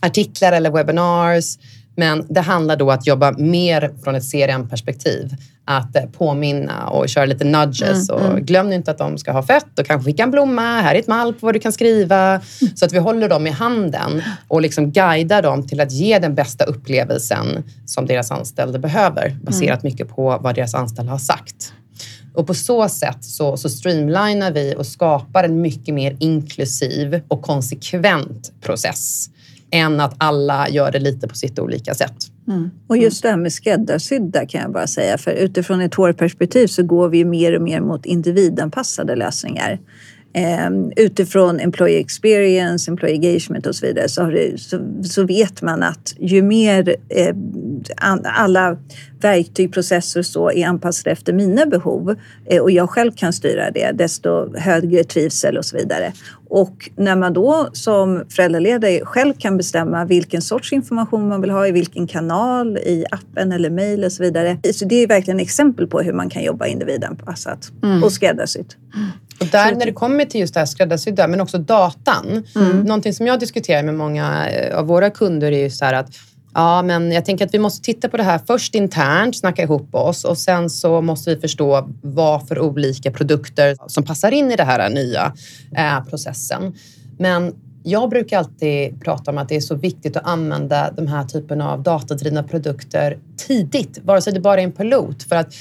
artiklar 0.01 0.53
eller 0.53 0.71
webinars. 0.71 1.59
Men 1.97 2.27
det 2.29 2.41
handlar 2.41 2.77
då 2.77 2.91
att 2.91 3.07
jobba 3.07 3.33
mer 3.33 3.91
från 4.05 4.15
ett 4.15 4.33
CRM-perspektiv. 4.33 5.35
Att 5.71 5.97
eh, 5.97 6.03
påminna 6.03 6.89
och 6.89 7.09
köra 7.09 7.25
lite 7.25 7.45
nudges. 7.45 8.11
Mm, 8.11 8.23
och 8.23 8.31
mm. 8.31 8.45
Glöm 8.45 8.73
inte 8.73 8.91
att 8.91 8.99
de 8.99 9.19
ska 9.19 9.33
ha 9.33 9.43
fett 9.43 9.79
och 9.79 9.87
kanske 9.87 10.11
skicka 10.11 10.23
en 10.23 10.31
blomma. 10.31 10.81
Här 10.81 10.95
är 10.95 10.99
ett 10.99 11.07
mall 11.07 11.33
på 11.35 11.47
vad 11.47 11.55
du 11.55 11.61
kan 11.61 11.73
skriva. 11.73 12.41
Så 12.75 12.85
att 12.85 12.93
vi 12.93 12.99
håller 12.99 13.29
dem 13.29 13.47
i 13.47 13.51
handen 13.51 14.23
och 14.49 14.63
liksom 14.63 14.91
guidar 14.93 15.43
dem 15.43 15.69
till 15.69 15.81
att 15.81 15.93
ge 15.93 16.19
den 16.19 16.35
bästa 16.35 16.65
upplevelsen 16.65 17.65
som 17.87 18.07
deras 18.07 18.31
anställda 18.31 18.79
behöver. 18.79 19.37
Baserat 19.43 19.83
mm. 19.83 19.93
mycket 19.93 20.09
på 20.09 20.39
vad 20.43 20.55
deras 20.55 20.75
anställda 20.75 21.13
har 21.13 21.19
sagt. 21.19 21.73
Och 22.35 22.47
på 22.47 22.55
så 22.55 22.89
sätt 22.89 23.25
så, 23.25 23.57
så 23.57 23.69
streamlinar 23.69 24.53
vi 24.53 24.75
och 24.79 24.87
skapar 24.87 25.45
en 25.45 25.61
mycket 25.61 25.95
mer 25.95 26.17
inklusiv 26.21 27.21
och 27.29 27.43
konsekvent 27.43 28.53
process 28.61 29.31
än 29.71 30.01
att 30.01 30.15
alla 30.19 30.69
gör 30.69 30.93
det 30.93 30.99
lite 30.99 31.29
på 31.29 31.35
sitt 31.35 31.59
olika 31.59 31.95
sätt. 31.95 32.17
Mm. 32.49 32.71
Och 32.87 32.97
just 32.97 33.23
det 33.23 33.29
här 33.29 33.37
med 33.37 33.53
skräddarsydda 33.53 34.47
kan 34.47 34.61
jag 34.61 34.73
bara 34.73 34.87
säga, 34.87 35.19
för 35.19 35.31
utifrån 35.31 35.81
ett 35.81 35.95
hårperspektiv 35.95 36.67
så 36.67 36.83
går 36.83 37.09
vi 37.09 37.25
mer 37.25 37.57
och 37.57 37.63
mer 37.63 37.81
mot 37.81 38.07
individanpassade 38.07 39.17
lösningar. 39.17 39.79
Ehm, 40.33 40.93
utifrån 40.97 41.61
employee 41.61 42.01
experience, 42.01 42.91
employee 42.91 43.15
engagement 43.15 43.67
och 43.67 43.75
så 43.75 43.87
vidare 43.87 44.09
så, 44.09 44.25
det, 44.25 44.61
så, 44.61 44.81
så 45.03 45.25
vet 45.25 45.63
man 45.63 45.83
att 45.83 46.15
ju 46.19 46.43
mer 46.43 46.97
eh, 47.09 47.37
alla 48.25 48.79
verktyg, 49.21 49.73
processer 49.73 50.21
och 50.21 50.27
så 50.27 50.51
är 50.51 50.67
anpassade 50.67 51.11
efter 51.11 51.33
mina 51.33 51.67
behov 51.67 52.17
eh, 52.47 52.63
och 52.63 52.71
jag 52.71 52.91
själv 52.91 53.13
kan 53.13 53.33
styra 53.33 53.71
det, 53.71 53.93
desto 53.93 54.57
högre 54.59 55.05
trivsel 55.05 55.59
och 55.59 55.65
så 55.65 55.77
vidare. 55.77 56.13
Och 56.51 56.91
när 56.97 57.17
man 57.17 57.33
då 57.33 57.69
som 57.73 58.25
föräldraledare 58.31 59.01
själv 59.05 59.35
kan 59.39 59.57
bestämma 59.57 60.05
vilken 60.05 60.43
sorts 60.43 60.73
information 60.73 61.29
man 61.29 61.41
vill 61.41 61.51
ha 61.51 61.67
i 61.67 61.73
vilken 61.73 62.07
kanal, 62.07 62.79
i 62.79 63.05
appen 63.11 63.53
eller 63.53 63.71
mejl 63.71 64.05
och 64.05 64.13
så 64.13 64.23
vidare. 64.23 64.59
Så 64.75 64.85
det 64.85 64.95
är 64.95 65.07
verkligen 65.07 65.41
exempel 65.41 65.87
på 65.87 66.01
hur 66.01 66.13
man 66.13 66.31
kan 66.31 66.43
jobba 66.43 66.67
individanpassat 66.67 67.73
mm. 67.83 68.05
och 68.05 68.13
skräddarsytt. 68.13 68.77
Mm. 68.95 69.09
Och 69.41 69.47
där 69.47 69.75
när 69.75 69.87
det 69.87 69.93
kommer 69.93 70.25
till 70.25 70.41
just 70.41 70.55
det 70.55 70.61
här 70.61 70.67
skräddarsydda, 70.67 71.29
men 71.29 71.41
också 71.41 71.59
datan. 71.59 72.45
Mm. 72.57 72.81
Någonting 72.81 73.15
som 73.15 73.27
jag 73.27 73.41
diskuterar 73.41 73.83
med 73.83 73.95
många 73.95 74.51
eh, 74.51 74.79
av 74.79 74.87
våra 74.87 75.11
kunder 75.11 75.53
är 75.53 75.63
ju 75.63 75.71
så 75.71 75.85
här 75.85 75.95
att 75.95 76.11
Ja, 76.59 76.83
men 76.83 77.13
jag 77.13 77.25
tänker 77.25 77.47
att 77.47 77.55
vi 77.55 77.59
måste 77.59 77.85
titta 77.85 78.09
på 78.09 78.17
det 78.17 78.23
här 78.23 78.41
först 78.47 78.75
internt, 78.75 79.37
snacka 79.37 79.63
ihop 79.63 79.95
oss 79.95 80.25
och 80.25 80.39
sen 80.39 80.71
så 80.71 81.01
måste 81.01 81.35
vi 81.35 81.41
förstå 81.41 81.89
vad 82.03 82.49
för 82.49 82.59
olika 82.59 83.11
produkter 83.11 83.77
som 83.87 84.05
passar 84.05 84.33
in 84.33 84.51
i 84.51 84.57
den 84.57 84.67
här 84.67 84.91
nya 84.91 85.33
eh, 85.77 86.05
processen. 86.05 86.75
Men 87.19 87.55
jag 87.83 88.11
brukar 88.11 88.39
alltid 88.39 89.01
prata 89.01 89.31
om 89.31 89.39
att 89.39 89.49
det 89.49 89.57
är 89.57 89.61
så 89.61 89.75
viktigt 89.75 90.17
att 90.17 90.27
använda 90.27 90.91
de 90.91 91.07
här 91.07 91.25
typen 91.25 91.61
av 91.61 91.83
datadrivna 91.83 92.43
produkter 92.43 93.19
tidigt, 93.37 93.99
vare 94.03 94.21
sig 94.21 94.33
det 94.33 94.41
bara 94.41 94.61
är 94.61 94.65
en 94.65 94.73
pilot. 94.73 95.23
För 95.23 95.37
att 95.37 95.55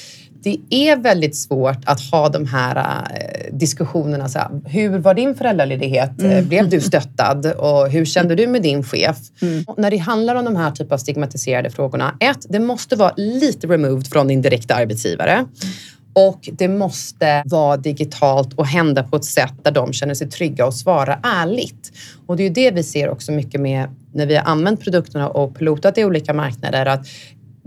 det 0.44 0.58
är 0.70 0.98
väldigt 0.98 1.36
svårt 1.36 1.78
att 1.86 2.02
ha 2.02 2.30
de 2.30 2.46
här 2.46 2.76
äh, 2.76 3.58
diskussionerna. 3.58 4.30
Så 4.30 4.40
här, 4.40 4.50
hur 4.66 5.00
var 5.00 5.14
din 5.14 5.36
föräldraledighet? 5.36 6.22
Mm. 6.22 6.48
Blev 6.48 6.70
du 6.70 6.82
stöttad? 6.82 7.46
Och 7.46 7.90
hur 7.90 8.06
kände 8.06 8.36
du 8.36 8.48
med 8.48 8.62
din 8.62 8.84
chef? 8.84 9.18
Mm. 9.42 9.66
när 9.78 9.92
det 9.92 9.98
handlar 9.98 10.36
om 10.36 10.46
de 10.46 10.56
här 10.56 10.72
typ 10.72 10.92
av 10.92 10.98
stigmatiserade 10.98 11.70
frågorna. 11.70 12.18
Ett, 12.20 12.46
det 12.50 12.60
måste 12.60 12.96
vara 12.96 13.14
lite 13.18 13.68
removed 13.68 14.08
från 14.08 14.28
din 14.28 14.42
direkta 14.42 14.76
arbetsgivare. 14.76 15.46
Och 16.14 16.50
det 16.52 16.68
måste 16.68 17.44
vara 17.46 17.78
digitalt 17.78 18.54
och 18.54 18.68
hända 18.68 19.04
på 19.04 19.16
ett 19.16 19.26
sätt 19.26 19.54
där 19.64 19.72
de 19.72 19.94
känner 19.94 20.14
sig 20.14 20.30
trygga 20.30 20.66
och 20.66 20.74
svara 20.74 21.20
ärligt. 21.24 21.92
Och 22.28 22.38
det 22.38 22.44
är 22.44 22.48
ju 22.48 22.54
det 22.54 22.72
vi 22.72 22.84
ser 22.84 23.10
också 23.10 23.32
mycket 23.32 23.62
med 23.62 23.90
när 24.14 24.26
vi 24.26 24.36
har 24.36 24.44
använt 24.44 24.82
produkterna 24.82 25.30
och 25.30 25.58
pilotat 25.58 25.98
i 25.98 26.06
olika 26.06 26.34
marknader. 26.34 26.86
Att 26.86 27.08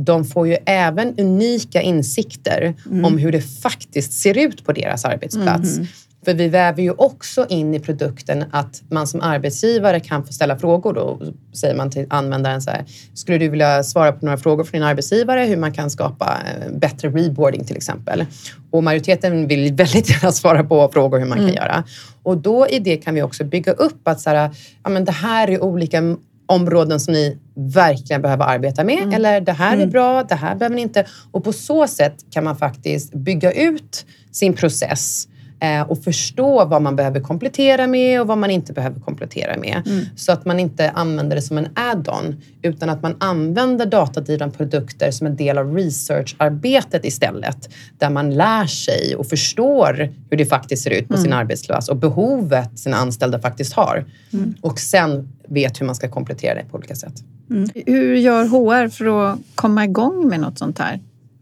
de 0.05 0.25
får 0.25 0.49
ju 0.49 0.57
även 0.67 1.15
unika 1.19 1.83
insikter 1.83 2.75
mm. 2.87 3.05
om 3.05 3.19
hur 3.19 3.33
det 3.33 3.41
faktiskt 3.41 4.13
ser 4.13 4.39
ut 4.39 4.65
på 4.65 4.73
deras 4.73 5.05
arbetsplats. 5.05 5.77
Mm. 5.77 5.87
För 6.25 6.35
vi 6.35 6.49
väver 6.49 6.83
ju 6.83 6.91
också 6.91 7.47
in 7.49 7.75
i 7.75 7.81
produkten 7.81 8.45
att 8.51 8.83
man 8.91 9.07
som 9.07 9.21
arbetsgivare 9.21 10.01
kan 10.01 10.27
få 10.27 10.33
ställa 10.33 10.59
frågor. 10.59 10.93
Då 10.93 11.21
säger 11.53 11.75
man 11.75 11.91
till 11.91 12.07
användaren 12.11 12.63
så 12.63 12.71
här, 12.71 12.85
skulle 13.15 13.39
du 13.39 13.49
vilja 13.49 13.83
svara 13.83 14.13
på 14.13 14.25
några 14.25 14.39
frågor 14.39 14.65
från 14.65 14.73
din 14.73 14.89
arbetsgivare 14.89 15.41
hur 15.41 15.57
man 15.57 15.73
kan 15.73 15.91
skapa 15.91 16.39
eh, 16.47 16.73
bättre 16.73 17.09
reboarding 17.09 17.65
till 17.65 17.77
exempel? 17.77 18.25
Och 18.71 18.85
majoriteten 18.85 19.47
vill 19.47 19.73
väldigt 19.75 20.11
gärna 20.11 20.33
svara 20.33 20.65
på 20.65 20.91
frågor 20.93 21.19
hur 21.19 21.27
man 21.27 21.39
mm. 21.39 21.51
kan 21.51 21.65
göra. 21.65 21.85
Och 22.23 22.37
då 22.37 22.69
i 22.69 22.79
det 22.79 22.97
kan 22.97 23.15
vi 23.15 23.23
också 23.23 23.45
bygga 23.45 23.73
upp 23.73 24.09
att 24.09 24.21
så 24.21 24.31
här, 24.31 24.51
ja, 24.83 24.91
men 24.91 25.05
det 25.05 25.13
här 25.13 25.51
är 25.51 25.63
olika 25.63 26.17
områden 26.47 27.01
som 27.01 27.15
ni 27.15 27.39
verkligen 27.69 28.23
behöver 28.23 28.45
arbeta 28.45 28.85
med. 28.85 28.99
Mm. 28.99 29.15
Eller 29.15 29.41
det 29.41 29.53
här 29.53 29.73
är 29.73 29.77
mm. 29.77 29.91
bra, 29.91 30.23
det 30.23 30.35
här 30.35 30.55
behöver 30.55 30.77
ni 30.77 30.83
inte. 30.83 31.07
Och 31.31 31.45
på 31.45 31.53
så 31.53 31.87
sätt 31.87 32.25
kan 32.31 32.45
man 32.45 32.57
faktiskt 32.57 33.15
bygga 33.15 33.53
ut 33.53 34.07
sin 34.33 34.53
process 34.53 35.29
Eh, 35.63 35.83
och 35.83 36.05
förstå 36.05 36.65
vad 36.65 36.83
man 36.83 36.97
behöver 36.97 37.21
komplettera 37.21 37.87
med 37.87 38.21
och 38.21 38.27
vad 38.27 38.39
man 38.39 38.51
inte 38.51 38.73
behöver 38.73 39.01
komplettera 39.01 39.57
med. 39.57 39.83
Mm. 39.87 40.05
Så 40.17 40.33
att 40.33 40.45
man 40.45 40.61
inte 40.61 40.91
använder 40.91 41.37
det 41.37 41.43
som 41.43 41.59
en 41.59 41.69
add-on 41.75 42.41
utan 42.63 42.89
att 42.89 43.03
man 43.03 43.17
använder 43.21 43.87
datadrivna 43.87 44.51
produkter 44.51 45.11
som 45.11 45.27
en 45.27 45.37
del 45.37 45.59
av 45.59 45.75
researcharbetet 45.77 47.05
istället. 47.05 47.69
Där 47.99 48.11
man 48.11 48.35
lär 48.35 48.67
sig 48.67 49.15
och 49.17 49.27
förstår 49.27 50.09
hur 50.31 50.37
det 50.37 50.47
faktiskt 50.47 50.83
ser 50.83 50.91
ut 50.91 51.09
på 51.09 51.15
mm. 51.15 51.25
sin 51.25 51.33
arbetsplats 51.33 51.89
och 51.89 51.97
behovet 51.97 52.79
sina 52.79 52.97
anställda 52.97 53.41
faktiskt 53.41 53.73
har. 53.73 54.05
Mm. 54.33 54.55
Och 54.61 54.79
sen 54.79 55.29
vet 55.49 55.81
hur 55.81 55.87
man 55.87 55.95
ska 55.95 56.09
komplettera 56.09 56.55
det 56.55 56.65
på 56.71 56.77
olika 56.77 56.95
sätt. 56.95 57.15
Mm. 57.51 57.69
Hur 57.75 58.15
gör 58.15 58.45
HR 58.45 58.89
för 58.89 59.33
att 59.33 59.39
komma 59.55 59.85
igång 59.85 60.29
med 60.29 60.41
något 60.41 60.59
sånt 60.59 60.79
här? 60.79 61.01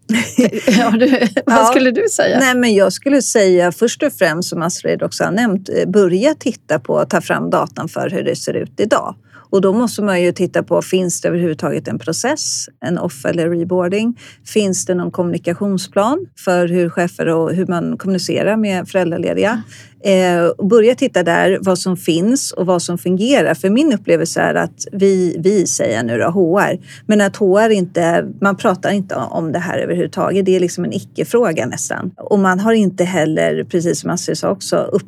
ja, 0.78 0.90
du, 0.90 1.28
vad 1.46 1.66
skulle 1.66 1.90
du 1.90 2.08
säga? 2.12 2.38
Nej, 2.38 2.54
men 2.54 2.74
jag 2.74 2.92
skulle 2.92 3.22
säga 3.22 3.72
först 3.72 4.02
och 4.02 4.12
främst, 4.12 4.48
som 4.48 4.62
Astrid 4.62 5.02
också 5.02 5.24
har 5.24 5.32
nämnt, 5.32 5.68
eh, 5.68 5.88
börja 5.88 6.34
titta 6.34 6.78
på 6.78 6.98
att 6.98 7.10
ta 7.10 7.20
fram 7.20 7.50
datan 7.50 7.88
för 7.88 8.10
hur 8.10 8.22
det 8.22 8.36
ser 8.36 8.54
ut 8.54 8.80
idag. 8.80 9.14
Och 9.50 9.60
då 9.60 9.72
måste 9.72 10.02
man 10.02 10.22
ju 10.22 10.32
titta 10.32 10.62
på, 10.62 10.82
finns 10.82 11.20
det 11.20 11.28
överhuvudtaget 11.28 11.88
en 11.88 11.98
process, 11.98 12.68
en 12.80 12.98
off 12.98 13.24
eller 13.24 13.50
reboarding? 13.50 14.20
Finns 14.44 14.86
det 14.86 14.94
någon 14.94 15.10
kommunikationsplan 15.10 16.26
för 16.36 16.68
hur 16.68 16.90
chefer 16.90 17.28
och 17.28 17.54
hur 17.54 17.66
man 17.66 17.98
kommunicerar 17.98 18.56
med 18.56 18.88
föräldralediga? 18.88 19.62
Eh, 20.00 20.66
börja 20.68 20.94
titta 20.94 21.22
där 21.22 21.58
vad 21.60 21.78
som 21.78 21.96
finns 21.96 22.52
och 22.52 22.66
vad 22.66 22.82
som 22.82 22.98
fungerar. 22.98 23.54
För 23.54 23.70
min 23.70 23.92
upplevelse 23.92 24.40
är 24.40 24.54
att 24.54 24.86
vi, 24.92 25.36
vi 25.38 25.66
säger 25.66 26.02
nu 26.02 26.18
då 26.18 26.30
HR, 26.30 26.78
men 27.06 27.20
att 27.20 27.36
HR 27.36 27.70
inte, 27.70 28.26
man 28.40 28.56
pratar 28.56 28.90
inte 28.90 29.14
om 29.14 29.52
det 29.52 29.58
här 29.58 29.78
överhuvudtaget. 29.78 30.46
Det 30.46 30.56
är 30.56 30.60
liksom 30.60 30.84
en 30.84 30.92
icke-fråga 30.92 31.66
nästan. 31.66 32.10
Och 32.16 32.38
man 32.38 32.60
har 32.60 32.72
inte 32.72 33.04
heller, 33.04 33.64
precis 33.64 34.00
som 34.00 34.10
Astrid 34.10 34.38
sa 34.38 34.50
också, 34.50 34.76
upp, 34.76 35.06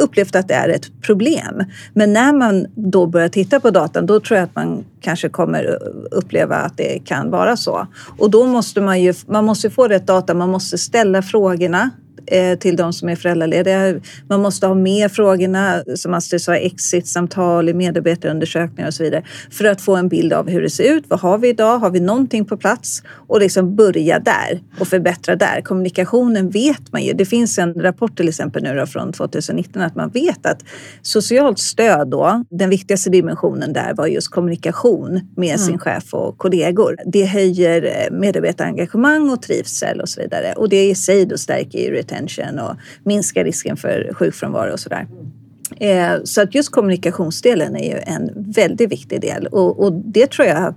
upplevt 0.00 0.36
att 0.36 0.48
det 0.48 0.54
är 0.54 0.68
ett 0.68 1.02
problem. 1.02 1.64
Men 1.94 2.12
när 2.12 2.32
man 2.32 2.66
då 2.74 3.06
börjar 3.06 3.28
titta 3.28 3.60
på 3.60 3.70
datan, 3.70 4.06
då 4.06 4.20
tror 4.20 4.38
jag 4.38 4.44
att 4.44 4.54
man 4.54 4.84
kanske 5.00 5.28
kommer 5.28 5.78
uppleva 6.10 6.56
att 6.56 6.76
det 6.76 6.98
kan 7.04 7.30
vara 7.30 7.56
så. 7.56 7.86
Och 8.18 8.30
då 8.30 8.46
måste 8.46 8.80
man 8.80 9.02
ju, 9.02 9.14
man 9.26 9.44
måste 9.44 9.70
få 9.70 9.88
rätt 9.88 10.06
data, 10.06 10.34
man 10.34 10.50
måste 10.50 10.78
ställa 10.78 11.22
frågorna 11.22 11.90
till 12.60 12.76
de 12.76 12.92
som 12.92 13.08
är 13.08 13.16
föräldralediga. 13.16 14.00
Man 14.28 14.42
måste 14.42 14.66
ha 14.66 14.74
med 14.74 15.12
frågorna, 15.12 15.82
som 15.96 16.14
Astrid 16.14 16.42
sa, 16.42 16.54
exit-samtal, 16.54 17.74
medarbetarundersökningar 17.74 18.88
och 18.88 18.94
så 18.94 19.02
vidare 19.02 19.24
för 19.50 19.64
att 19.64 19.80
få 19.80 19.96
en 19.96 20.08
bild 20.08 20.32
av 20.32 20.48
hur 20.48 20.62
det 20.62 20.70
ser 20.70 20.94
ut. 20.94 21.04
Vad 21.08 21.20
har 21.20 21.38
vi 21.38 21.48
idag? 21.48 21.78
Har 21.78 21.90
vi 21.90 22.00
någonting 22.00 22.44
på 22.44 22.56
plats? 22.56 23.02
Och 23.28 23.40
liksom 23.40 23.76
börja 23.76 24.18
där 24.18 24.60
och 24.80 24.88
förbättra 24.88 25.36
där. 25.36 25.60
Kommunikationen 25.60 26.50
vet 26.50 26.92
man 26.92 27.02
ju. 27.02 27.12
Det 27.12 27.24
finns 27.24 27.58
en 27.58 27.74
rapport 27.74 28.16
till 28.16 28.28
exempel 28.28 28.62
nu 28.62 28.86
från 28.86 29.12
2019 29.12 29.82
att 29.82 29.94
man 29.94 30.10
vet 30.10 30.46
att 30.46 30.64
socialt 31.02 31.58
stöd 31.58 32.08
då, 32.08 32.44
den 32.50 32.70
viktigaste 32.70 33.10
dimensionen 33.10 33.72
där 33.72 33.94
var 33.94 34.06
just 34.06 34.28
kommunikation 34.28 35.20
med 35.36 35.54
mm. 35.54 35.58
sin 35.58 35.78
chef 35.78 36.14
och 36.14 36.38
kollegor. 36.38 36.96
Det 37.06 37.24
höjer 37.24 38.08
medarbetarengagemang 38.10 39.30
och 39.30 39.42
trivsel 39.42 40.00
och 40.00 40.08
så 40.08 40.20
vidare. 40.20 40.52
Och 40.56 40.68
det 40.68 40.90
i 40.90 40.94
sig 40.94 41.26
då 41.26 41.38
stärker 41.38 41.78
ju 41.78 41.90
retention 41.90 42.19
och 42.58 42.76
minska 43.04 43.44
risken 43.44 43.76
för 43.76 44.10
sjukfrånvaro 44.14 44.72
och 44.72 44.80
sådär. 44.80 45.06
Eh, 45.76 46.12
så 46.24 46.42
att 46.42 46.54
just 46.54 46.70
kommunikationsdelen 46.70 47.76
är 47.76 47.94
ju 47.94 47.98
en 47.98 48.52
väldigt 48.52 48.92
viktig 48.92 49.20
del 49.20 49.46
och, 49.46 49.84
och 49.84 49.92
det 49.92 50.30
tror 50.30 50.48
jag 50.48 50.74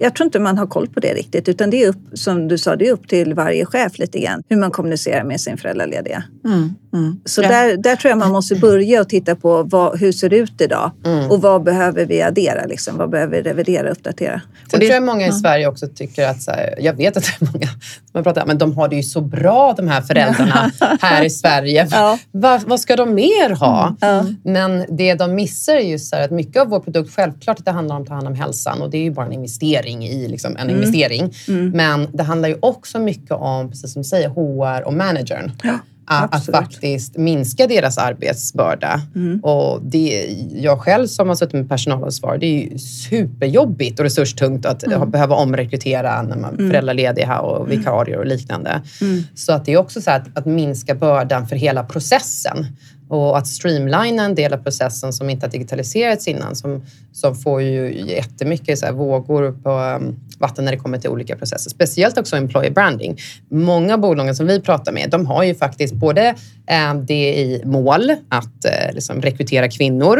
jag 0.00 0.14
tror 0.14 0.24
inte 0.24 0.38
man 0.38 0.58
har 0.58 0.66
koll 0.66 0.88
på 0.88 1.00
det 1.00 1.14
riktigt 1.14 1.48
utan 1.48 1.70
det 1.70 1.84
är 1.84 1.88
upp, 1.88 1.98
som 2.12 2.48
du 2.48 2.58
sa, 2.58 2.76
det 2.76 2.88
är 2.88 2.92
upp 2.92 3.08
till 3.08 3.34
varje 3.34 3.64
chef 3.64 3.98
lite 3.98 4.20
grann 4.20 4.42
hur 4.48 4.56
man 4.56 4.70
kommunicerar 4.70 5.24
med 5.24 5.40
sin 5.40 5.56
föräldralediga. 5.56 6.24
Mm, 6.44 6.74
mm. 6.92 7.20
Så 7.24 7.42
ja. 7.42 7.48
där, 7.48 7.76
där 7.76 7.96
tror 7.96 8.08
jag 8.08 8.18
man 8.18 8.32
måste 8.32 8.54
börja 8.54 9.00
och 9.00 9.08
titta 9.08 9.36
på 9.36 9.62
vad, 9.62 10.00
hur 10.00 10.12
ser 10.12 10.28
det 10.28 10.36
ut 10.36 10.60
idag 10.60 10.90
mm. 11.04 11.30
och 11.30 11.42
vad 11.42 11.62
behöver 11.62 12.06
vi 12.06 12.22
addera? 12.22 12.64
Liksom? 12.64 12.96
Vad 12.96 13.10
behöver 13.10 13.36
vi 13.36 13.42
revidera 13.42 13.86
och 13.86 13.92
uppdatera? 13.92 14.40
Sen 14.70 14.80
tror 14.80 14.92
jag 14.92 15.02
många 15.02 15.26
i 15.26 15.32
Sverige 15.32 15.66
också 15.66 15.86
tycker 15.86 16.28
att, 16.28 16.42
så 16.42 16.50
här, 16.50 16.74
jag 16.78 16.92
vet 16.92 17.16
att 17.16 17.22
det 17.40 17.46
är 17.46 17.52
många 17.52 17.68
som 18.12 18.24
pratar 18.24 18.46
men 18.46 18.58
de 18.58 18.76
har 18.76 18.88
det 18.88 18.96
ju 18.96 19.02
så 19.02 19.20
bra 19.20 19.74
de 19.76 19.88
här 19.88 20.00
föräldrarna 20.00 20.70
här 21.00 21.24
i 21.24 21.30
Sverige. 21.30 21.88
Ja. 21.90 22.18
Vad, 22.32 22.62
vad 22.62 22.80
ska 22.80 22.96
de 22.96 23.14
mer 23.14 23.50
ha? 23.50 23.96
Mm. 24.00 24.36
Men 24.44 24.84
det 24.88 25.14
de 25.14 25.34
missar 25.34 25.74
är 25.74 25.88
ju 25.88 25.98
så 25.98 26.16
här, 26.16 26.24
att 26.24 26.30
mycket 26.30 26.62
av 26.62 26.68
vår 26.68 26.80
produkt, 26.80 27.14
självklart 27.14 27.58
att 27.58 27.64
det 27.64 27.70
handlar 27.70 27.96
om 27.96 28.02
att 28.02 28.08
ta 28.08 28.14
hand 28.14 28.26
om 28.26 28.34
hälsan 28.34 28.82
och 28.82 28.90
det 28.90 28.98
är 28.98 29.02
ju 29.02 29.10
bara 29.10 29.26
en 29.26 29.32
investering 29.32 29.58
investering 29.58 30.04
i 30.04 30.28
liksom 30.28 30.56
en 30.56 30.70
mm. 30.70 30.76
investering. 30.76 31.34
Mm. 31.48 31.70
Men 31.70 32.08
det 32.12 32.22
handlar 32.22 32.48
ju 32.48 32.56
också 32.60 32.98
mycket 32.98 33.30
om, 33.30 33.70
precis 33.70 33.92
som 33.92 34.02
du 34.02 34.08
säger, 34.08 34.28
HR 34.28 34.86
och 34.86 34.94
managern. 34.94 35.52
Ja. 35.62 35.78
Att, 36.08 36.34
att 36.34 36.46
faktiskt 36.46 37.16
minska 37.16 37.66
deras 37.66 37.98
arbetsbörda. 37.98 39.00
Mm. 39.14 39.40
Och 39.40 39.82
det, 39.82 40.36
jag 40.54 40.80
själv 40.80 41.06
som 41.06 41.28
har 41.28 41.34
suttit 41.34 41.52
med 41.52 41.68
personalansvar, 41.68 42.38
det 42.38 42.46
är 42.46 42.70
ju 42.70 42.78
superjobbigt 42.78 43.98
och 43.98 44.04
resurstungt 44.04 44.66
att 44.66 44.82
mm. 44.82 45.10
behöva 45.10 45.36
omrekrytera 45.36 46.22
när 46.22 46.36
man 46.36 46.54
mm. 46.54 46.70
föräldralediga 46.70 47.38
och 47.40 47.66
mm. 47.66 47.78
vikarier 47.78 48.18
och 48.18 48.26
liknande. 48.26 48.82
Mm. 49.00 49.22
Så 49.34 49.52
att 49.52 49.64
det 49.64 49.72
är 49.72 49.76
också 49.76 50.00
så 50.00 50.10
att, 50.10 50.38
att 50.38 50.46
minska 50.46 50.94
bördan 50.94 51.46
för 51.46 51.56
hela 51.56 51.84
processen 51.84 52.66
och 53.08 53.38
att 53.38 53.46
streamlina 53.46 54.24
en 54.24 54.34
del 54.34 54.52
av 54.52 54.58
processen 54.58 55.12
som 55.12 55.30
inte 55.30 55.46
har 55.46 55.50
digitaliserats 55.50 56.28
innan 56.28 56.56
som, 56.56 56.82
som 57.12 57.36
får 57.36 57.62
ju 57.62 58.04
jättemycket 58.06 58.78
så 58.78 58.92
vågor 58.92 59.52
på 59.52 59.70
um, 59.70 60.16
vatten 60.38 60.64
när 60.64 60.72
det 60.72 60.78
kommer 60.78 60.98
till 60.98 61.10
olika 61.10 61.36
processer. 61.36 61.70
Speciellt 61.70 62.18
också 62.18 62.36
employer 62.36 62.70
branding. 62.70 63.18
Många 63.50 63.94
av 63.94 64.00
bolagen 64.00 64.36
som 64.36 64.46
vi 64.46 64.60
pratar 64.60 64.92
med, 64.92 65.10
de 65.10 65.26
har 65.26 65.44
ju 65.44 65.54
faktiskt 65.54 65.94
både 65.94 66.34
eh, 66.66 66.94
det 66.94 67.38
i 67.38 67.62
mål 67.64 68.10
att 68.28 68.64
eh, 68.64 68.94
liksom 68.94 69.22
rekrytera 69.22 69.68
kvinnor, 69.68 70.18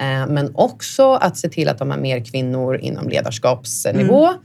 eh, 0.00 0.26
men 0.28 0.50
också 0.54 1.12
att 1.12 1.36
se 1.36 1.48
till 1.48 1.68
att 1.68 1.78
de 1.78 1.90
har 1.90 1.98
mer 1.98 2.24
kvinnor 2.24 2.76
inom 2.76 3.08
ledarskapsnivå. 3.08 4.26
Mm. 4.26 4.40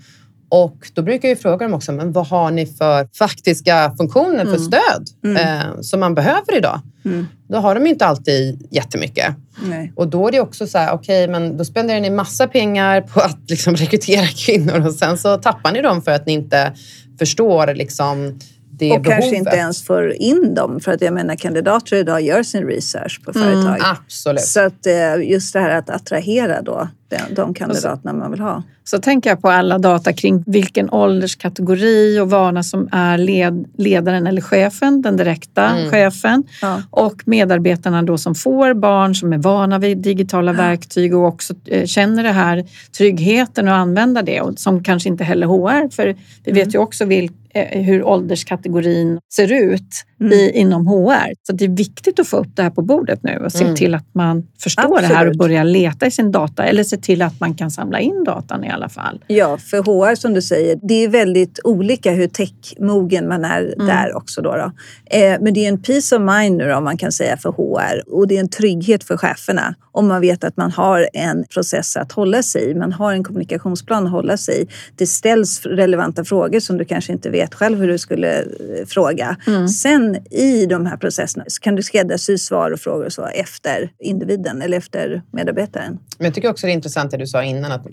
Och 0.49 0.91
då 0.93 1.01
brukar 1.01 1.29
jag 1.29 1.39
fråga 1.39 1.65
dem 1.65 1.73
också, 1.73 1.91
men 1.91 2.11
vad 2.11 2.27
har 2.27 2.51
ni 2.51 2.65
för 2.65 3.07
faktiska 3.17 3.93
funktioner 3.97 4.45
för 4.45 4.55
mm. 4.55 4.59
stöd 4.59 5.07
mm. 5.23 5.37
Eh, 5.37 5.81
som 5.81 5.99
man 5.99 6.15
behöver 6.15 6.57
idag? 6.57 6.81
Mm. 7.05 7.27
Då 7.47 7.57
har 7.57 7.75
de 7.75 7.87
inte 7.87 8.05
alltid 8.05 8.67
jättemycket. 8.71 9.35
Nej. 9.63 9.93
Och 9.95 10.07
då 10.07 10.27
är 10.27 10.31
det 10.31 10.39
också 10.39 10.67
så 10.67 10.77
här, 10.77 10.93
okej, 10.93 11.23
okay, 11.23 11.31
men 11.31 11.57
då 11.57 11.65
spenderar 11.65 11.99
ni 11.99 12.09
massa 12.09 12.47
pengar 12.47 13.01
på 13.01 13.19
att 13.19 13.49
liksom 13.49 13.75
rekrytera 13.75 14.27
kvinnor 14.27 14.87
och 14.87 14.93
sen 14.93 15.17
så 15.17 15.37
tappar 15.37 15.71
ni 15.71 15.81
dem 15.81 16.01
för 16.01 16.11
att 16.11 16.25
ni 16.25 16.33
inte 16.33 16.73
förstår 17.19 17.75
liksom 17.75 18.39
det 18.79 18.91
och 18.91 19.01
behovet. 19.01 19.19
kanske 19.19 19.35
inte 19.35 19.55
ens 19.55 19.83
får 19.83 20.11
in 20.13 20.55
dem. 20.55 20.79
För 20.79 20.91
att 20.91 21.01
jag 21.01 21.13
menar 21.13 21.35
kandidater 21.35 21.95
idag 21.95 22.21
gör 22.21 22.43
sin 22.43 22.63
research 22.63 23.21
på 23.25 23.33
företag. 23.33 23.75
Mm, 23.75 23.81
absolut. 23.81 24.41
Så 24.41 24.59
att 24.59 24.85
eh, 24.85 25.29
just 25.29 25.53
det 25.53 25.59
här 25.59 25.77
att 25.77 25.89
attrahera 25.89 26.61
då 26.61 26.87
de 27.29 27.53
kandidaterna 27.53 28.13
man 28.13 28.31
vill 28.31 28.39
ha. 28.39 28.63
Så 28.83 28.99
tänker 28.99 29.29
jag 29.29 29.41
på 29.41 29.49
alla 29.49 29.77
data 29.77 30.13
kring 30.13 30.43
vilken 30.47 30.89
ålderskategori 30.89 32.19
och 32.19 32.29
vana 32.29 32.63
som 32.63 32.89
är 32.91 33.17
led, 33.17 33.65
ledaren 33.77 34.27
eller 34.27 34.41
chefen, 34.41 35.01
den 35.01 35.17
direkta 35.17 35.69
mm. 35.69 35.91
chefen 35.91 36.43
ja. 36.61 36.81
och 36.89 37.21
medarbetarna 37.25 38.01
då 38.03 38.17
som 38.17 38.35
får 38.35 38.73
barn 38.73 39.15
som 39.15 39.33
är 39.33 39.37
vana 39.37 39.79
vid 39.79 39.97
digitala 39.97 40.51
ja. 40.51 40.57
verktyg 40.57 41.15
och 41.15 41.25
också 41.25 41.53
eh, 41.65 41.85
känner 41.85 42.23
det 42.23 42.31
här 42.31 42.65
tryggheten 42.97 43.67
att 43.67 43.73
använda 43.73 44.21
det 44.21 44.41
och 44.41 44.59
som 44.59 44.83
kanske 44.83 45.09
inte 45.09 45.23
heller 45.23 45.47
HR 45.47 45.89
för 45.89 46.15
vi 46.43 46.51
vet 46.51 46.63
mm. 46.63 46.71
ju 46.71 46.79
också 46.79 47.05
vilk, 47.05 47.31
eh, 47.31 47.38
Eh, 47.53 47.81
hur 47.81 48.03
ålderskategorin 48.03 49.19
ser 49.33 49.51
ut 49.51 50.03
mm. 50.19 50.33
i, 50.33 50.51
inom 50.51 50.87
HR. 50.87 51.33
Så 51.43 51.53
det 51.53 51.65
är 51.65 51.69
viktigt 51.69 52.19
att 52.19 52.27
få 52.27 52.37
upp 52.37 52.55
det 52.55 52.63
här 52.63 52.69
på 52.69 52.81
bordet 52.81 53.23
nu 53.23 53.41
och 53.45 53.51
se 53.51 53.63
mm. 53.63 53.75
till 53.75 53.95
att 53.95 54.05
man 54.13 54.47
förstår 54.59 54.83
Absolut. 54.83 55.09
det 55.09 55.15
här 55.15 55.27
och 55.27 55.35
börjar 55.35 55.63
leta 55.63 56.05
i 56.05 56.11
sin 56.11 56.31
data 56.31 56.63
eller 56.63 56.83
se 56.83 56.97
till 56.97 57.21
att 57.21 57.39
man 57.39 57.55
kan 57.55 57.71
samla 57.71 57.99
in 57.99 58.23
datan 58.23 58.63
i 58.63 58.69
alla 58.69 58.89
fall. 58.89 59.23
Ja, 59.27 59.57
för 59.57 59.77
HR 59.77 60.15
som 60.15 60.33
du 60.33 60.41
säger, 60.41 60.79
det 60.83 61.03
är 61.03 61.09
väldigt 61.09 61.59
olika 61.63 62.11
hur 62.11 62.27
techmogen 62.27 63.27
man 63.27 63.45
är 63.45 63.73
mm. 63.73 63.87
där 63.87 64.15
också. 64.15 64.41
Då, 64.41 64.55
då. 64.55 64.71
Eh, 65.17 65.37
men 65.41 65.53
det 65.53 65.65
är 65.65 65.69
en 65.69 65.81
peace 65.81 66.15
of 66.15 66.21
mind 66.21 66.57
nu 66.57 66.69
då, 66.69 66.81
man 66.81 66.97
kan 66.97 67.11
säga 67.11 67.37
för 67.37 67.51
HR 67.51 68.13
och 68.15 68.27
det 68.27 68.35
är 68.35 68.39
en 68.39 68.49
trygghet 68.49 69.03
för 69.03 69.17
cheferna 69.17 69.75
om 69.91 70.07
man 70.07 70.21
vet 70.21 70.43
att 70.43 70.57
man 70.57 70.71
har 70.71 71.09
en 71.13 71.45
process 71.47 71.97
att 71.97 72.11
hålla 72.11 72.43
sig 72.43 72.71
i. 72.71 72.75
Man 72.75 72.93
har 72.93 73.13
en 73.13 73.23
kommunikationsplan 73.23 74.05
att 74.05 74.11
hålla 74.11 74.37
sig 74.37 74.61
i. 74.61 74.67
Det 74.95 75.07
ställs 75.07 75.65
relevanta 75.65 76.25
frågor 76.25 76.59
som 76.59 76.77
du 76.77 76.85
kanske 76.85 77.13
inte 77.13 77.29
vet 77.29 77.55
själv 77.55 77.79
hur 77.79 77.87
du 77.87 77.97
skulle 77.97 78.39
eh, 78.39 78.45
fråga. 78.87 79.37
Mm. 79.47 79.67
Sen 79.67 80.08
i 80.31 80.65
de 80.65 80.85
här 80.85 80.97
processerna 80.97 81.45
så 81.47 81.61
kan 81.61 81.75
du 81.75 81.83
skräddarsy 81.83 82.37
svar 82.37 82.71
och 82.71 82.79
frågor 82.79 83.05
och 83.05 83.13
så 83.13 83.25
efter 83.25 83.91
individen 83.99 84.61
eller 84.61 84.77
efter 84.77 85.21
medarbetaren. 85.31 85.99
Men 86.17 86.25
jag 86.25 86.33
tycker 86.33 86.49
också 86.49 86.67
det 86.67 86.71
är 86.71 86.73
intressant 86.73 87.11
det 87.11 87.17
du 87.17 87.27
sa 87.27 87.43
innan 87.43 87.71
att, 87.71 87.85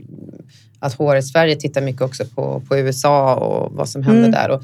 att 0.78 0.94
HR 0.94 1.16
i 1.16 1.22
Sverige 1.22 1.56
tittar 1.56 1.80
mycket 1.80 2.02
också 2.02 2.24
på, 2.24 2.62
på 2.68 2.76
USA 2.78 3.34
och 3.34 3.72
vad 3.72 3.88
som 3.88 4.02
händer 4.02 4.28
mm. 4.28 4.30
där. 4.30 4.50
Och 4.50 4.62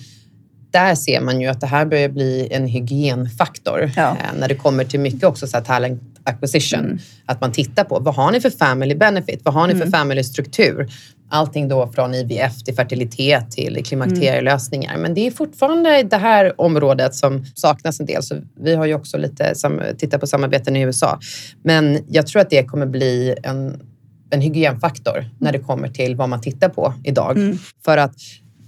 där 0.71 0.95
ser 0.95 1.21
man 1.21 1.41
ju 1.41 1.47
att 1.47 1.61
det 1.61 1.67
här 1.67 1.87
börjar 1.87 2.09
bli 2.09 2.49
en 2.51 2.67
hygienfaktor 2.67 3.91
ja. 3.97 4.11
eh, 4.11 4.39
när 4.39 4.49
det 4.49 4.55
kommer 4.55 4.85
till 4.85 5.01
mycket 5.01 5.25
också 5.25 5.47
så 5.47 5.57
här 5.57 5.65
talent 5.65 6.03
acquisition. 6.25 6.85
Mm. 6.85 6.99
Att 7.27 7.41
man 7.41 7.53
tittar 7.53 7.85
på 7.85 7.99
vad 7.99 8.15
har 8.15 8.33
ni 8.33 8.41
för 8.41 8.51
family 8.51 8.95
benefit? 8.95 9.41
Vad 9.45 9.55
har 9.55 9.67
ni 9.67 9.73
mm. 9.73 9.85
för 9.85 9.99
family 9.99 10.25
struktur? 10.25 10.89
Allting 11.35 11.69
då 11.69 11.87
från 11.87 12.15
IVF 12.15 12.65
till 12.65 12.75
fertilitet 12.75 13.51
till 13.51 13.85
klimakterielösningar. 13.85 14.97
Men 14.97 15.15
det 15.15 15.27
är 15.27 15.31
fortfarande 15.31 16.03
det 16.03 16.17
här 16.17 16.61
området 16.61 17.15
som 17.15 17.45
saknas 17.55 18.01
en 18.01 18.07
del. 18.07 18.23
Så 18.23 18.35
vi 18.61 18.75
har 18.75 18.87
ju 18.87 18.95
också 18.95 19.19
lite 19.19 19.55
tittat 19.99 20.21
på 20.21 20.27
samarbeten 20.27 20.77
i 20.77 20.81
USA. 20.81 21.19
Men 21.63 21.99
jag 22.09 22.27
tror 22.27 22.43
att 22.43 22.51
det 22.51 22.65
kommer 22.65 22.87
bli 22.87 23.35
en, 23.43 23.83
en 24.31 24.41
hygienfaktor 24.41 25.25
när 25.39 25.53
det 25.53 25.59
kommer 25.59 25.89
till 25.89 26.17
vad 26.17 26.29
man 26.29 26.41
tittar 26.41 26.69
på 26.69 26.95
idag. 27.05 27.39
Mm. 27.39 27.59
För 27.85 27.99
att 27.99 28.15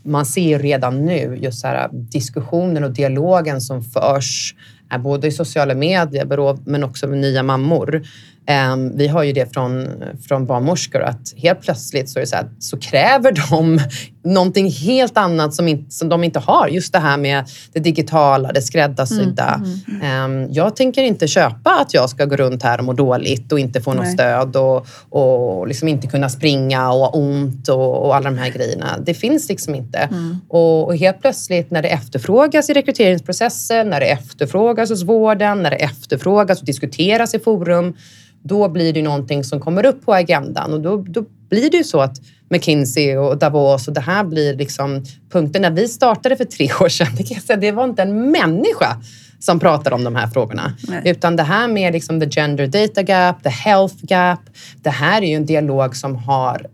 man 0.04 0.26
ser 0.26 0.58
redan 0.58 1.06
nu 1.06 1.38
just 1.42 1.60
så 1.60 1.66
här, 1.66 1.88
diskussionen 1.92 2.84
och 2.84 2.90
dialogen 2.90 3.60
som 3.60 3.82
förs 3.82 4.54
både 4.98 5.26
i 5.26 5.32
sociala 5.32 5.74
medier 5.74 6.68
men 6.70 6.84
också 6.84 7.06
med 7.06 7.18
nya 7.18 7.42
mammor. 7.42 8.02
Ehm, 8.46 8.96
vi 8.96 9.08
har 9.08 9.22
ju 9.22 9.32
det 9.32 9.52
från, 9.52 9.88
från 10.28 10.46
barnmorskor 10.46 11.02
att 11.02 11.34
helt 11.36 11.60
plötsligt 11.60 12.10
så, 12.10 12.20
är 12.20 12.24
så, 12.24 12.36
här, 12.36 12.48
så 12.58 12.78
kräver 12.78 13.50
de 13.50 13.80
någonting 14.24 14.70
helt 14.70 15.16
annat 15.16 15.54
som, 15.54 15.68
in, 15.68 15.90
som 15.90 16.08
de 16.08 16.24
inte 16.24 16.38
har. 16.38 16.68
Just 16.68 16.92
det 16.92 16.98
här 16.98 17.16
med 17.16 17.44
det 17.72 17.80
digitala, 17.80 18.52
det 18.52 18.62
skräddarsydda. 18.62 19.54
Mm, 19.54 19.78
mm, 19.88 20.34
mm. 20.34 20.52
Jag 20.52 20.76
tänker 20.76 21.02
inte 21.02 21.28
köpa 21.28 21.70
att 21.70 21.94
jag 21.94 22.10
ska 22.10 22.24
gå 22.24 22.36
runt 22.36 22.62
här 22.62 22.78
och 22.78 22.84
må 22.84 22.92
dåligt 22.92 23.52
och 23.52 23.58
inte 23.58 23.80
få 23.80 23.94
Nej. 23.94 23.98
något 23.98 24.12
stöd 24.12 24.56
och, 24.56 24.86
och 25.08 25.68
liksom 25.68 25.88
inte 25.88 26.06
kunna 26.06 26.28
springa 26.28 26.92
och 26.92 26.98
ha 26.98 27.08
ont 27.08 27.68
och, 27.68 28.06
och 28.06 28.16
alla 28.16 28.30
de 28.30 28.38
här 28.38 28.50
grejerna. 28.50 28.98
Det 29.06 29.14
finns 29.14 29.48
liksom 29.48 29.74
inte. 29.74 29.98
Mm. 29.98 30.36
Och, 30.48 30.84
och, 30.84 30.96
helt 30.96 31.20
plötsligt 31.20 31.70
när 31.70 31.82
det 31.82 31.88
efterfrågas 31.88 32.70
i 32.70 32.72
rekryteringsprocessen, 32.72 33.90
när 33.90 34.00
det 34.00 34.06
efterfrågas 34.06 34.90
hos 34.90 35.02
vården, 35.02 35.62
när 35.62 35.70
det 35.70 35.76
efterfrågas 35.76 36.60
och 36.60 36.66
diskuteras 36.66 37.34
i 37.34 37.38
forum 37.38 37.94
då 38.44 38.68
blir 38.68 38.92
det 38.92 39.02
någonting 39.02 39.44
som 39.44 39.60
kommer 39.60 39.86
upp 39.86 40.04
på 40.04 40.14
agendan 40.14 40.72
och 40.72 40.80
då, 40.80 40.96
då 40.96 41.24
blir 41.48 41.70
det 41.70 41.76
ju 41.76 41.84
så 41.84 42.00
att 42.00 42.16
McKinsey 42.48 43.16
och 43.16 43.38
Davos 43.38 43.88
och 43.88 43.94
det 43.94 44.00
här 44.00 44.24
blir 44.24 44.56
liksom 44.56 45.04
punkter. 45.32 45.60
När 45.60 45.70
vi 45.70 45.88
startade 45.88 46.36
för 46.36 46.44
tre 46.44 46.70
år 46.80 46.88
sedan, 46.88 47.08
det, 47.16 47.22
kan 47.22 47.34
jag 47.34 47.42
säga, 47.42 47.56
det 47.56 47.72
var 47.72 47.84
inte 47.84 48.02
en 48.02 48.30
människa 48.30 48.96
som 49.38 49.60
pratade 49.60 49.96
om 49.96 50.04
de 50.04 50.14
här 50.14 50.26
frågorna. 50.26 50.72
Nej. 50.88 51.02
Utan 51.04 51.36
det 51.36 51.42
här 51.42 51.68
med 51.68 51.92
liksom 51.92 52.20
the 52.20 52.30
gender 52.30 52.66
data 52.66 53.02
gap, 53.02 53.42
the 53.42 53.48
health 53.48 53.96
gap. 54.02 54.40
Det 54.82 54.90
här 54.90 55.22
är 55.22 55.26
ju 55.26 55.34
en 55.34 55.46
dialog 55.46 55.96
som 55.96 56.16
har 56.16 56.66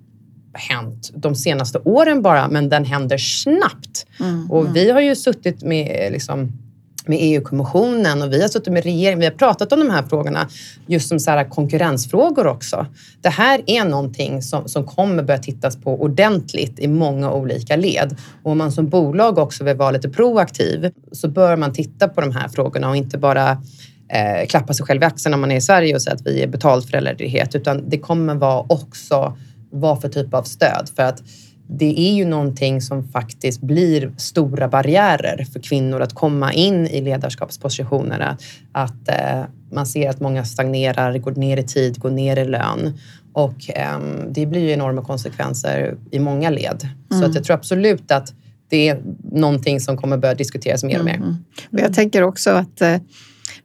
hänt 0.52 1.10
de 1.14 1.34
senaste 1.34 1.78
åren 1.78 2.22
bara, 2.22 2.48
men 2.48 2.68
den 2.68 2.84
händer 2.84 3.18
snabbt. 3.18 4.06
Mm, 4.20 4.50
och 4.50 4.60
mm. 4.60 4.72
vi 4.72 4.90
har 4.90 5.00
ju 5.00 5.16
suttit 5.16 5.62
med 5.62 6.12
liksom, 6.12 6.52
med 7.08 7.18
EU-kommissionen 7.20 8.22
och 8.22 8.32
vi 8.32 8.42
har 8.42 8.48
suttit 8.48 8.72
med 8.72 8.84
regeringen. 8.84 9.18
Vi 9.18 9.24
har 9.24 9.32
pratat 9.32 9.72
om 9.72 9.78
de 9.78 9.90
här 9.90 10.02
frågorna 10.02 10.48
just 10.86 11.08
som 11.08 11.20
så 11.20 11.44
konkurrensfrågor 11.50 12.46
också. 12.46 12.86
Det 13.20 13.28
här 13.28 13.62
är 13.66 13.84
någonting 13.84 14.42
som, 14.42 14.68
som 14.68 14.86
kommer 14.86 15.22
börja 15.22 15.38
tittas 15.38 15.76
på 15.76 16.02
ordentligt 16.02 16.78
i 16.78 16.88
många 16.88 17.32
olika 17.32 17.76
led. 17.76 18.16
Och 18.42 18.52
om 18.52 18.58
man 18.58 18.72
som 18.72 18.88
bolag 18.88 19.38
också 19.38 19.64
vill 19.64 19.76
vara 19.76 19.90
lite 19.90 20.08
proaktiv 20.08 20.90
så 21.12 21.28
bör 21.28 21.56
man 21.56 21.72
titta 21.72 22.08
på 22.08 22.20
de 22.20 22.30
här 22.30 22.48
frågorna 22.48 22.88
och 22.88 22.96
inte 22.96 23.18
bara 23.18 23.50
eh, 24.08 24.46
klappa 24.48 24.74
sig 24.74 24.86
själv 24.86 25.02
i 25.02 25.04
axeln 25.04 25.30
när 25.30 25.38
man 25.38 25.50
är 25.50 25.56
i 25.56 25.60
Sverige 25.60 25.94
och 25.94 26.02
säga 26.02 26.14
att 26.14 26.26
vi 26.26 26.42
är 26.42 26.46
betalt 26.46 26.86
föräldraledighet 26.90 27.54
utan 27.54 27.88
det 27.88 27.98
kommer 27.98 28.34
vara 28.34 28.60
också 28.68 29.36
vad 29.70 30.00
för 30.00 30.08
typ 30.08 30.34
av 30.34 30.42
stöd. 30.42 30.90
För 30.96 31.02
att 31.02 31.22
det 31.72 32.00
är 32.00 32.14
ju 32.14 32.24
någonting 32.24 32.80
som 32.80 33.08
faktiskt 33.08 33.60
blir 33.60 34.12
stora 34.16 34.68
barriärer 34.68 35.44
för 35.52 35.60
kvinnor 35.60 36.00
att 36.00 36.14
komma 36.14 36.52
in 36.52 36.86
i 36.86 37.00
ledarskapspositioner. 37.00 38.20
Att, 38.20 38.42
att 38.72 39.08
eh, 39.08 39.44
man 39.72 39.86
ser 39.86 40.10
att 40.10 40.20
många 40.20 40.44
stagnerar, 40.44 41.18
går 41.18 41.32
ner 41.32 41.56
i 41.56 41.62
tid, 41.62 41.98
går 41.98 42.10
ner 42.10 42.36
i 42.36 42.44
lön. 42.44 42.98
Och 43.32 43.70
eh, 43.70 43.98
det 44.28 44.46
blir 44.46 44.60
ju 44.60 44.70
enorma 44.70 45.04
konsekvenser 45.04 45.96
i 46.10 46.18
många 46.18 46.50
led. 46.50 46.88
Mm. 47.10 47.22
Så 47.22 47.28
att 47.28 47.34
jag 47.34 47.44
tror 47.44 47.54
absolut 47.54 48.10
att 48.10 48.32
det 48.68 48.88
är 48.88 49.02
någonting 49.32 49.80
som 49.80 49.96
kommer 49.96 50.16
börja 50.16 50.34
diskuteras 50.34 50.84
mer 50.84 50.98
och 50.98 51.04
mer. 51.04 51.14
Mm. 51.14 51.36
Jag 51.70 51.94
tänker 51.94 52.22
också 52.22 52.50
att 52.50 52.80
eh, 52.80 52.96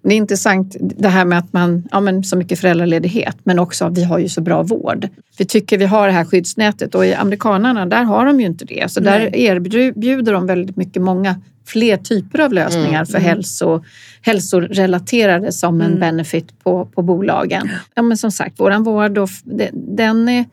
det 0.01 0.13
är 0.13 0.17
intressant 0.17 0.75
det 0.79 1.09
här 1.09 1.25
med 1.25 1.39
att 1.39 1.53
man 1.53 1.83
ja, 1.91 2.23
så 2.23 2.37
mycket 2.37 2.59
föräldraledighet 2.59 3.37
men 3.43 3.59
också 3.59 3.85
att 3.85 3.97
vi 3.97 4.03
har 4.03 4.19
ju 4.19 4.29
så 4.29 4.41
bra 4.41 4.63
vård. 4.63 5.07
Vi 5.37 5.45
tycker 5.45 5.77
vi 5.77 5.85
har 5.85 6.07
det 6.07 6.13
här 6.13 6.25
skyddsnätet 6.25 6.95
och 6.95 7.05
i 7.05 7.13
amerikanerna 7.13 7.85
där 7.85 8.03
har 8.03 8.25
de 8.25 8.39
ju 8.39 8.45
inte 8.45 8.65
det. 8.65 8.91
Så 8.91 9.01
Nej. 9.01 9.19
där 9.19 9.35
erbjuder 9.35 10.33
de 10.33 10.47
väldigt 10.47 10.75
mycket 10.75 11.01
många 11.01 11.35
fler 11.65 11.97
typer 11.97 12.39
av 12.39 12.53
lösningar 12.53 12.89
mm, 12.89 13.05
för 13.05 13.17
mm. 13.17 13.29
Hälso, 13.29 13.83
hälsorelaterade 14.21 15.51
som 15.51 15.81
en 15.81 15.87
mm. 15.87 15.99
benefit 15.99 16.63
på, 16.63 16.85
på 16.85 17.01
bolagen. 17.01 17.69
Ja, 17.95 18.01
men 18.01 18.17
som 18.17 18.31
sagt, 18.31 18.59
våran 18.59 18.83
vård 18.83 19.17
och, 19.17 19.29
den 19.73 20.29
är 20.29 20.45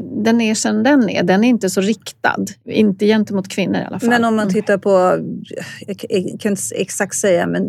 den 0.00 0.40
är 0.40 0.54
som 0.54 0.82
den 0.82 1.08
är. 1.08 1.22
Den 1.22 1.44
är 1.44 1.48
inte 1.48 1.70
så 1.70 1.80
riktad. 1.80 2.44
Inte 2.64 3.06
gentemot 3.06 3.48
kvinnor 3.48 3.76
i 3.76 3.84
alla 3.84 4.00
fall. 4.00 4.08
Men 4.08 4.24
om 4.24 4.36
man 4.36 4.52
tittar 4.52 4.78
på, 4.78 5.18
jag 5.86 5.98
kan 6.40 6.52
inte 6.52 6.62
exakt 6.74 7.14
säga, 7.14 7.46
men 7.46 7.62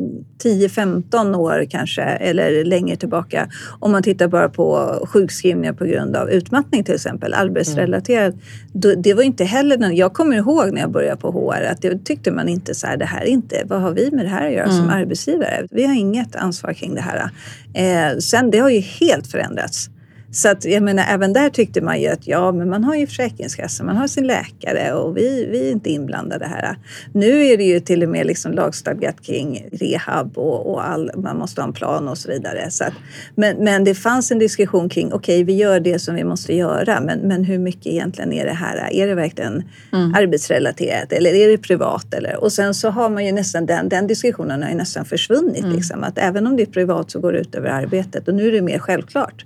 10-15 0.43 1.35
år 1.35 1.65
kanske, 1.69 2.01
eller 2.01 2.65
längre 2.65 2.95
tillbaka. 2.95 3.49
Om 3.79 3.91
man 3.91 4.03
tittar 4.03 4.27
bara 4.27 4.49
på 4.49 4.99
sjukskrivningar 5.09 5.73
på 5.73 5.85
grund 5.85 6.15
av 6.15 6.29
utmattning 6.29 6.83
till 6.83 6.95
exempel, 6.95 7.33
arbetsrelaterat. 7.33 8.35
Mm. 8.83 9.01
Det 9.01 9.13
var 9.13 9.23
inte 9.23 9.43
heller, 9.43 9.91
jag 9.91 10.13
kommer 10.13 10.35
ihåg 10.35 10.73
när 10.73 10.81
jag 10.81 10.91
började 10.91 11.21
på 11.21 11.31
HR 11.31 11.63
att 11.63 11.81
det 11.81 12.05
tyckte 12.05 12.31
man 12.31 12.49
inte 12.49 12.75
så 12.75 12.87
här, 12.87 12.97
det 12.97 13.05
här 13.05 13.21
är 13.21 13.29
inte, 13.29 13.63
vad 13.65 13.81
har 13.81 13.91
vi 13.91 14.11
med 14.11 14.25
det 14.25 14.29
här 14.29 14.47
att 14.47 14.53
göra 14.53 14.63
mm. 14.63 14.77
som 14.77 14.89
arbetsgivare? 14.89 15.67
Vi 15.71 15.85
har 15.85 15.95
inget 15.95 16.35
ansvar 16.35 16.73
kring 16.73 16.95
det 16.95 17.01
här. 17.01 17.29
Eh, 17.73 18.17
sen 18.17 18.51
det 18.51 18.59
har 18.59 18.69
ju 18.69 18.79
helt 18.79 19.27
förändrats. 19.27 19.89
Så 20.31 20.49
att, 20.49 20.65
jag 20.65 20.83
menar, 20.83 21.05
även 21.09 21.33
där 21.33 21.49
tyckte 21.49 21.81
man 21.81 22.01
ju 22.01 22.07
att 22.07 22.27
ja, 22.27 22.51
men 22.51 22.69
man 22.69 22.83
har 22.83 22.95
ju 22.95 23.07
Försäkringskassan, 23.07 23.85
man 23.85 23.97
har 23.97 24.07
sin 24.07 24.27
läkare 24.27 24.93
och 24.93 25.17
vi, 25.17 25.47
vi 25.51 25.67
är 25.67 25.71
inte 25.71 25.89
inblandade 25.89 26.45
här. 26.45 26.75
Nu 27.13 27.45
är 27.45 27.57
det 27.57 27.63
ju 27.63 27.79
till 27.79 28.03
och 28.03 28.09
med 28.09 28.27
liksom 28.27 28.51
lagstadgat 28.51 29.21
kring 29.21 29.69
rehab 29.71 30.37
och, 30.37 30.71
och 30.71 30.87
all, 30.87 31.11
man 31.15 31.37
måste 31.37 31.61
ha 31.61 31.67
en 31.67 31.73
plan 31.73 32.07
och 32.07 32.17
så 32.17 32.31
vidare. 32.31 32.71
Så 32.71 32.83
att, 32.83 32.93
men, 33.35 33.63
men 33.63 33.83
det 33.83 33.95
fanns 33.95 34.31
en 34.31 34.39
diskussion 34.39 34.89
kring, 34.89 35.13
okej, 35.13 35.35
okay, 35.35 35.43
vi 35.43 35.53
gör 35.53 35.79
det 35.79 35.99
som 35.99 36.15
vi 36.15 36.23
måste 36.23 36.55
göra, 36.55 37.01
men, 37.01 37.19
men 37.19 37.43
hur 37.43 37.59
mycket 37.59 37.87
egentligen 37.87 38.33
är 38.33 38.45
det 38.45 38.53
här? 38.53 38.93
Är 38.93 39.07
det 39.07 39.15
verkligen 39.15 39.63
mm. 39.93 40.13
arbetsrelaterat 40.15 41.11
eller 41.11 41.33
är 41.33 41.47
det 41.47 41.57
privat? 41.57 42.13
Eller? 42.13 42.43
Och 42.43 42.51
sen 42.51 42.73
så 42.73 42.89
har 42.89 43.09
man 43.09 43.25
ju 43.25 43.31
nästan 43.31 43.65
den, 43.65 43.89
den 43.89 44.07
diskussionen 44.07 44.63
har 44.63 44.69
ju 44.69 44.75
nästan 44.75 45.05
försvunnit, 45.05 45.63
mm. 45.63 45.75
liksom, 45.75 46.03
att 46.03 46.17
även 46.17 46.47
om 46.47 46.57
det 46.57 46.63
är 46.63 46.71
privat 46.71 47.11
så 47.11 47.19
går 47.19 47.33
det 47.33 47.39
ut 47.39 47.55
över 47.55 47.69
arbetet 47.69 48.27
och 48.27 48.33
nu 48.33 48.47
är 48.47 48.51
det 48.51 48.61
mer 48.61 48.79
självklart 48.79 49.45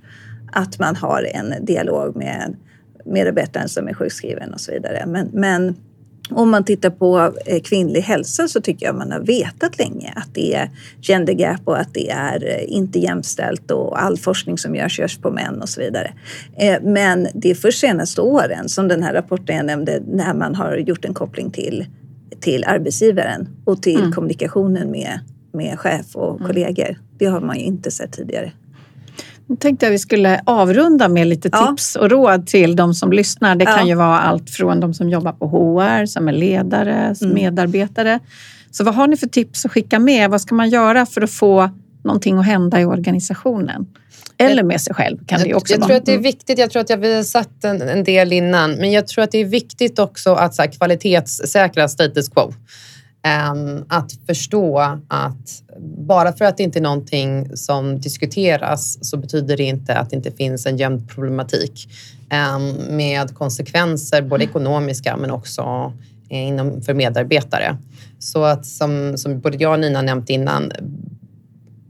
att 0.54 0.78
man 0.78 0.96
har 0.96 1.22
en 1.22 1.64
dialog 1.64 2.16
med 2.16 2.56
medarbetaren 3.04 3.68
som 3.68 3.88
är 3.88 3.94
sjukskriven 3.94 4.54
och 4.54 4.60
så 4.60 4.72
vidare. 4.72 5.04
Men, 5.06 5.28
men 5.32 5.76
om 6.30 6.50
man 6.50 6.64
tittar 6.64 6.90
på 6.90 7.32
eh, 7.46 7.60
kvinnlig 7.60 8.00
hälsa 8.00 8.48
så 8.48 8.60
tycker 8.60 8.86
jag 8.86 8.94
man 8.94 9.12
har 9.12 9.20
vetat 9.20 9.78
länge 9.78 10.12
att 10.16 10.34
det 10.34 10.54
är 10.54 10.70
gender 11.00 11.32
gap 11.32 11.60
och 11.64 11.80
att 11.80 11.94
det 11.94 12.10
är 12.10 12.44
eh, 12.48 12.72
inte 12.72 12.98
jämställt 12.98 13.70
och 13.70 14.02
all 14.02 14.18
forskning 14.18 14.58
som 14.58 14.74
görs 14.74 14.98
görs 14.98 15.18
på 15.18 15.30
män 15.30 15.62
och 15.62 15.68
så 15.68 15.80
vidare. 15.80 16.12
Eh, 16.56 16.82
men 16.82 17.28
det 17.34 17.50
är 17.50 17.54
först 17.54 17.80
senaste 17.80 18.20
åren 18.20 18.68
som 18.68 18.88
den 18.88 19.02
här 19.02 19.14
rapporten 19.14 19.56
jag 19.56 19.66
nämnde 19.66 20.02
när 20.06 20.34
man 20.34 20.54
har 20.54 20.76
gjort 20.76 21.04
en 21.04 21.14
koppling 21.14 21.50
till, 21.50 21.86
till 22.40 22.64
arbetsgivaren 22.64 23.48
och 23.64 23.82
till 23.82 24.00
mm. 24.00 24.12
kommunikationen 24.12 24.90
med, 24.90 25.20
med 25.52 25.78
chef 25.78 26.16
och 26.16 26.36
mm. 26.36 26.46
kollegor. 26.46 26.98
Det 27.18 27.26
har 27.26 27.40
man 27.40 27.58
ju 27.58 27.64
inte 27.64 27.90
sett 27.90 28.12
tidigare. 28.12 28.52
Nu 29.46 29.56
tänkte 29.56 29.86
jag 29.86 29.90
vi 29.90 29.98
skulle 29.98 30.40
avrunda 30.46 31.08
med 31.08 31.26
lite 31.26 31.48
ja. 31.52 31.66
tips 31.66 31.96
och 31.96 32.10
råd 32.10 32.46
till 32.46 32.76
de 32.76 32.94
som 32.94 33.12
lyssnar. 33.12 33.56
Det 33.56 33.64
kan 33.64 33.78
ja. 33.78 33.86
ju 33.86 33.94
vara 33.94 34.20
allt 34.20 34.50
från 34.50 34.80
de 34.80 34.94
som 34.94 35.10
jobbar 35.10 35.32
på 35.32 35.46
HR, 35.48 36.06
som 36.06 36.28
är 36.28 36.32
ledare, 36.32 37.14
som 37.14 37.26
mm. 37.26 37.42
medarbetare. 37.42 38.20
Så 38.70 38.84
vad 38.84 38.94
har 38.94 39.06
ni 39.06 39.16
för 39.16 39.26
tips 39.26 39.64
att 39.64 39.72
skicka 39.72 39.98
med? 39.98 40.30
Vad 40.30 40.40
ska 40.40 40.54
man 40.54 40.68
göra 40.68 41.06
för 41.06 41.22
att 41.22 41.30
få 41.30 41.70
någonting 42.04 42.38
att 42.38 42.46
hända 42.46 42.80
i 42.80 42.84
organisationen? 42.84 43.86
Eller 44.38 44.62
med 44.62 44.80
sig 44.80 44.94
själv 44.94 45.18
kan 45.26 45.40
det 45.40 45.54
också 45.54 45.72
jag, 45.74 45.78
vara. 45.78 45.88
tror 45.88 45.96
att 45.96 46.06
det 46.06 46.12
är 46.12 46.16
mm. 46.16 46.22
viktigt, 46.22 46.58
jag 46.58 46.70
tror 46.70 46.82
att 46.82 46.90
jag 46.90 46.98
har 46.98 47.22
sagt 47.22 47.64
en, 47.64 47.82
en, 47.82 48.04
del 48.04 48.32
innan, 48.32 48.72
men 48.72 48.92
jag 48.92 49.06
tror 49.06 49.24
att 49.24 49.30
det 49.30 49.38
är 49.38 49.44
viktigt 49.44 49.98
också 49.98 50.34
att 50.34 50.54
så 50.54 50.62
här, 50.62 50.70
kvalitetssäkra 50.70 51.88
status 51.88 52.28
quo. 52.28 52.52
Um, 53.26 53.84
att 53.88 54.12
förstå 54.26 54.78
att 55.08 55.62
bara 56.06 56.32
för 56.32 56.44
att 56.44 56.56
det 56.56 56.62
inte 56.62 56.78
är 56.78 56.82
någonting 56.82 57.56
som 57.56 58.00
diskuteras 58.00 58.98
så 59.10 59.16
betyder 59.16 59.56
det 59.56 59.62
inte 59.62 59.94
att 59.98 60.10
det 60.10 60.16
inte 60.16 60.30
finns 60.30 60.66
en 60.66 60.76
jämn 60.76 61.06
problematik 61.06 61.88
um, 62.56 62.96
med 62.96 63.34
konsekvenser, 63.34 64.22
både 64.22 64.44
ekonomiska 64.44 65.16
men 65.16 65.30
också 65.30 65.92
eh, 66.30 66.48
inom, 66.48 66.82
för 66.82 66.94
medarbetare. 66.94 67.76
Så 68.18 68.44
att 68.44 68.66
som, 68.66 69.18
som 69.18 69.40
både 69.40 69.56
jag 69.56 69.72
och 69.72 69.80
Nina 69.80 70.02
nämnt 70.02 70.30
innan, 70.30 70.72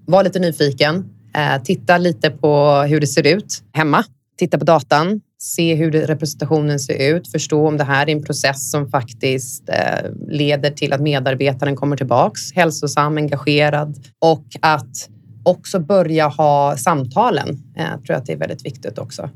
var 0.07 0.25
lite 0.25 0.39
nyfiken. 0.39 1.11
Eh, 1.37 1.63
titta 1.63 1.99
lite 1.99 2.31
på 2.31 2.83
hur 2.89 3.01
det 3.01 3.07
ser 3.07 3.27
ut 3.27 3.63
hemma. 3.73 4.05
Titta 4.39 4.59
på 4.59 4.65
datan 4.65 5.21
se 5.45 5.75
hur 5.75 5.91
representationen 5.91 6.79
ser 6.81 7.15
ut, 7.15 7.31
förstå 7.31 7.69
om 7.69 7.77
det 7.77 7.85
här 7.85 8.09
är 8.09 8.13
en 8.13 8.23
process 8.23 8.71
som 8.71 8.91
faktiskt 8.91 9.69
eh, 9.69 10.11
leder 10.29 10.71
till 10.71 10.93
att 10.93 11.01
medarbetaren 11.01 11.77
kommer 11.77 11.97
tillbaks 11.97 12.53
hälsosam, 12.53 13.17
engagerad 13.17 14.07
och 14.19 14.47
att 14.61 15.09
också 15.43 15.79
börja 15.79 16.29
ha 16.29 16.77
samtalen. 16.77 17.63
Jag 17.75 17.85
eh, 17.85 18.01
tror 18.07 18.17
att 18.17 18.27
det 18.27 18.33
är 18.33 18.37
väldigt 18.37 18.67
viktigt 18.67 18.99
också. 18.99 19.31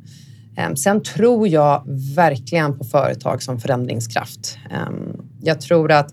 Ehm, 0.57 0.77
sen 0.77 1.03
tror 1.03 1.49
jag 1.49 1.83
verkligen 2.17 2.79
på 2.79 2.85
företag 2.85 3.43
som 3.43 3.61
förändringskraft. 3.61 4.59
Ehm, 4.71 5.21
jag 5.43 5.61
tror 5.61 5.93
att 5.93 6.11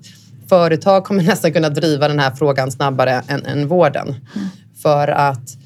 företag 0.49 1.03
kommer 1.03 1.23
nästan 1.23 1.53
kunna 1.53 1.69
driva 1.69 2.07
den 2.07 2.19
här 2.19 2.31
frågan 2.31 2.71
snabbare 2.71 3.23
än, 3.27 3.45
än 3.45 3.67
vården. 3.67 4.07
Mm. 4.07 4.47
För 4.81 5.07
att 5.07 5.57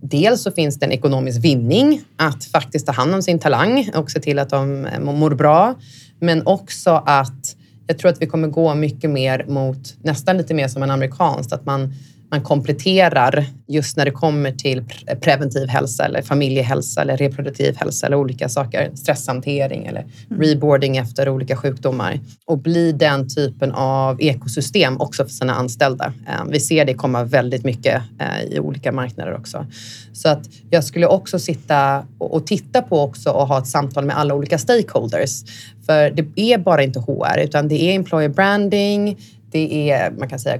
Dels 0.00 0.42
så 0.42 0.52
finns 0.52 0.78
det 0.78 0.86
en 0.86 0.92
ekonomisk 0.92 1.44
vinning 1.44 2.02
att 2.16 2.44
faktiskt 2.44 2.86
ta 2.86 2.92
hand 2.92 3.14
om 3.14 3.22
sin 3.22 3.38
talang 3.38 3.90
och 3.94 4.10
se 4.10 4.20
till 4.20 4.38
att 4.38 4.50
de 4.50 4.86
eh, 4.86 5.00
mår 5.00 5.30
bra. 5.30 5.74
Men 6.20 6.46
också 6.46 7.02
att 7.06 7.56
jag 7.86 7.98
tror 7.98 8.10
att 8.10 8.22
vi 8.22 8.26
kommer 8.26 8.48
gå 8.48 8.74
mycket 8.74 9.10
mer 9.10 9.44
mot 9.48 9.96
nästan 10.02 10.36
lite 10.36 10.54
mer 10.54 10.68
som 10.68 10.82
en 10.82 10.90
amerikansk, 10.90 11.52
att 11.52 11.66
man 11.66 11.94
man 12.30 12.42
kompletterar 12.42 13.46
just 13.66 13.96
när 13.96 14.04
det 14.04 14.10
kommer 14.10 14.52
till 14.52 14.84
preventiv 15.20 15.68
hälsa 15.68 16.04
eller 16.04 16.22
familjehälsa 16.22 17.02
eller 17.02 17.16
reproduktiv 17.16 17.76
hälsa 17.76 18.06
eller 18.06 18.16
olika 18.16 18.48
saker, 18.48 18.90
stresshantering 18.94 19.86
eller 19.86 20.00
mm. 20.00 20.42
reboarding 20.42 20.96
efter 20.96 21.28
olika 21.28 21.56
sjukdomar 21.56 22.20
och 22.46 22.58
bli 22.58 22.92
den 22.92 23.28
typen 23.28 23.72
av 23.72 24.22
ekosystem 24.22 25.00
också 25.00 25.24
för 25.24 25.32
sina 25.32 25.54
anställda. 25.54 26.12
Eh, 26.28 26.44
vi 26.50 26.60
ser 26.60 26.84
det 26.84 26.94
komma 26.94 27.24
väldigt 27.24 27.64
mycket 27.64 28.02
eh, 28.20 28.42
i 28.54 28.60
olika 28.60 28.92
marknader 28.92 29.34
också. 29.34 29.66
Så 30.12 30.28
att 30.28 30.48
jag 30.70 30.84
skulle 30.84 31.06
också 31.06 31.38
sitta 31.38 32.06
och 32.18 32.46
titta 32.46 32.82
på 32.82 33.00
också 33.00 33.30
och 33.30 33.48
ha 33.48 33.58
ett 33.58 33.66
samtal 33.66 34.04
med 34.04 34.18
alla 34.18 34.34
olika 34.34 34.58
stakeholders. 34.58 35.44
För 35.86 36.10
det 36.10 36.40
är 36.52 36.58
bara 36.58 36.82
inte 36.82 37.00
HR 37.00 37.38
utan 37.38 37.68
det 37.68 37.82
är 37.82 37.94
employer 37.94 38.28
branding, 38.28 39.18
det 39.50 39.90
är 39.90 40.10
man 40.10 40.28
kan 40.28 40.38
säga 40.38 40.58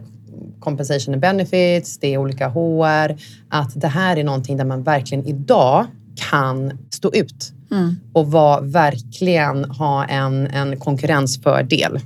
compensation 0.61 1.15
and 1.15 1.23
benefits, 1.23 1.99
det 1.99 2.15
är 2.15 2.19
olika 2.19 2.49
HR. 2.49 3.17
Att 3.49 3.81
det 3.81 3.89
här 3.89 4.17
är 4.17 4.25
någonting 4.25 4.57
där 4.57 4.65
man 4.65 4.83
verkligen 4.83 5.27
idag 5.27 5.87
kan 6.31 6.79
stå 6.91 7.13
ut 7.15 7.53
mm. 7.71 7.97
och 8.13 8.31
var, 8.31 8.61
verkligen 8.61 9.65
ha 9.65 10.05
en, 10.05 10.47
en 10.47 10.81
konkurrensfördel. 10.81 12.01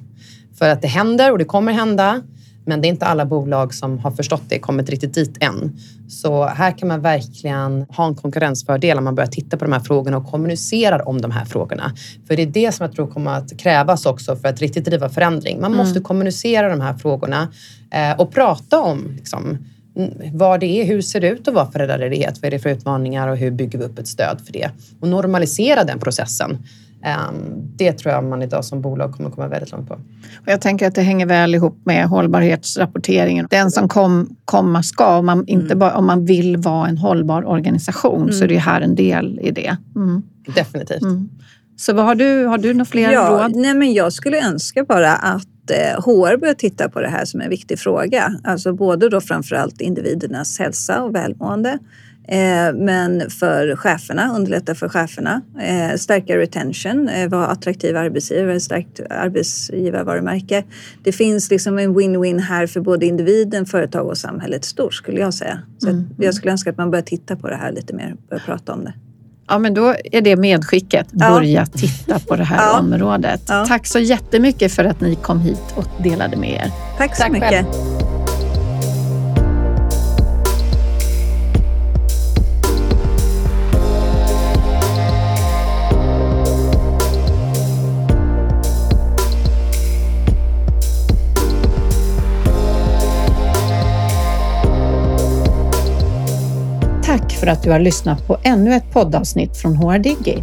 För 0.58 0.68
att 0.68 0.82
det 0.82 0.88
händer 0.88 1.32
och 1.32 1.38
det 1.38 1.44
kommer 1.44 1.72
hända. 1.72 2.22
Men 2.64 2.80
det 2.80 2.86
är 2.86 2.90
inte 2.90 3.06
alla 3.06 3.26
bolag 3.26 3.74
som 3.74 3.98
har 3.98 4.10
förstått 4.10 4.42
det, 4.48 4.58
kommit 4.58 4.90
riktigt 4.90 5.14
dit 5.14 5.36
än. 5.40 5.76
Så 6.08 6.44
här 6.44 6.78
kan 6.78 6.88
man 6.88 7.00
verkligen 7.00 7.86
ha 7.88 8.06
en 8.06 8.14
konkurrensfördel 8.14 8.98
om 8.98 9.04
man 9.04 9.14
börjar 9.14 9.28
titta 9.28 9.56
på 9.56 9.64
de 9.64 9.72
här 9.72 9.80
frågorna 9.80 10.16
och 10.16 10.30
kommunicerar 10.30 11.08
om 11.08 11.20
de 11.20 11.30
här 11.30 11.44
frågorna. 11.44 11.92
För 12.28 12.36
det 12.36 12.42
är 12.42 12.46
det 12.46 12.72
som 12.72 12.84
jag 12.84 12.94
tror 12.94 13.06
kommer 13.06 13.30
att 13.30 13.58
krävas 13.58 14.06
också 14.06 14.36
för 14.36 14.48
att 14.48 14.60
riktigt 14.60 14.84
driva 14.84 15.08
förändring. 15.08 15.60
Man 15.60 15.74
måste 15.74 15.98
mm. 15.98 16.02
kommunicera 16.02 16.68
de 16.68 16.80
här 16.80 16.94
frågorna 16.94 17.48
eh, 17.92 18.20
och 18.20 18.32
prata 18.32 18.80
om 18.80 19.12
liksom, 19.16 19.58
vad 20.32 20.60
det 20.60 20.66
är, 20.66 20.86
hur 20.86 21.02
ser 21.02 21.20
det 21.20 21.28
ut 21.28 21.48
att 21.48 21.54
vara 21.54 21.70
föräldraledighet? 21.70 22.38
Vad 22.42 22.44
är 22.46 22.50
det 22.50 22.58
för 22.58 22.70
utmaningar 22.70 23.28
och 23.28 23.36
hur 23.36 23.50
bygger 23.50 23.78
vi 23.78 23.84
upp 23.84 23.98
ett 23.98 24.08
stöd 24.08 24.40
för 24.46 24.52
det? 24.52 24.70
Och 25.00 25.08
normalisera 25.08 25.84
den 25.84 25.98
processen. 25.98 26.58
Ehm, 27.04 27.34
det 27.76 27.92
tror 27.92 28.14
jag 28.14 28.24
man 28.24 28.42
idag 28.42 28.64
som 28.64 28.82
bolag 28.82 29.12
kommer 29.12 29.30
komma 29.30 29.48
väldigt 29.48 29.72
långt 29.72 29.88
på. 29.88 29.94
Och 29.94 30.46
jag 30.46 30.60
tänker 30.60 30.86
att 30.86 30.94
det 30.94 31.02
hänger 31.02 31.26
väl 31.26 31.54
ihop 31.54 31.80
med 31.84 32.06
hållbarhetsrapporteringen. 32.06 33.46
Den 33.50 33.70
som 33.70 33.88
kom, 33.88 34.36
komma 34.44 34.82
ska, 34.82 35.18
om 35.18 35.26
man, 35.26 35.46
inte 35.46 35.66
mm. 35.66 35.78
bara, 35.78 35.96
om 35.96 36.06
man 36.06 36.24
vill 36.24 36.56
vara 36.56 36.88
en 36.88 36.98
hållbar 36.98 37.44
organisation 37.44 38.22
mm. 38.22 38.32
så 38.32 38.44
är 38.44 38.48
det 38.48 38.58
här 38.58 38.80
en 38.80 38.94
del 38.94 39.40
i 39.42 39.50
det. 39.50 39.76
Mm. 39.96 40.22
Definitivt. 40.54 41.02
Mm. 41.02 41.28
Så 41.76 41.92
vad 41.92 42.04
har 42.04 42.14
du? 42.14 42.44
Har 42.44 42.58
du 42.58 42.74
några 42.74 42.84
fler 42.84 43.12
ja, 43.12 43.28
råd? 43.30 43.56
Nej, 43.56 43.74
men 43.74 43.92
jag 43.92 44.12
skulle 44.12 44.46
önska 44.46 44.84
bara 44.84 45.12
att 45.16 45.46
HR 46.04 46.32
eh, 46.32 46.38
börjar 46.38 46.54
titta 46.54 46.88
på 46.88 47.00
det 47.00 47.08
här 47.08 47.24
som 47.24 47.40
en 47.40 47.50
viktig 47.50 47.78
fråga. 47.78 48.34
Alltså 48.44 48.72
både 48.72 49.08
då 49.08 49.20
framförallt 49.20 49.80
individernas 49.80 50.58
hälsa 50.58 51.02
och 51.02 51.14
välmående 51.14 51.78
Eh, 52.28 52.74
men 52.74 53.30
för 53.30 53.76
cheferna, 53.76 54.36
underlätta 54.36 54.74
för 54.74 54.88
cheferna, 54.88 55.42
eh, 55.60 55.96
stärka 55.96 56.38
retention, 56.38 57.08
eh, 57.08 57.28
vara 57.28 57.46
attraktiva 57.46 58.00
arbetsgivare, 58.00 58.60
stärkt 58.60 59.00
arbetsgivarvarumärke. 59.10 60.64
Det 61.02 61.12
finns 61.12 61.50
liksom 61.50 61.78
en 61.78 61.94
win-win 61.96 62.38
här 62.40 62.66
för 62.66 62.80
både 62.80 63.06
individen, 63.06 63.66
företag 63.66 64.06
och 64.06 64.18
samhället 64.18 64.64
stort 64.64 64.94
skulle 64.94 65.20
jag 65.20 65.34
säga. 65.34 65.62
Så 65.78 65.88
mm. 65.88 66.04
Jag 66.18 66.34
skulle 66.34 66.52
önska 66.52 66.70
att 66.70 66.78
man 66.78 66.90
börjar 66.90 67.02
titta 67.02 67.36
på 67.36 67.48
det 67.48 67.56
här 67.56 67.72
lite 67.72 67.94
mer, 67.94 68.16
börjar 68.28 68.42
prata 68.46 68.72
om 68.72 68.84
det. 68.84 68.94
Ja, 69.48 69.58
men 69.58 69.74
då 69.74 69.94
är 70.12 70.20
det 70.20 70.36
medskicket. 70.36 71.12
Börja 71.12 71.60
ja. 71.60 71.66
titta 71.78 72.18
på 72.18 72.36
det 72.36 72.44
här 72.44 72.56
ja. 72.56 72.78
området. 72.78 73.42
Ja. 73.48 73.64
Tack 73.66 73.86
så 73.86 73.98
jättemycket 73.98 74.72
för 74.72 74.84
att 74.84 75.00
ni 75.00 75.14
kom 75.14 75.40
hit 75.40 75.74
och 75.74 76.02
delade 76.02 76.36
med 76.36 76.50
er. 76.50 76.70
Tack 76.98 77.16
så 77.16 77.22
Tack 77.22 77.32
mycket. 77.32 77.50
Själv. 77.50 78.01
För 97.42 97.46
att 97.46 97.62
du 97.62 97.70
har 97.70 97.78
lyssnat 97.78 98.26
på 98.26 98.36
ännu 98.42 98.74
ett 98.74 98.92
poddavsnitt 98.92 99.56
från 99.56 99.76
HR 99.76 99.98
Digi. 99.98 100.42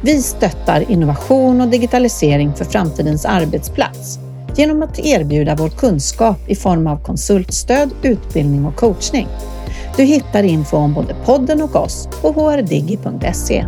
Vi 0.00 0.22
stöttar 0.22 0.90
innovation 0.90 1.60
och 1.60 1.68
digitalisering 1.68 2.54
för 2.54 2.64
framtidens 2.64 3.24
arbetsplats 3.24 4.18
genom 4.56 4.82
att 4.82 4.98
erbjuda 4.98 5.54
vår 5.54 5.68
kunskap 5.68 6.36
i 6.46 6.54
form 6.54 6.86
av 6.86 7.02
konsultstöd, 7.02 7.90
utbildning 8.02 8.64
och 8.64 8.76
coachning. 8.76 9.28
Du 9.96 10.02
hittar 10.02 10.42
info 10.42 10.76
om 10.76 10.94
både 10.94 11.14
podden 11.24 11.62
och 11.62 11.76
oss 11.76 12.08
på 12.22 12.32
hrdigi.se. 12.32 13.66